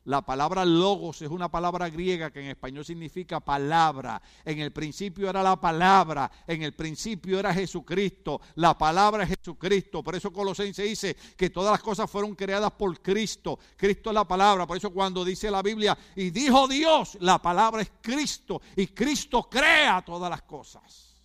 La 0.05 0.25
palabra 0.25 0.65
logos 0.65 1.21
es 1.21 1.29
una 1.29 1.51
palabra 1.51 1.87
griega 1.89 2.31
que 2.31 2.39
en 2.39 2.47
español 2.47 2.83
significa 2.83 3.39
palabra. 3.39 4.19
En 4.43 4.57
el 4.57 4.71
principio 4.71 5.29
era 5.29 5.43
la 5.43 5.61
palabra, 5.61 6.31
en 6.47 6.63
el 6.63 6.73
principio 6.73 7.37
era 7.37 7.53
Jesucristo. 7.53 8.41
La 8.55 8.75
palabra 8.75 9.21
es 9.21 9.29
Jesucristo. 9.29 10.01
Por 10.01 10.15
eso 10.15 10.33
Colosense 10.33 10.81
dice 10.81 11.15
que 11.37 11.51
todas 11.51 11.71
las 11.71 11.83
cosas 11.83 12.09
fueron 12.09 12.33
creadas 12.33 12.71
por 12.71 12.99
Cristo. 12.99 13.59
Cristo 13.77 14.09
es 14.09 14.15
la 14.15 14.27
palabra. 14.27 14.65
Por 14.65 14.77
eso 14.77 14.89
cuando 14.89 15.23
dice 15.23 15.51
la 15.51 15.61
Biblia, 15.61 15.95
y 16.15 16.31
dijo 16.31 16.67
Dios, 16.67 17.15
la 17.21 17.39
palabra 17.39 17.83
es 17.83 17.91
Cristo. 18.01 18.59
Y 18.75 18.87
Cristo 18.87 19.47
crea 19.47 20.03
todas 20.03 20.31
las 20.31 20.41
cosas. 20.41 21.18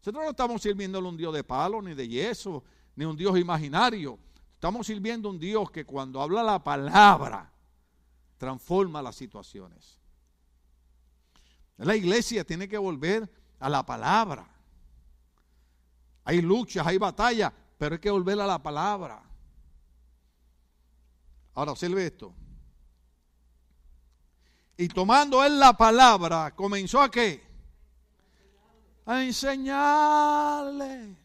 Nosotros 0.00 0.24
no 0.24 0.30
estamos 0.30 0.62
sirviéndole 0.62 1.06
un 1.06 1.16
Dios 1.16 1.34
de 1.34 1.44
palo, 1.44 1.82
ni 1.82 1.92
de 1.92 2.08
yeso, 2.08 2.64
ni 2.96 3.04
un 3.04 3.16
Dios 3.16 3.38
imaginario. 3.38 4.18
Estamos 4.54 4.86
sirviendo 4.86 5.28
un 5.28 5.38
Dios 5.38 5.70
que 5.70 5.84
cuando 5.84 6.22
habla 6.22 6.42
la 6.42 6.64
palabra, 6.64 7.52
transforma 8.38 9.02
las 9.02 9.14
situaciones. 9.16 9.98
La 11.76 11.94
iglesia 11.94 12.44
tiene 12.44 12.66
que 12.66 12.78
volver 12.78 13.30
a 13.58 13.68
la 13.68 13.84
palabra. 13.84 14.48
Hay 16.24 16.40
luchas, 16.40 16.86
hay 16.86 16.96
batallas, 16.96 17.52
pero 17.76 17.94
hay 17.94 18.00
que 18.00 18.10
volver 18.10 18.40
a 18.40 18.46
la 18.46 18.62
palabra. 18.62 19.22
Ahora 21.52 21.72
observe 21.72 22.06
esto. 22.06 22.34
Y 24.78 24.88
tomando 24.88 25.44
él 25.44 25.60
la 25.60 25.74
palabra, 25.74 26.54
comenzó 26.54 27.02
a 27.02 27.10
qué? 27.10 27.49
A 29.10 29.24
enseñarles. 29.24 31.16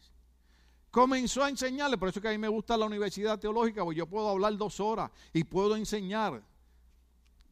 Comenzó 0.90 1.44
a 1.44 1.50
enseñarles, 1.50 2.00
por 2.00 2.10
eso 2.10 2.20
que 2.20 2.30
a 2.30 2.32
mí 2.32 2.38
me 2.38 2.48
gusta 2.48 2.76
la 2.76 2.86
universidad 2.86 3.38
teológica, 3.38 3.84
porque 3.84 4.00
yo 4.00 4.08
puedo 4.08 4.30
hablar 4.30 4.58
dos 4.58 4.80
horas 4.80 5.12
y 5.34 5.44
puedo 5.44 5.76
enseñar. 5.76 6.42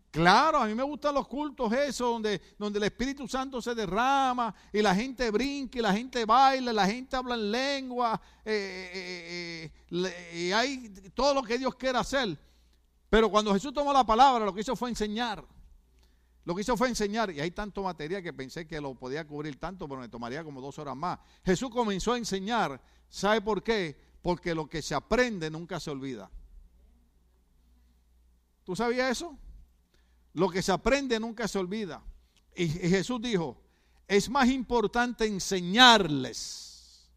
Claro, 0.09 0.59
a 0.59 0.65
mí 0.65 0.73
me 0.73 0.83
gustan 0.83 1.13
los 1.15 1.27
cultos 1.27 1.71
esos 1.73 2.07
donde, 2.07 2.41
donde 2.57 2.77
el 2.77 2.83
Espíritu 2.85 3.27
Santo 3.27 3.61
se 3.61 3.75
derrama 3.75 4.53
y 4.71 4.81
la 4.81 4.95
gente 4.95 5.29
brinca 5.29 5.77
y 5.79 5.81
la 5.81 5.93
gente 5.93 6.25
baila, 6.25 6.71
la 6.71 6.87
gente 6.87 7.15
habla 7.15 7.35
en 7.35 7.51
lengua 7.51 8.21
eh, 8.45 8.91
eh, 8.93 9.71
eh, 9.91 10.37
y 10.37 10.51
hay 10.51 10.89
todo 11.13 11.33
lo 11.33 11.43
que 11.43 11.57
Dios 11.57 11.75
quiere 11.75 11.97
hacer. 11.97 12.37
Pero 13.09 13.29
cuando 13.29 13.53
Jesús 13.53 13.73
tomó 13.73 13.93
la 13.93 14.03
palabra, 14.03 14.45
lo 14.45 14.53
que 14.53 14.61
hizo 14.61 14.75
fue 14.75 14.89
enseñar. 14.89 15.43
Lo 16.45 16.53
que 16.53 16.61
hizo 16.61 16.75
fue 16.75 16.89
enseñar, 16.89 17.31
y 17.31 17.39
hay 17.39 17.51
tanto 17.51 17.83
material 17.83 18.21
que 18.21 18.33
pensé 18.33 18.67
que 18.67 18.81
lo 18.81 18.95
podía 18.95 19.25
cubrir 19.25 19.59
tanto, 19.59 19.87
pero 19.87 20.01
me 20.01 20.09
tomaría 20.09 20.43
como 20.43 20.59
dos 20.59 20.77
horas 20.77 20.95
más. 20.95 21.19
Jesús 21.45 21.69
comenzó 21.69 22.13
a 22.13 22.17
enseñar, 22.17 22.81
¿sabe 23.07 23.41
por 23.41 23.63
qué? 23.63 23.97
Porque 24.21 24.53
lo 24.53 24.67
que 24.67 24.81
se 24.81 24.93
aprende 24.93 25.49
nunca 25.49 25.79
se 25.79 25.89
olvida. 25.89 26.29
¿Tú 28.65 28.75
sabías 28.75 29.11
eso? 29.11 29.37
Lo 30.33 30.49
que 30.49 30.61
se 30.61 30.71
aprende 30.71 31.19
nunca 31.19 31.47
se 31.47 31.59
olvida. 31.59 32.03
Y, 32.55 32.67
Jesús 32.67 33.21
dijo, 33.21 33.61
es 34.07 34.29
más 34.29 34.49
importante 34.49 35.25
enseñarles, 35.25 37.09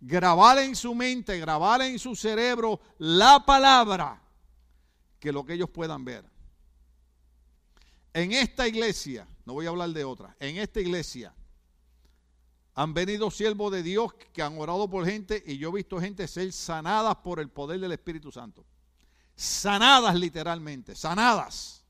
grabar 0.00 0.58
en 0.58 0.76
su 0.76 0.94
mente, 0.94 1.38
grabar 1.38 1.82
en 1.82 1.98
su 1.98 2.14
cerebro 2.14 2.80
la 2.98 3.44
palabra, 3.46 4.22
que 5.18 5.32
lo 5.32 5.44
que 5.44 5.54
ellos 5.54 5.70
puedan 5.70 6.04
ver. 6.04 6.31
En 8.14 8.32
esta 8.32 8.68
iglesia, 8.68 9.26
no 9.44 9.54
voy 9.54 9.66
a 9.66 9.70
hablar 9.70 9.90
de 9.90 10.04
otra, 10.04 10.36
en 10.38 10.58
esta 10.58 10.80
iglesia 10.80 11.34
Han 12.74 12.94
venido 12.94 13.30
siervos 13.30 13.70
de 13.72 13.82
Dios 13.82 14.14
que 14.32 14.42
han 14.42 14.58
orado 14.58 14.88
por 14.88 15.04
gente 15.04 15.42
y 15.46 15.58
yo 15.58 15.68
he 15.70 15.72
visto 15.72 16.00
gente 16.00 16.26
ser 16.26 16.52
sanadas 16.52 17.16
por 17.16 17.38
el 17.38 17.50
poder 17.50 17.80
del 17.80 17.92
Espíritu 17.92 18.32
Santo. 18.32 18.64
Sanadas 19.34 20.14
literalmente, 20.14 20.94
sanadas. 20.94 21.84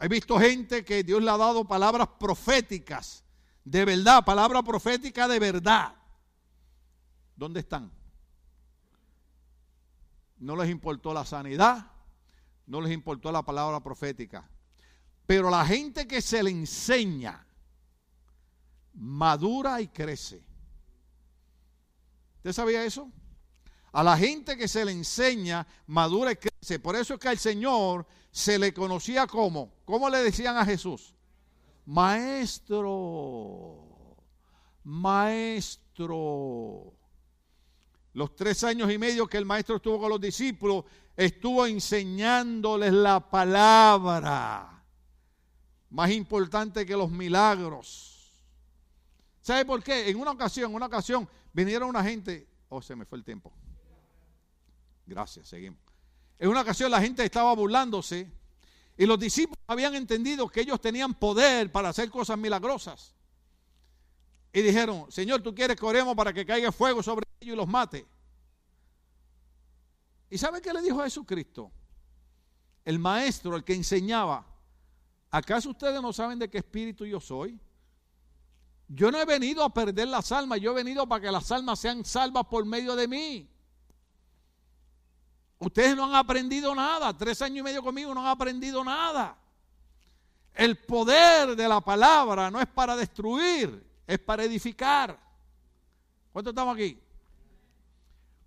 He 0.00 0.08
visto 0.08 0.38
gente 0.38 0.84
que 0.84 1.02
Dios 1.02 1.22
le 1.22 1.30
ha 1.30 1.36
dado 1.36 1.64
palabras 1.64 2.08
proféticas, 2.20 3.24
de 3.64 3.84
verdad, 3.84 4.24
palabra 4.24 4.62
profética 4.62 5.26
de 5.26 5.38
verdad. 5.38 5.94
¿Dónde 7.34 7.60
están? 7.60 7.90
No 10.38 10.54
les 10.54 10.70
importó 10.70 11.12
la 11.12 11.24
sanidad, 11.24 11.90
no 12.68 12.80
les 12.80 12.92
importó 12.92 13.32
la 13.32 13.42
palabra 13.42 13.80
profética. 13.80 14.48
Pero 15.26 15.50
la 15.50 15.66
gente 15.66 16.06
que 16.06 16.22
se 16.22 16.42
le 16.42 16.50
enseña, 16.50 17.44
madura 18.94 19.80
y 19.80 19.88
crece. 19.88 20.44
¿Usted 22.36 22.52
sabía 22.52 22.84
eso? 22.84 23.10
A 23.92 24.02
la 24.04 24.16
gente 24.16 24.56
que 24.56 24.68
se 24.68 24.84
le 24.84 24.92
enseña, 24.92 25.66
madura 25.86 26.32
y 26.32 26.36
crece. 26.36 26.78
Por 26.78 26.94
eso 26.94 27.14
es 27.14 27.20
que 27.20 27.28
al 27.28 27.38
Señor 27.38 28.06
se 28.30 28.58
le 28.58 28.72
conocía 28.72 29.26
como, 29.26 29.72
¿cómo 29.84 30.10
le 30.10 30.18
decían 30.18 30.56
a 30.56 30.64
Jesús? 30.64 31.14
Maestro, 31.86 32.86
maestro. 34.84 36.12
Los 38.12 38.36
tres 38.36 38.62
años 38.64 38.92
y 38.92 38.98
medio 38.98 39.26
que 39.26 39.38
el 39.38 39.46
maestro 39.46 39.76
estuvo 39.76 39.98
con 39.98 40.10
los 40.10 40.20
discípulos, 40.20 40.84
estuvo 41.18 41.66
enseñándoles 41.66 42.92
la 42.92 43.18
palabra. 43.18 44.84
Más 45.90 46.10
importante 46.12 46.86
que 46.86 46.96
los 46.96 47.10
milagros. 47.10 48.32
¿Sabe 49.40 49.64
por 49.64 49.82
qué? 49.82 50.08
En 50.08 50.20
una 50.20 50.30
ocasión, 50.30 50.72
una 50.72 50.86
ocasión, 50.86 51.28
vinieron 51.52 51.88
una 51.88 52.04
gente. 52.04 52.46
Oh, 52.68 52.80
se 52.80 52.94
me 52.94 53.04
fue 53.04 53.18
el 53.18 53.24
tiempo. 53.24 53.52
Gracias, 55.06 55.48
seguimos. 55.48 55.80
En 56.38 56.50
una 56.50 56.60
ocasión 56.60 56.88
la 56.88 57.00
gente 57.00 57.24
estaba 57.24 57.52
burlándose 57.52 58.30
y 58.96 59.04
los 59.04 59.18
discípulos 59.18 59.58
habían 59.66 59.96
entendido 59.96 60.48
que 60.48 60.60
ellos 60.60 60.80
tenían 60.80 61.14
poder 61.14 61.72
para 61.72 61.88
hacer 61.88 62.10
cosas 62.10 62.38
milagrosas. 62.38 63.16
Y 64.52 64.62
dijeron, 64.62 65.10
Señor, 65.10 65.42
tú 65.42 65.52
quieres 65.52 65.76
que 65.76 65.84
oremos 65.84 66.14
para 66.14 66.32
que 66.32 66.46
caiga 66.46 66.70
fuego 66.70 67.02
sobre 67.02 67.26
ellos 67.40 67.54
y 67.54 67.56
los 67.56 67.66
mate. 67.66 68.06
¿Y 70.30 70.38
sabe 70.38 70.60
qué 70.60 70.72
le 70.72 70.82
dijo 70.82 71.00
a 71.00 71.04
Jesucristo? 71.04 71.70
El 72.84 72.98
maestro, 72.98 73.56
el 73.56 73.64
que 73.64 73.74
enseñaba, 73.74 74.46
¿acaso 75.30 75.70
ustedes 75.70 76.00
no 76.00 76.12
saben 76.12 76.38
de 76.38 76.48
qué 76.48 76.58
espíritu 76.58 77.04
yo 77.04 77.20
soy? 77.20 77.58
Yo 78.88 79.10
no 79.10 79.20
he 79.20 79.24
venido 79.24 79.62
a 79.62 79.72
perder 79.72 80.08
las 80.08 80.32
almas, 80.32 80.60
yo 80.60 80.72
he 80.72 80.74
venido 80.74 81.06
para 81.06 81.20
que 81.20 81.30
las 81.30 81.50
almas 81.52 81.78
sean 81.78 82.04
salvas 82.04 82.44
por 82.46 82.64
medio 82.64 82.96
de 82.96 83.06
mí. 83.06 83.50
Ustedes 85.58 85.96
no 85.96 86.04
han 86.04 86.14
aprendido 86.14 86.74
nada, 86.74 87.16
tres 87.16 87.42
años 87.42 87.58
y 87.58 87.62
medio 87.62 87.82
conmigo 87.82 88.14
no 88.14 88.20
han 88.20 88.28
aprendido 88.28 88.82
nada. 88.84 89.36
El 90.54 90.78
poder 90.78 91.54
de 91.54 91.68
la 91.68 91.80
palabra 91.80 92.50
no 92.50 92.60
es 92.60 92.66
para 92.66 92.96
destruir, 92.96 93.86
es 94.06 94.18
para 94.18 94.44
edificar. 94.44 95.18
¿Cuántos 96.32 96.52
estamos 96.52 96.74
aquí? 96.74 96.98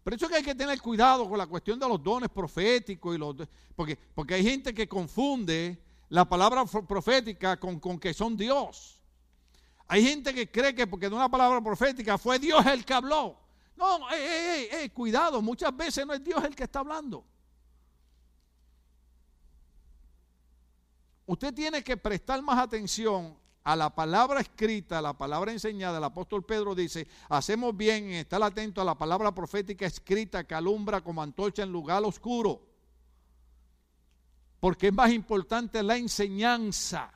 Por 0.03 0.13
eso 0.13 0.25
es 0.25 0.31
que 0.31 0.37
hay 0.37 0.43
que 0.43 0.55
tener 0.55 0.81
cuidado 0.81 1.29
con 1.29 1.37
la 1.37 1.45
cuestión 1.45 1.79
de 1.79 1.87
los 1.87 2.01
dones 2.01 2.29
proféticos 2.29 3.15
y 3.15 3.19
los 3.19 3.35
porque, 3.75 3.97
porque 4.15 4.33
hay 4.33 4.43
gente 4.43 4.73
que 4.73 4.87
confunde 4.87 5.81
la 6.09 6.27
palabra 6.27 6.65
profética 6.65 7.59
con, 7.59 7.79
con 7.79 7.99
que 7.99 8.13
son 8.13 8.35
Dios. 8.35 8.99
Hay 9.87 10.03
gente 10.03 10.33
que 10.33 10.49
cree 10.49 10.73
que 10.73 10.87
porque 10.87 11.09
de 11.09 11.15
una 11.15 11.29
palabra 11.29 11.61
profética 11.61 12.17
fue 12.17 12.39
Dios 12.39 12.65
el 12.65 12.83
que 12.83 12.93
habló. 12.93 13.37
No, 13.75 13.99
cuidado, 14.93 15.41
muchas 15.41 15.75
veces 15.75 16.05
no 16.05 16.13
es 16.13 16.23
Dios 16.23 16.43
el 16.43 16.55
que 16.55 16.63
está 16.63 16.79
hablando. 16.79 17.25
Usted 21.25 21.53
tiene 21.53 21.83
que 21.83 21.97
prestar 21.97 22.41
más 22.41 22.57
atención 22.57 23.37
a 23.63 23.75
la 23.75 23.93
palabra 23.93 24.41
escrita, 24.41 24.99
a 24.99 25.01
la 25.01 25.17
palabra 25.17 25.51
enseñada. 25.51 25.97
El 25.97 26.03
apóstol 26.03 26.43
Pedro 26.43 26.73
dice, 26.73 27.07
hacemos 27.29 27.75
bien 27.75 28.05
en 28.05 28.13
estar 28.13 28.41
atento 28.41 28.81
a 28.81 28.85
la 28.85 28.97
palabra 28.97 29.33
profética 29.33 29.85
escrita 29.85 30.45
que 30.45 30.55
alumbra 30.55 31.01
como 31.01 31.21
antorcha 31.21 31.63
en 31.63 31.71
lugar 31.71 32.03
oscuro. 32.03 32.61
Porque 34.59 34.87
es 34.87 34.93
más 34.93 35.11
importante 35.11 35.81
la 35.83 35.97
enseñanza. 35.97 37.11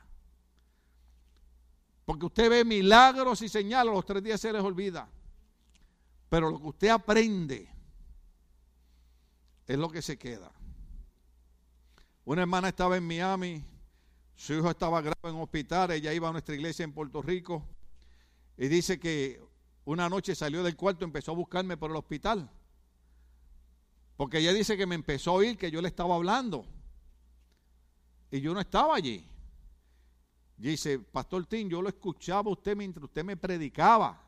Porque 2.04 2.26
usted 2.26 2.50
ve 2.50 2.64
milagros 2.64 3.42
y 3.42 3.48
señales, 3.48 3.92
los 3.92 4.06
tres 4.06 4.22
días 4.22 4.40
se 4.40 4.52
les 4.52 4.62
olvida. 4.62 5.08
Pero 6.28 6.50
lo 6.50 6.60
que 6.60 6.68
usted 6.68 6.88
aprende 6.88 7.68
es 9.66 9.78
lo 9.78 9.90
que 9.90 10.02
se 10.02 10.16
queda. 10.16 10.52
Una 12.24 12.42
hermana 12.42 12.68
estaba 12.68 12.96
en 12.96 13.06
Miami, 13.06 13.64
su 14.36 14.52
hijo 14.54 14.70
estaba 14.70 15.00
grave 15.00 15.16
en 15.24 15.40
hospital, 15.40 15.90
ella 15.90 16.12
iba 16.12 16.28
a 16.28 16.32
nuestra 16.32 16.54
iglesia 16.54 16.84
en 16.84 16.92
Puerto 16.92 17.22
Rico 17.22 17.64
y 18.56 18.68
dice 18.68 19.00
que 19.00 19.42
una 19.86 20.08
noche 20.08 20.34
salió 20.34 20.62
del 20.62 20.76
cuarto 20.76 21.04
y 21.04 21.06
empezó 21.06 21.32
a 21.32 21.34
buscarme 21.34 21.76
por 21.76 21.90
el 21.90 21.96
hospital. 21.96 22.50
Porque 24.16 24.38
ella 24.38 24.52
dice 24.52 24.76
que 24.76 24.86
me 24.86 24.94
empezó 24.94 25.30
a 25.30 25.34
oír 25.34 25.56
que 25.56 25.70
yo 25.70 25.80
le 25.80 25.88
estaba 25.88 26.14
hablando. 26.14 26.66
Y 28.30 28.40
yo 28.40 28.54
no 28.54 28.60
estaba 28.60 28.96
allí. 28.96 29.26
Dice, 30.56 30.98
Pastor 30.98 31.46
Tim, 31.46 31.68
yo 31.68 31.82
lo 31.82 31.88
escuchaba 31.88 32.50
usted 32.50 32.74
mientras 32.76 33.04
usted 33.04 33.24
me 33.24 33.36
predicaba. 33.36 34.22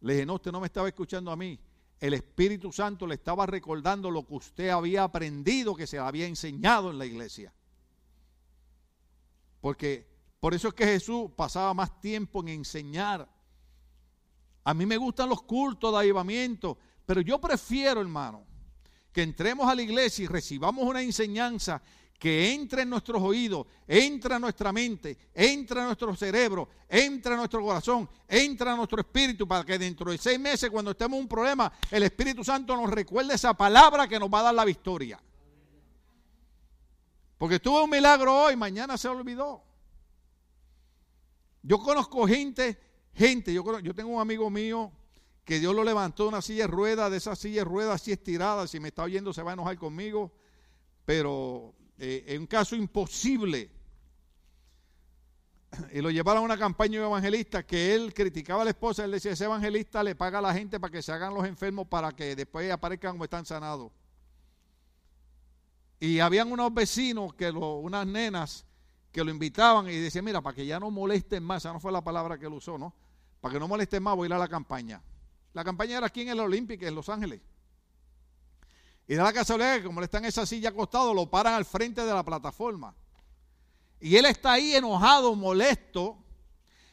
Le 0.00 0.12
dije, 0.14 0.26
no, 0.26 0.34
usted 0.34 0.52
no 0.52 0.60
me 0.60 0.66
estaba 0.66 0.86
escuchando 0.86 1.30
a 1.30 1.36
mí. 1.36 1.58
El 1.98 2.14
Espíritu 2.14 2.70
Santo 2.70 3.06
le 3.06 3.14
estaba 3.14 3.46
recordando 3.46 4.10
lo 4.10 4.24
que 4.26 4.34
usted 4.34 4.68
había 4.68 5.02
aprendido, 5.02 5.74
que 5.74 5.86
se 5.86 5.98
había 5.98 6.26
enseñado 6.26 6.90
en 6.90 6.98
la 6.98 7.06
iglesia. 7.06 7.52
Porque 9.60 10.06
por 10.40 10.54
eso 10.54 10.68
es 10.68 10.74
que 10.74 10.84
Jesús 10.84 11.30
pasaba 11.36 11.74
más 11.74 12.00
tiempo 12.00 12.40
en 12.40 12.48
enseñar. 12.48 13.28
A 14.64 14.74
mí 14.74 14.86
me 14.86 14.96
gustan 14.96 15.28
los 15.28 15.42
cultos 15.42 15.92
de 15.92 15.98
avivamiento, 15.98 16.78
pero 17.06 17.20
yo 17.20 17.40
prefiero, 17.40 18.00
hermano, 18.00 18.44
que 19.12 19.22
entremos 19.22 19.68
a 19.68 19.74
la 19.74 19.82
iglesia 19.82 20.24
y 20.24 20.28
recibamos 20.28 20.84
una 20.84 21.02
enseñanza 21.02 21.82
que 22.18 22.52
entre 22.52 22.82
en 22.82 22.90
nuestros 22.90 23.22
oídos, 23.22 23.66
entra 23.86 24.36
en 24.36 24.42
nuestra 24.42 24.72
mente, 24.72 25.16
entra 25.32 25.80
en 25.80 25.86
nuestro 25.86 26.14
cerebro, 26.16 26.68
entra 26.88 27.32
en 27.32 27.38
nuestro 27.38 27.62
corazón, 27.62 28.08
entra 28.26 28.72
en 28.72 28.76
nuestro 28.76 29.00
espíritu, 29.00 29.46
para 29.46 29.64
que 29.64 29.78
dentro 29.78 30.10
de 30.10 30.18
seis 30.18 30.38
meses, 30.38 30.68
cuando 30.68 30.90
estemos 30.90 31.16
en 31.16 31.22
un 31.22 31.28
problema, 31.28 31.72
el 31.90 32.02
Espíritu 32.02 32.42
Santo 32.42 32.76
nos 32.76 32.90
recuerde 32.90 33.34
esa 33.34 33.54
palabra 33.54 34.08
que 34.08 34.18
nos 34.18 34.28
va 34.28 34.40
a 34.40 34.44
dar 34.44 34.54
la 34.54 34.64
victoria. 34.64 35.20
Porque 37.38 37.60
tuvo 37.60 37.84
un 37.84 37.90
milagro 37.90 38.36
hoy, 38.36 38.56
mañana 38.56 38.98
se 38.98 39.06
olvidó. 39.06 39.62
Yo 41.62 41.78
conozco 41.78 42.26
gente, 42.26 42.78
gente, 43.14 43.54
yo, 43.54 43.62
tengo 43.94 44.10
un 44.10 44.20
amigo 44.20 44.50
mío 44.50 44.92
que 45.44 45.60
Dios 45.60 45.74
lo 45.74 45.84
levantó 45.84 46.24
de 46.24 46.28
una 46.30 46.42
silla 46.42 46.64
de 46.64 46.66
ruedas, 46.66 47.10
de 47.10 47.16
esa 47.16 47.36
silla 47.36 47.60
de 47.60 47.64
ruedas 47.64 48.02
así 48.02 48.12
estirada, 48.12 48.66
si 48.66 48.80
me 48.80 48.88
está 48.88 49.04
oyendo 49.04 49.32
se 49.32 49.42
va 49.42 49.52
a 49.52 49.54
enojar 49.54 49.78
conmigo, 49.78 50.32
pero 51.04 51.74
eh, 51.96 52.24
en 52.26 52.42
un 52.42 52.46
caso 52.46 52.74
imposible. 52.74 53.70
Y 55.92 56.00
lo 56.00 56.10
llevaron 56.10 56.42
a 56.42 56.46
una 56.46 56.58
campaña 56.58 57.00
evangelista 57.00 57.64
que 57.64 57.94
él 57.94 58.12
criticaba 58.14 58.62
a 58.62 58.64
la 58.64 58.70
esposa. 58.70 59.04
Él 59.04 59.10
decía: 59.10 59.32
Ese 59.32 59.44
evangelista 59.44 60.02
le 60.02 60.14
paga 60.14 60.38
a 60.38 60.42
la 60.42 60.54
gente 60.54 60.80
para 60.80 60.90
que 60.90 61.02
se 61.02 61.12
hagan 61.12 61.34
los 61.34 61.46
enfermos 61.46 61.86
para 61.86 62.12
que 62.12 62.34
después 62.34 62.70
aparezcan 62.70 63.12
como 63.12 63.24
están 63.24 63.44
sanados. 63.44 63.92
Y 66.00 66.20
habían 66.20 66.52
unos 66.52 66.72
vecinos, 66.72 67.34
que 67.34 67.50
unas 67.50 68.06
nenas, 68.06 68.64
que 69.10 69.24
lo 69.24 69.30
invitaban 69.30 69.88
y 69.88 69.96
decían: 69.96 70.24
Mira, 70.24 70.40
para 70.40 70.54
que 70.54 70.66
ya 70.66 70.78
no 70.78 70.90
molesten 70.90 71.42
más. 71.42 71.62
Esa 71.62 71.72
no 71.72 71.80
fue 71.80 71.92
la 71.92 72.02
palabra 72.02 72.38
que 72.38 72.46
él 72.46 72.52
usó, 72.52 72.78
¿no? 72.78 72.94
Para 73.40 73.54
que 73.54 73.60
no 73.60 73.68
molesten 73.68 74.02
más, 74.02 74.16
voy 74.16 74.26
a 74.26 74.28
ir 74.28 74.32
a 74.34 74.38
la 74.38 74.48
campaña. 74.48 75.02
La 75.52 75.64
campaña 75.64 75.98
era 75.98 76.06
aquí 76.06 76.22
en 76.22 76.28
el 76.28 76.40
Olímpico, 76.40 76.86
en 76.86 76.94
Los 76.94 77.08
Ángeles. 77.08 77.40
Y 79.06 79.14
da 79.14 79.24
la 79.24 79.32
casualidad 79.32 79.78
que 79.78 79.84
como 79.84 80.00
le 80.00 80.04
está 80.04 80.18
en 80.18 80.26
esa 80.26 80.44
silla 80.44 80.68
acostado, 80.68 81.14
lo 81.14 81.30
paran 81.30 81.54
al 81.54 81.64
frente 81.64 82.04
de 82.04 82.12
la 82.12 82.22
plataforma. 82.22 82.94
Y 84.00 84.16
él 84.16 84.26
está 84.26 84.52
ahí 84.52 84.74
enojado, 84.74 85.34
molesto. 85.34 86.18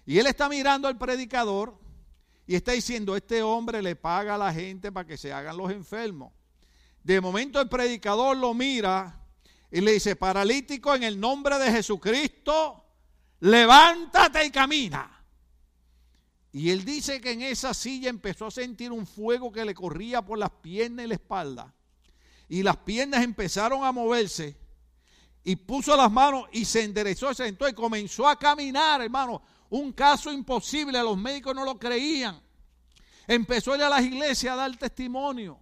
Y 0.05 0.17
él 0.17 0.27
está 0.27 0.47
mirando 0.47 0.87
al 0.87 0.97
predicador 0.97 1.77
y 2.47 2.55
está 2.55 2.71
diciendo, 2.71 3.15
este 3.15 3.41
hombre 3.43 3.81
le 3.81 3.95
paga 3.95 4.35
a 4.35 4.37
la 4.37 4.53
gente 4.53 4.91
para 4.91 5.05
que 5.05 5.17
se 5.17 5.33
hagan 5.33 5.57
los 5.57 5.71
enfermos. 5.71 6.31
De 7.05 7.21
momento 7.21 7.61
el 7.61 7.69
predicador 7.69 8.35
lo 8.35 8.55
mira 8.55 9.21
y 9.69 9.79
le 9.79 9.91
dice, 9.91 10.15
paralítico 10.15 10.95
en 10.95 11.03
el 11.03 11.19
nombre 11.19 11.59
de 11.59 11.71
Jesucristo, 11.71 12.83
levántate 13.41 14.43
y 14.43 14.49
camina. 14.49 15.23
Y 16.51 16.71
él 16.71 16.83
dice 16.83 17.21
que 17.21 17.33
en 17.33 17.43
esa 17.43 17.75
silla 17.75 18.09
empezó 18.09 18.47
a 18.47 18.51
sentir 18.51 18.91
un 18.91 19.05
fuego 19.05 19.51
que 19.51 19.63
le 19.63 19.75
corría 19.75 20.23
por 20.23 20.39
las 20.39 20.49
piernas 20.49 21.05
y 21.05 21.09
la 21.09 21.13
espalda 21.13 21.71
y 22.49 22.63
las 22.63 22.77
piernas 22.77 23.23
empezaron 23.23 23.83
a 23.83 23.91
moverse 23.91 24.57
y 25.43 25.55
puso 25.55 25.95
las 25.95 26.11
manos 26.11 26.47
y 26.53 26.65
se 26.65 26.81
enderezó, 26.83 27.31
se 27.35 27.45
sentó 27.45 27.69
y 27.69 27.73
comenzó 27.73 28.27
a 28.27 28.39
caminar, 28.39 28.99
hermano. 29.01 29.43
un 29.69 29.93
caso 29.93 30.33
imposible, 30.33 30.99
los 31.03 31.17
médicos 31.19 31.53
no 31.53 31.63
lo 31.63 31.77
creían. 31.77 32.41
Empezó 33.27 33.73
a 33.73 33.75
ir 33.75 33.83
a 33.83 33.89
las 33.89 34.01
iglesias 34.01 34.53
a 34.53 34.55
dar 34.55 34.75
testimonio. 34.75 35.59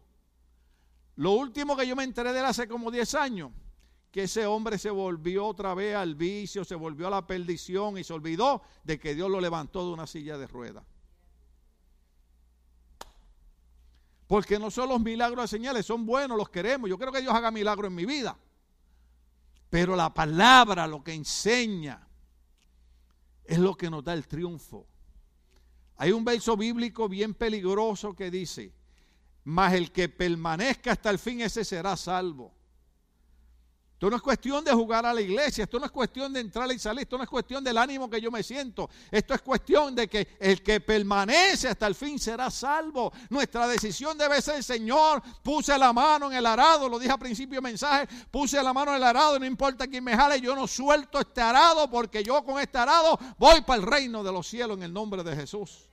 Lo 1.16 1.32
último 1.32 1.76
que 1.78 1.88
yo 1.88 1.96
me 1.96 2.04
enteré 2.04 2.34
de 2.34 2.40
él 2.40 2.46
hace 2.46 2.68
como 2.68 2.90
10 2.90 3.16
años, 3.16 3.52
que 4.12 4.24
ese 4.24 4.46
hombre 4.46 4.78
se 4.78 4.90
volvió 4.90 5.46
otra 5.46 5.74
vez 5.74 5.96
al 5.96 6.16
vicio, 6.16 6.64
se 6.64 6.76
volvió 6.76 7.08
a 7.08 7.10
la 7.10 7.28
perdición 7.28 7.98
y 7.98 8.04
se 8.04 8.14
olvidó 8.14 8.62
de 8.84 9.00
que 9.00 9.16
Dios 9.16 9.30
lo 9.30 9.42
levantó 9.42 9.86
de 9.86 9.94
una 9.94 10.08
silla 10.08 10.38
de 10.38 10.48
ruedas. 10.48 10.84
Porque 14.28 14.58
no 14.58 14.72
son 14.72 14.90
los 14.90 15.02
milagros 15.02 15.44
de 15.44 15.58
señales, 15.58 15.86
son 15.86 16.06
buenos, 16.06 16.38
los 16.38 16.50
queremos. 16.50 16.90
Yo 16.90 16.98
creo 16.98 17.12
que 17.12 17.22
Dios 17.22 17.34
haga 17.34 17.52
milagros 17.52 17.90
en 17.90 17.96
mi 17.96 18.06
vida. 18.06 18.38
Pero 19.70 19.96
la 19.96 20.14
palabra, 20.14 20.88
lo 20.88 21.04
que 21.04 21.14
enseña, 21.14 22.08
es 23.44 23.60
lo 23.60 23.76
que 23.76 23.90
nos 23.90 24.04
da 24.04 24.14
el 24.14 24.28
triunfo. 24.28 24.88
Hay 25.98 26.12
un 26.12 26.24
verso 26.24 26.58
bíblico 26.58 27.10
bien 27.10 27.34
peligroso 27.34 28.16
que 28.16 28.32
dice, 28.32 28.74
mas 29.44 29.74
el 29.74 29.92
que 29.92 30.10
permanezca 30.10 30.92
hasta 30.92 31.10
el 31.10 31.20
fin, 31.20 31.42
ese 31.42 31.66
será 31.66 31.98
salvo. 31.98 32.54
Esto 34.04 34.10
no 34.10 34.18
es 34.18 34.22
cuestión 34.22 34.66
de 34.66 34.74
jugar 34.74 35.06
a 35.06 35.14
la 35.14 35.22
iglesia, 35.22 35.64
esto 35.64 35.80
no 35.80 35.86
es 35.86 35.92
cuestión 35.92 36.34
de 36.34 36.42
entrar 36.42 36.70
y 36.70 36.78
salir, 36.78 37.04
esto 37.04 37.18
no 37.18 37.24
es 37.24 37.30
cuestión 37.30 37.64
del 37.64 37.78
ánimo 37.78 38.10
que 38.10 38.20
yo 38.20 38.30
me 38.32 38.44
siento, 38.44 38.90
esto 39.10 39.34
es 39.34 39.42
cuestión 39.42 39.96
de 39.96 40.10
que 40.10 40.36
el 40.42 40.62
que 40.62 40.82
permanece 40.82 41.70
hasta 41.70 41.88
el 41.88 41.96
fin 41.96 42.20
será 42.20 42.52
salvo. 42.52 43.14
Nuestra 43.30 43.66
decisión 43.66 44.18
debe 44.18 44.42
ser, 44.42 44.62
Señor, 44.62 45.24
puse 45.42 45.78
la 45.78 45.94
mano 45.94 46.30
en 46.30 46.38
el 46.38 46.46
arado, 46.46 46.90
lo 46.90 47.00
dije 47.00 47.14
al 47.14 47.20
principio 47.20 47.62
del 47.62 47.64
mensaje, 47.64 48.10
puse 48.30 48.62
la 48.62 48.74
mano 48.74 48.92
en 48.92 48.98
el 48.98 49.04
arado, 49.04 49.40
no 49.40 49.46
importa 49.46 49.88
quién 49.88 50.04
me 50.04 50.18
jale, 50.18 50.42
yo 50.42 50.54
no 50.54 50.68
suelto 50.68 51.22
este 51.22 51.40
arado 51.40 51.90
porque 51.90 52.26
yo 52.26 52.44
con 52.44 52.60
este 52.60 52.78
arado 52.78 53.18
voy 53.38 53.62
para 53.62 53.80
el 53.80 53.88
reino 53.88 54.22
de 54.22 54.34
los 54.34 54.46
cielos 54.46 54.76
en 54.76 54.84
el 54.84 54.92
nombre 54.92 55.24
de 55.24 55.34
Jesús. 55.34 55.88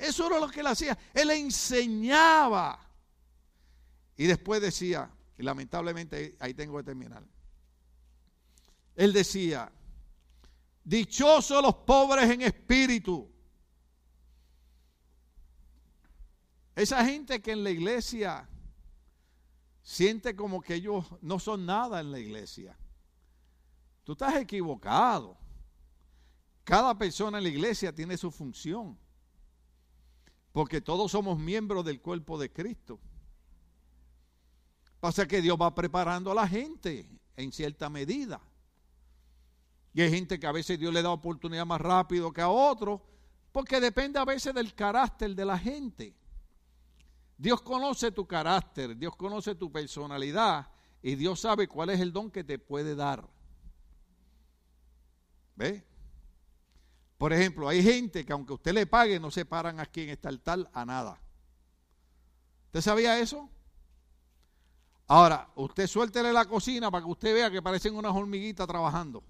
Eso 0.00 0.26
era 0.26 0.40
lo 0.40 0.48
que 0.48 0.60
él 0.60 0.66
hacía, 0.66 0.98
él 1.12 1.30
enseñaba. 1.30 2.88
Y 4.16 4.26
después 4.26 4.60
decía, 4.60 5.10
y 5.38 5.42
lamentablemente 5.42 6.36
ahí 6.40 6.54
tengo 6.54 6.78
que 6.78 6.84
terminar. 6.84 7.22
Él 8.94 9.12
decía, 9.12 9.70
dichosos 10.84 11.62
los 11.62 11.74
pobres 11.74 12.30
en 12.30 12.42
espíritu. 12.42 13.30
Esa 16.74 17.04
gente 17.04 17.42
que 17.42 17.52
en 17.52 17.64
la 17.64 17.70
iglesia 17.70 18.48
siente 19.82 20.34
como 20.34 20.62
que 20.62 20.74
ellos 20.74 21.04
no 21.20 21.38
son 21.38 21.66
nada 21.66 22.00
en 22.00 22.10
la 22.10 22.18
iglesia. 22.18 22.76
Tú 24.04 24.12
estás 24.12 24.36
equivocado. 24.36 25.36
Cada 26.64 26.96
persona 26.96 27.38
en 27.38 27.44
la 27.44 27.50
iglesia 27.50 27.94
tiene 27.94 28.16
su 28.16 28.30
función. 28.30 28.98
Porque 30.52 30.80
todos 30.80 31.12
somos 31.12 31.38
miembros 31.38 31.84
del 31.84 32.00
cuerpo 32.00 32.38
de 32.38 32.52
Cristo. 32.52 32.98
Pasa 34.98 35.26
que 35.26 35.40
Dios 35.40 35.56
va 35.60 35.74
preparando 35.74 36.30
a 36.30 36.34
la 36.34 36.48
gente 36.48 37.08
en 37.36 37.52
cierta 37.52 37.88
medida. 37.88 38.40
Y 39.92 40.02
hay 40.02 40.10
gente 40.10 40.38
que 40.38 40.46
a 40.46 40.52
veces 40.52 40.78
Dios 40.78 40.92
le 40.92 41.02
da 41.02 41.10
oportunidad 41.10 41.66
más 41.66 41.80
rápido 41.80 42.32
que 42.32 42.40
a 42.40 42.48
otros, 42.48 43.00
porque 43.52 43.80
depende 43.80 44.18
a 44.18 44.24
veces 44.24 44.54
del 44.54 44.74
carácter 44.74 45.34
de 45.34 45.44
la 45.44 45.58
gente. 45.58 46.14
Dios 47.36 47.62
conoce 47.62 48.12
tu 48.12 48.26
carácter, 48.26 48.96
Dios 48.96 49.16
conoce 49.16 49.54
tu 49.54 49.72
personalidad 49.72 50.68
y 51.02 51.14
Dios 51.14 51.40
sabe 51.40 51.66
cuál 51.66 51.90
es 51.90 52.00
el 52.00 52.12
don 52.12 52.30
que 52.30 52.44
te 52.44 52.58
puede 52.58 52.94
dar. 52.94 53.26
¿Ve? 55.56 55.84
Por 57.20 57.34
ejemplo, 57.34 57.68
hay 57.68 57.82
gente 57.82 58.24
que 58.24 58.32
aunque 58.32 58.54
usted 58.54 58.72
le 58.72 58.86
pague 58.86 59.20
no 59.20 59.30
se 59.30 59.44
paran 59.44 59.78
aquí 59.78 60.00
en 60.00 60.08
este 60.08 60.26
altar 60.26 60.70
a 60.72 60.86
nada. 60.86 61.20
¿Usted 62.68 62.80
sabía 62.80 63.20
eso? 63.20 63.46
Ahora, 65.06 65.46
usted 65.54 65.86
suéltele 65.86 66.32
la 66.32 66.46
cocina 66.46 66.90
para 66.90 67.04
que 67.04 67.10
usted 67.10 67.34
vea 67.34 67.50
que 67.50 67.60
parecen 67.60 67.94
unas 67.94 68.16
hormiguitas 68.16 68.66
trabajando. 68.66 69.22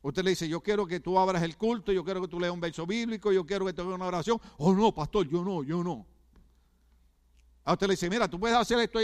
Usted 0.00 0.24
le 0.24 0.30
dice, 0.30 0.48
yo 0.48 0.62
quiero 0.62 0.86
que 0.86 0.98
tú 0.98 1.18
abras 1.18 1.42
el 1.42 1.58
culto, 1.58 1.92
yo 1.92 2.02
quiero 2.02 2.22
que 2.22 2.28
tú 2.28 2.40
leas 2.40 2.54
un 2.54 2.60
verso 2.62 2.86
bíblico, 2.86 3.30
yo 3.30 3.44
quiero 3.44 3.66
que 3.66 3.74
te 3.74 3.82
hagas 3.82 3.94
una 3.94 4.06
oración. 4.06 4.40
Oh, 4.56 4.72
no, 4.72 4.94
pastor, 4.94 5.28
yo 5.28 5.44
no, 5.44 5.62
yo 5.62 5.84
no. 5.84 6.06
A 7.64 7.74
usted 7.74 7.86
le 7.86 7.92
dice, 7.92 8.08
mira, 8.08 8.28
tú 8.28 8.40
puedes 8.40 8.56
hacer 8.56 8.78
esto. 8.78 8.98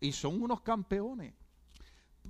Y 0.00 0.10
son 0.10 0.42
unos 0.42 0.62
campeones. 0.62 1.32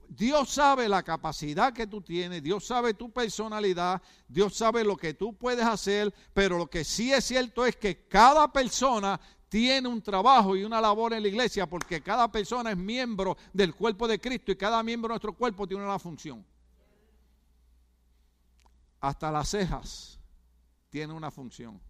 Dios 0.09 0.51
sabe 0.51 0.89
la 0.89 1.03
capacidad 1.03 1.73
que 1.73 1.87
tú 1.87 2.01
tienes, 2.01 2.43
Dios 2.43 2.67
sabe 2.67 2.95
tu 2.95 3.11
personalidad, 3.11 4.03
Dios 4.29 4.55
sabe 4.55 4.85
lo 4.85 4.97
que 4.97 5.15
tú 5.15 5.35
puedes 5.37 5.65
hacer, 5.65 6.13
pero 6.35 6.59
lo 6.59 6.69
que 6.69 6.85
sí 6.85 7.13
es 7.13 7.25
cierto 7.25 7.65
es 7.67 7.77
que 7.77 8.07
cada 8.07 8.53
persona 8.53 9.21
tiene 9.49 9.89
un 9.89 10.03
trabajo 10.03 10.57
y 10.57 10.65
una 10.65 10.81
labor 10.81 11.13
en 11.13 11.23
la 11.23 11.29
iglesia 11.29 11.67
porque 11.67 12.03
cada 12.03 12.31
persona 12.31 12.71
es 12.71 12.77
miembro 12.77 13.37
del 13.53 13.75
cuerpo 13.75 14.07
de 14.07 14.21
Cristo 14.21 14.53
y 14.53 14.57
cada 14.57 14.83
miembro 14.83 15.09
de 15.09 15.15
nuestro 15.15 15.33
cuerpo 15.33 15.67
tiene 15.67 15.85
una 15.85 15.99
función. 15.99 16.45
Hasta 19.01 19.31
las 19.31 19.49
cejas 19.49 20.19
tienen 20.91 21.17
una 21.17 21.31
función. 21.31 21.81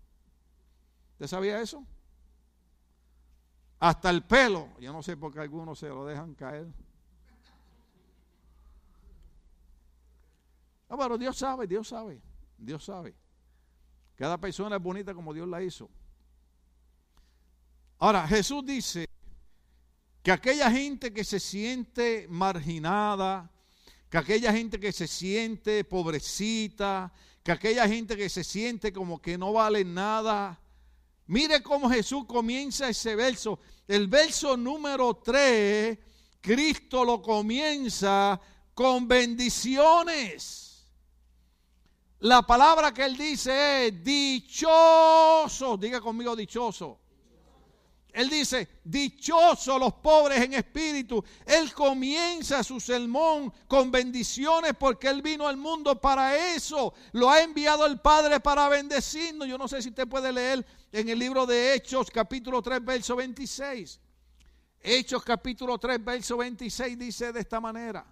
¿Usted 1.12 1.26
sabía 1.26 1.60
eso? 1.60 1.84
Hasta 3.80 4.10
el 4.10 4.22
pelo. 4.22 4.68
Yo 4.80 4.92
no 4.92 5.02
sé 5.02 5.16
por 5.16 5.32
qué 5.32 5.40
algunos 5.40 5.78
se 5.78 5.88
lo 5.88 6.04
dejan 6.04 6.34
caer. 6.34 6.66
No, 10.88 10.96
pero 10.96 11.18
Dios 11.18 11.36
sabe, 11.36 11.66
Dios 11.66 11.88
sabe, 11.88 12.20
Dios 12.56 12.84
sabe. 12.84 13.14
Cada 14.14 14.38
persona 14.38 14.76
es 14.76 14.82
bonita 14.82 15.14
como 15.14 15.32
Dios 15.32 15.46
la 15.46 15.62
hizo. 15.62 15.88
Ahora, 17.98 18.26
Jesús 18.26 18.64
dice 18.64 19.08
que 20.22 20.32
aquella 20.32 20.70
gente 20.70 21.12
que 21.12 21.24
se 21.24 21.38
siente 21.38 22.26
marginada, 22.28 23.50
que 24.08 24.18
aquella 24.18 24.52
gente 24.52 24.80
que 24.80 24.92
se 24.92 25.06
siente 25.06 25.84
pobrecita, 25.84 27.12
que 27.42 27.52
aquella 27.52 27.86
gente 27.86 28.16
que 28.16 28.28
se 28.28 28.44
siente 28.44 28.92
como 28.92 29.20
que 29.20 29.36
no 29.36 29.52
vale 29.52 29.84
nada, 29.84 30.60
mire 31.26 31.62
cómo 31.62 31.90
Jesús 31.90 32.24
comienza 32.26 32.88
ese 32.88 33.14
verso. 33.14 33.60
El 33.86 34.06
verso 34.06 34.56
número 34.56 35.14
3, 35.14 35.98
Cristo 36.40 37.04
lo 37.04 37.20
comienza 37.20 38.40
con 38.74 39.06
bendiciones. 39.08 40.67
La 42.20 42.42
palabra 42.42 42.92
que 42.92 43.04
él 43.04 43.16
dice 43.16 43.86
es 43.86 44.04
dichoso, 44.04 45.76
diga 45.76 46.00
conmigo 46.00 46.34
dichoso. 46.34 46.98
Él 48.12 48.28
dice, 48.28 48.80
dichosos 48.82 49.78
los 49.78 49.94
pobres 49.94 50.40
en 50.40 50.54
espíritu. 50.54 51.22
Él 51.46 51.72
comienza 51.72 52.64
su 52.64 52.80
sermón 52.80 53.52
con 53.68 53.92
bendiciones 53.92 54.72
porque 54.76 55.06
Él 55.06 55.22
vino 55.22 55.46
al 55.46 55.56
mundo 55.56 56.00
para 56.00 56.36
eso. 56.54 56.94
Lo 57.12 57.30
ha 57.30 57.42
enviado 57.42 57.86
el 57.86 58.00
Padre 58.00 58.40
para 58.40 58.68
bendecirnos. 58.68 59.46
Yo 59.46 59.56
no 59.56 59.68
sé 59.68 59.80
si 59.82 59.90
usted 59.90 60.08
puede 60.08 60.32
leer 60.32 60.66
en 60.90 61.08
el 61.08 61.18
libro 61.18 61.46
de 61.46 61.74
Hechos 61.74 62.10
capítulo 62.10 62.60
3, 62.60 62.84
verso 62.84 63.14
26. 63.14 64.00
Hechos 64.80 65.22
capítulo 65.22 65.78
3, 65.78 66.04
verso 66.04 66.38
26 66.38 66.98
dice 66.98 67.32
de 67.32 67.38
esta 67.38 67.60
manera. 67.60 68.04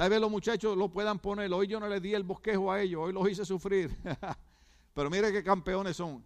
Tal 0.00 0.08
vez 0.08 0.18
los 0.18 0.30
muchachos 0.30 0.78
lo 0.78 0.88
puedan 0.88 1.18
poner. 1.18 1.52
Hoy 1.52 1.66
yo 1.66 1.78
no 1.78 1.86
le 1.86 2.00
di 2.00 2.14
el 2.14 2.22
bosquejo 2.22 2.72
a 2.72 2.80
ellos, 2.80 3.02
hoy 3.04 3.12
los 3.12 3.28
hice 3.28 3.44
sufrir. 3.44 3.94
Pero 4.94 5.10
mire 5.10 5.30
qué 5.30 5.44
campeones 5.44 5.98
son. 5.98 6.24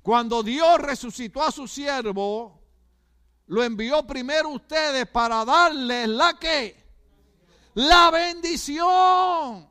Cuando 0.00 0.42
Dios 0.42 0.78
resucitó 0.78 1.42
a 1.42 1.52
su 1.52 1.68
siervo, 1.68 2.62
lo 3.48 3.62
envió 3.62 4.06
primero 4.06 4.48
ustedes 4.48 5.06
para 5.06 5.44
darles 5.44 6.08
la 6.08 6.38
que 6.38 6.82
la 7.74 8.10
bendición 8.10 9.68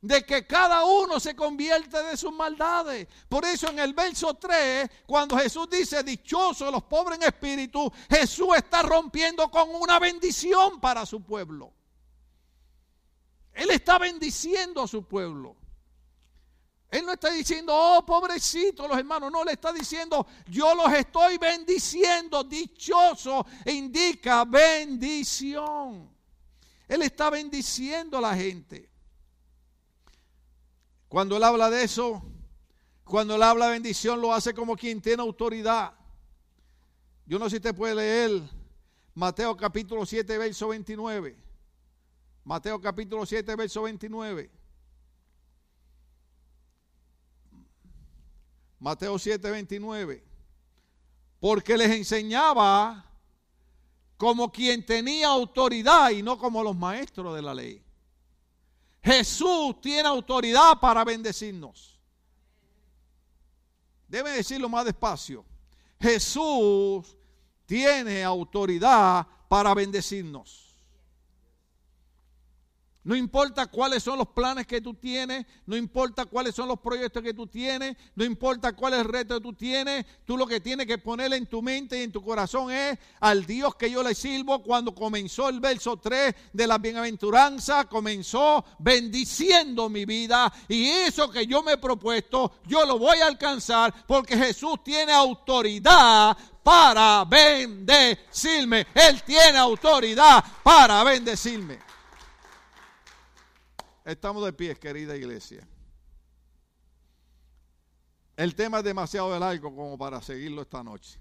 de 0.00 0.26
que 0.26 0.44
cada 0.44 0.84
uno 0.84 1.20
se 1.20 1.36
convierte 1.36 2.02
de 2.02 2.16
sus 2.16 2.32
maldades. 2.32 3.06
Por 3.28 3.44
eso 3.44 3.68
en 3.68 3.78
el 3.78 3.94
verso 3.94 4.34
3, 4.34 4.90
cuando 5.06 5.36
Jesús 5.36 5.70
dice, 5.70 6.02
dichosos 6.02 6.72
los 6.72 6.82
pobres 6.82 7.20
en 7.20 7.28
espíritu, 7.28 7.92
Jesús 8.10 8.56
está 8.56 8.82
rompiendo 8.82 9.48
con 9.48 9.72
una 9.72 10.00
bendición 10.00 10.80
para 10.80 11.06
su 11.06 11.22
pueblo. 11.22 11.72
Él 13.52 13.70
está 13.70 13.98
bendiciendo 13.98 14.82
a 14.82 14.88
su 14.88 15.04
pueblo. 15.04 15.56
Él 16.90 17.06
no 17.06 17.12
está 17.12 17.30
diciendo, 17.30 17.72
oh, 17.74 18.04
pobrecito 18.04 18.86
los 18.86 18.98
hermanos. 18.98 19.32
No, 19.32 19.44
le 19.44 19.52
está 19.52 19.72
diciendo, 19.72 20.26
yo 20.46 20.74
los 20.74 20.92
estoy 20.92 21.38
bendiciendo. 21.38 22.44
Dichoso 22.44 23.46
indica 23.64 24.44
bendición. 24.44 26.10
Él 26.86 27.02
está 27.02 27.30
bendiciendo 27.30 28.18
a 28.18 28.20
la 28.20 28.36
gente. 28.36 28.90
Cuando 31.08 31.36
él 31.36 31.44
habla 31.44 31.70
de 31.70 31.84
eso, 31.84 32.22
cuando 33.04 33.36
él 33.36 33.42
habla 33.42 33.66
de 33.66 33.72
bendición, 33.72 34.20
lo 34.20 34.34
hace 34.34 34.52
como 34.52 34.76
quien 34.76 35.00
tiene 35.00 35.22
autoridad. 35.22 35.94
Yo 37.24 37.38
no 37.38 37.46
sé 37.46 37.52
si 37.52 37.56
usted 37.56 37.74
puede 37.74 37.94
leer 37.94 38.42
Mateo 39.14 39.56
capítulo 39.56 40.04
7, 40.04 40.38
verso 40.38 40.68
29. 40.68 41.41
Mateo 42.44 42.80
capítulo 42.80 43.24
7, 43.24 43.54
verso 43.54 43.82
29. 43.82 44.50
Mateo 48.78 49.18
7, 49.18 49.50
29. 49.50 50.24
Porque 51.38 51.76
les 51.76 51.90
enseñaba 51.90 53.04
como 54.16 54.50
quien 54.50 54.84
tenía 54.84 55.28
autoridad 55.28 56.10
y 56.10 56.22
no 56.22 56.38
como 56.38 56.62
los 56.62 56.76
maestros 56.76 57.34
de 57.34 57.42
la 57.42 57.54
ley. 57.54 57.84
Jesús 59.02 59.80
tiene 59.80 60.08
autoridad 60.08 60.78
para 60.80 61.04
bendecirnos. 61.04 62.00
Debe 64.06 64.30
decirlo 64.30 64.68
más 64.68 64.84
despacio. 64.84 65.44
Jesús 65.98 67.16
tiene 67.66 68.22
autoridad 68.22 69.26
para 69.48 69.74
bendecirnos. 69.74 70.61
No 73.04 73.16
importa 73.16 73.66
cuáles 73.66 74.04
son 74.04 74.18
los 74.18 74.28
planes 74.28 74.64
que 74.64 74.80
tú 74.80 74.94
tienes, 74.94 75.44
no 75.66 75.76
importa 75.76 76.24
cuáles 76.24 76.54
son 76.54 76.68
los 76.68 76.78
proyectos 76.78 77.20
que 77.20 77.34
tú 77.34 77.48
tienes, 77.48 77.96
no 78.14 78.24
importa 78.24 78.74
cuál 78.74 78.94
es 78.94 79.00
el 79.00 79.06
reto 79.06 79.34
que 79.34 79.40
tú 79.40 79.52
tienes, 79.54 80.06
tú 80.24 80.36
lo 80.36 80.46
que 80.46 80.60
tienes 80.60 80.86
que 80.86 80.98
poner 80.98 81.32
en 81.32 81.46
tu 81.46 81.62
mente 81.62 81.98
y 81.98 82.04
en 82.04 82.12
tu 82.12 82.22
corazón 82.22 82.70
es 82.70 82.96
al 83.18 83.44
Dios 83.44 83.74
que 83.74 83.90
yo 83.90 84.04
le 84.04 84.14
sirvo 84.14 84.62
cuando 84.62 84.94
comenzó 84.94 85.48
el 85.48 85.58
verso 85.58 85.96
3 85.96 86.32
de 86.52 86.66
la 86.66 86.78
bienaventuranza, 86.78 87.86
comenzó 87.86 88.64
bendiciendo 88.78 89.88
mi 89.88 90.04
vida 90.04 90.52
y 90.68 90.88
eso 90.88 91.28
que 91.28 91.44
yo 91.44 91.60
me 91.62 91.72
he 91.72 91.78
propuesto, 91.78 92.52
yo 92.68 92.86
lo 92.86 93.00
voy 93.00 93.18
a 93.18 93.26
alcanzar 93.26 93.92
porque 94.06 94.36
Jesús 94.36 94.84
tiene 94.84 95.12
autoridad 95.12 96.36
para 96.62 97.24
bendecirme. 97.24 98.86
Él 98.94 99.22
tiene 99.24 99.58
autoridad 99.58 100.44
para 100.62 101.02
bendecirme. 101.02 101.91
Estamos 104.04 104.44
de 104.44 104.52
pie, 104.52 104.74
querida 104.76 105.16
iglesia. 105.16 105.66
El 108.36 108.54
tema 108.54 108.78
es 108.78 108.84
demasiado 108.84 109.38
largo 109.38 109.74
como 109.74 109.96
para 109.96 110.20
seguirlo 110.20 110.62
esta 110.62 110.82
noche. 110.82 111.20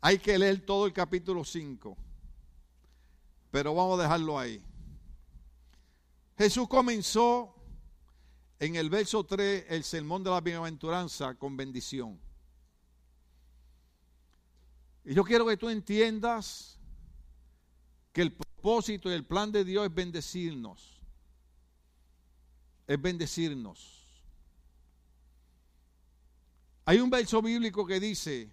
Hay 0.00 0.18
que 0.18 0.38
leer 0.38 0.64
todo 0.64 0.86
el 0.86 0.92
capítulo 0.92 1.44
5, 1.44 1.96
pero 3.50 3.74
vamos 3.74 3.98
a 3.98 4.02
dejarlo 4.04 4.38
ahí. 4.38 4.62
Jesús 6.38 6.68
comenzó 6.68 7.54
en 8.60 8.76
el 8.76 8.88
verso 8.88 9.24
3 9.24 9.66
el 9.68 9.84
sermón 9.84 10.22
de 10.22 10.30
la 10.30 10.40
bienaventuranza 10.40 11.34
con 11.34 11.56
bendición. 11.56 12.18
Y 15.04 15.14
yo 15.14 15.24
quiero 15.24 15.46
que 15.46 15.56
tú 15.56 15.68
entiendas 15.68 16.77
que 18.18 18.22
el 18.22 18.32
propósito 18.32 19.08
y 19.08 19.12
el 19.12 19.24
plan 19.24 19.52
de 19.52 19.64
Dios 19.64 19.86
es 19.86 19.94
bendecirnos. 19.94 21.00
Es 22.88 23.00
bendecirnos. 23.00 24.04
Hay 26.84 26.98
un 26.98 27.10
verso 27.10 27.40
bíblico 27.40 27.86
que 27.86 28.00
dice, 28.00 28.50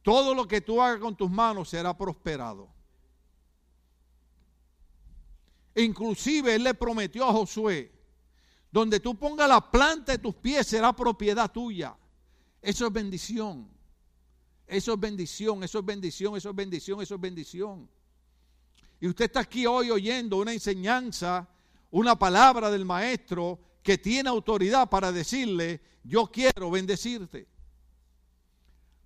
todo 0.00 0.32
lo 0.32 0.46
que 0.46 0.60
tú 0.60 0.80
hagas 0.80 1.00
con 1.00 1.16
tus 1.16 1.28
manos 1.28 1.70
será 1.70 1.98
prosperado. 1.98 2.68
Inclusive 5.74 6.54
él 6.54 6.62
le 6.62 6.74
prometió 6.74 7.28
a 7.28 7.32
Josué, 7.32 7.90
donde 8.70 9.00
tú 9.00 9.18
pongas 9.18 9.48
la 9.48 9.72
planta 9.72 10.12
de 10.12 10.18
tus 10.18 10.36
pies 10.36 10.68
será 10.68 10.94
propiedad 10.94 11.50
tuya. 11.50 11.96
Eso 12.62 12.86
es 12.86 12.92
bendición. 12.92 13.68
Eso 14.68 14.92
es 14.92 15.00
bendición, 15.00 15.64
eso 15.64 15.80
es 15.80 15.84
bendición, 15.84 16.36
eso 16.36 16.50
es 16.50 16.54
bendición, 16.54 17.02
eso 17.02 17.14
es 17.16 17.20
bendición. 17.20 17.90
Y 19.04 19.06
usted 19.06 19.26
está 19.26 19.40
aquí 19.40 19.66
hoy 19.66 19.90
oyendo 19.90 20.38
una 20.38 20.54
enseñanza, 20.54 21.46
una 21.90 22.18
palabra 22.18 22.70
del 22.70 22.86
maestro 22.86 23.60
que 23.82 23.98
tiene 23.98 24.30
autoridad 24.30 24.88
para 24.88 25.12
decirle, 25.12 25.82
yo 26.02 26.28
quiero 26.28 26.70
bendecirte. 26.70 27.46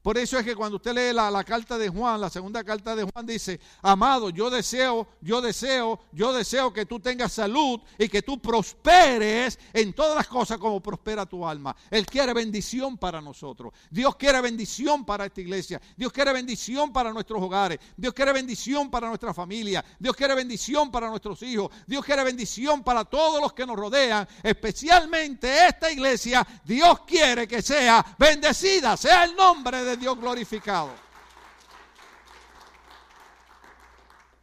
Por 0.02 0.16
eso 0.16 0.38
es 0.38 0.44
que 0.44 0.54
cuando 0.54 0.76
usted 0.76 0.94
lee 0.94 1.12
la, 1.12 1.44
carta 1.44 1.76
de 1.76 1.88
Juan, 1.88 2.20
la 2.20 2.30
segunda 2.30 2.62
carta 2.62 2.94
de 2.94 3.04
Juan 3.04 3.26
dice, 3.26 3.60
amado, 3.82 4.30
yo 4.30 4.48
deseo, 4.48 5.08
yo 5.20 5.40
deseo, 5.40 6.00
yo 6.12 6.32
deseo 6.32 6.72
que 6.72 6.86
tú 6.86 7.00
tengas 7.00 7.32
salud 7.32 7.80
y 7.98 8.08
que 8.08 8.22
tú 8.22 8.40
prosperes 8.40 9.58
en 9.72 9.92
todas 9.92 10.16
las 10.16 10.28
cosas 10.28 10.58
como 10.58 10.80
prospera 10.80 11.26
tu 11.26 11.46
alma. 11.46 11.74
Él 11.90 12.06
quiere 12.06 12.32
bendición 12.32 12.96
para 12.96 13.20
nosotros. 13.20 13.72
Dios 13.90 14.14
quiere 14.16 14.40
bendición 14.40 15.04
para 15.04 15.26
esta 15.26 15.40
iglesia. 15.40 15.80
Dios 15.96 16.12
quiere 16.12 16.32
bendición 16.32 16.92
para 16.92 17.12
nuestros 17.12 17.42
hogares. 17.42 17.78
Dios 17.96 18.14
quiere 18.14 18.32
bendición 18.32 18.90
para 18.90 19.08
nuestra 19.08 19.34
familia. 19.34 19.84
Dios 19.98 20.14
quiere 20.14 20.34
bendición 20.34 20.90
para 20.90 21.08
nuestros 21.08 21.42
hijos. 21.42 21.70
Dios 21.86 22.04
quiere 22.04 22.22
bendición 22.22 22.82
para 22.82 23.04
todos 23.04 23.40
los 23.40 23.52
que 23.52 23.66
nos 23.66 23.76
rodean. 23.76 24.26
Especialmente 24.42 25.66
esta 25.66 25.90
iglesia, 25.90 26.46
Dios 26.64 27.00
quiere 27.00 27.48
que 27.48 27.62
sea 27.62 28.04
bendecida, 28.18 28.96
sea 28.96 29.24
el 29.24 29.34
nombre 29.34 29.87
de 29.88 29.96
Dios 29.96 30.18
glorificado. 30.18 30.90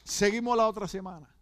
Seguimos 0.04 0.56
la 0.58 0.68
otra 0.68 0.88
semana. 0.88 1.35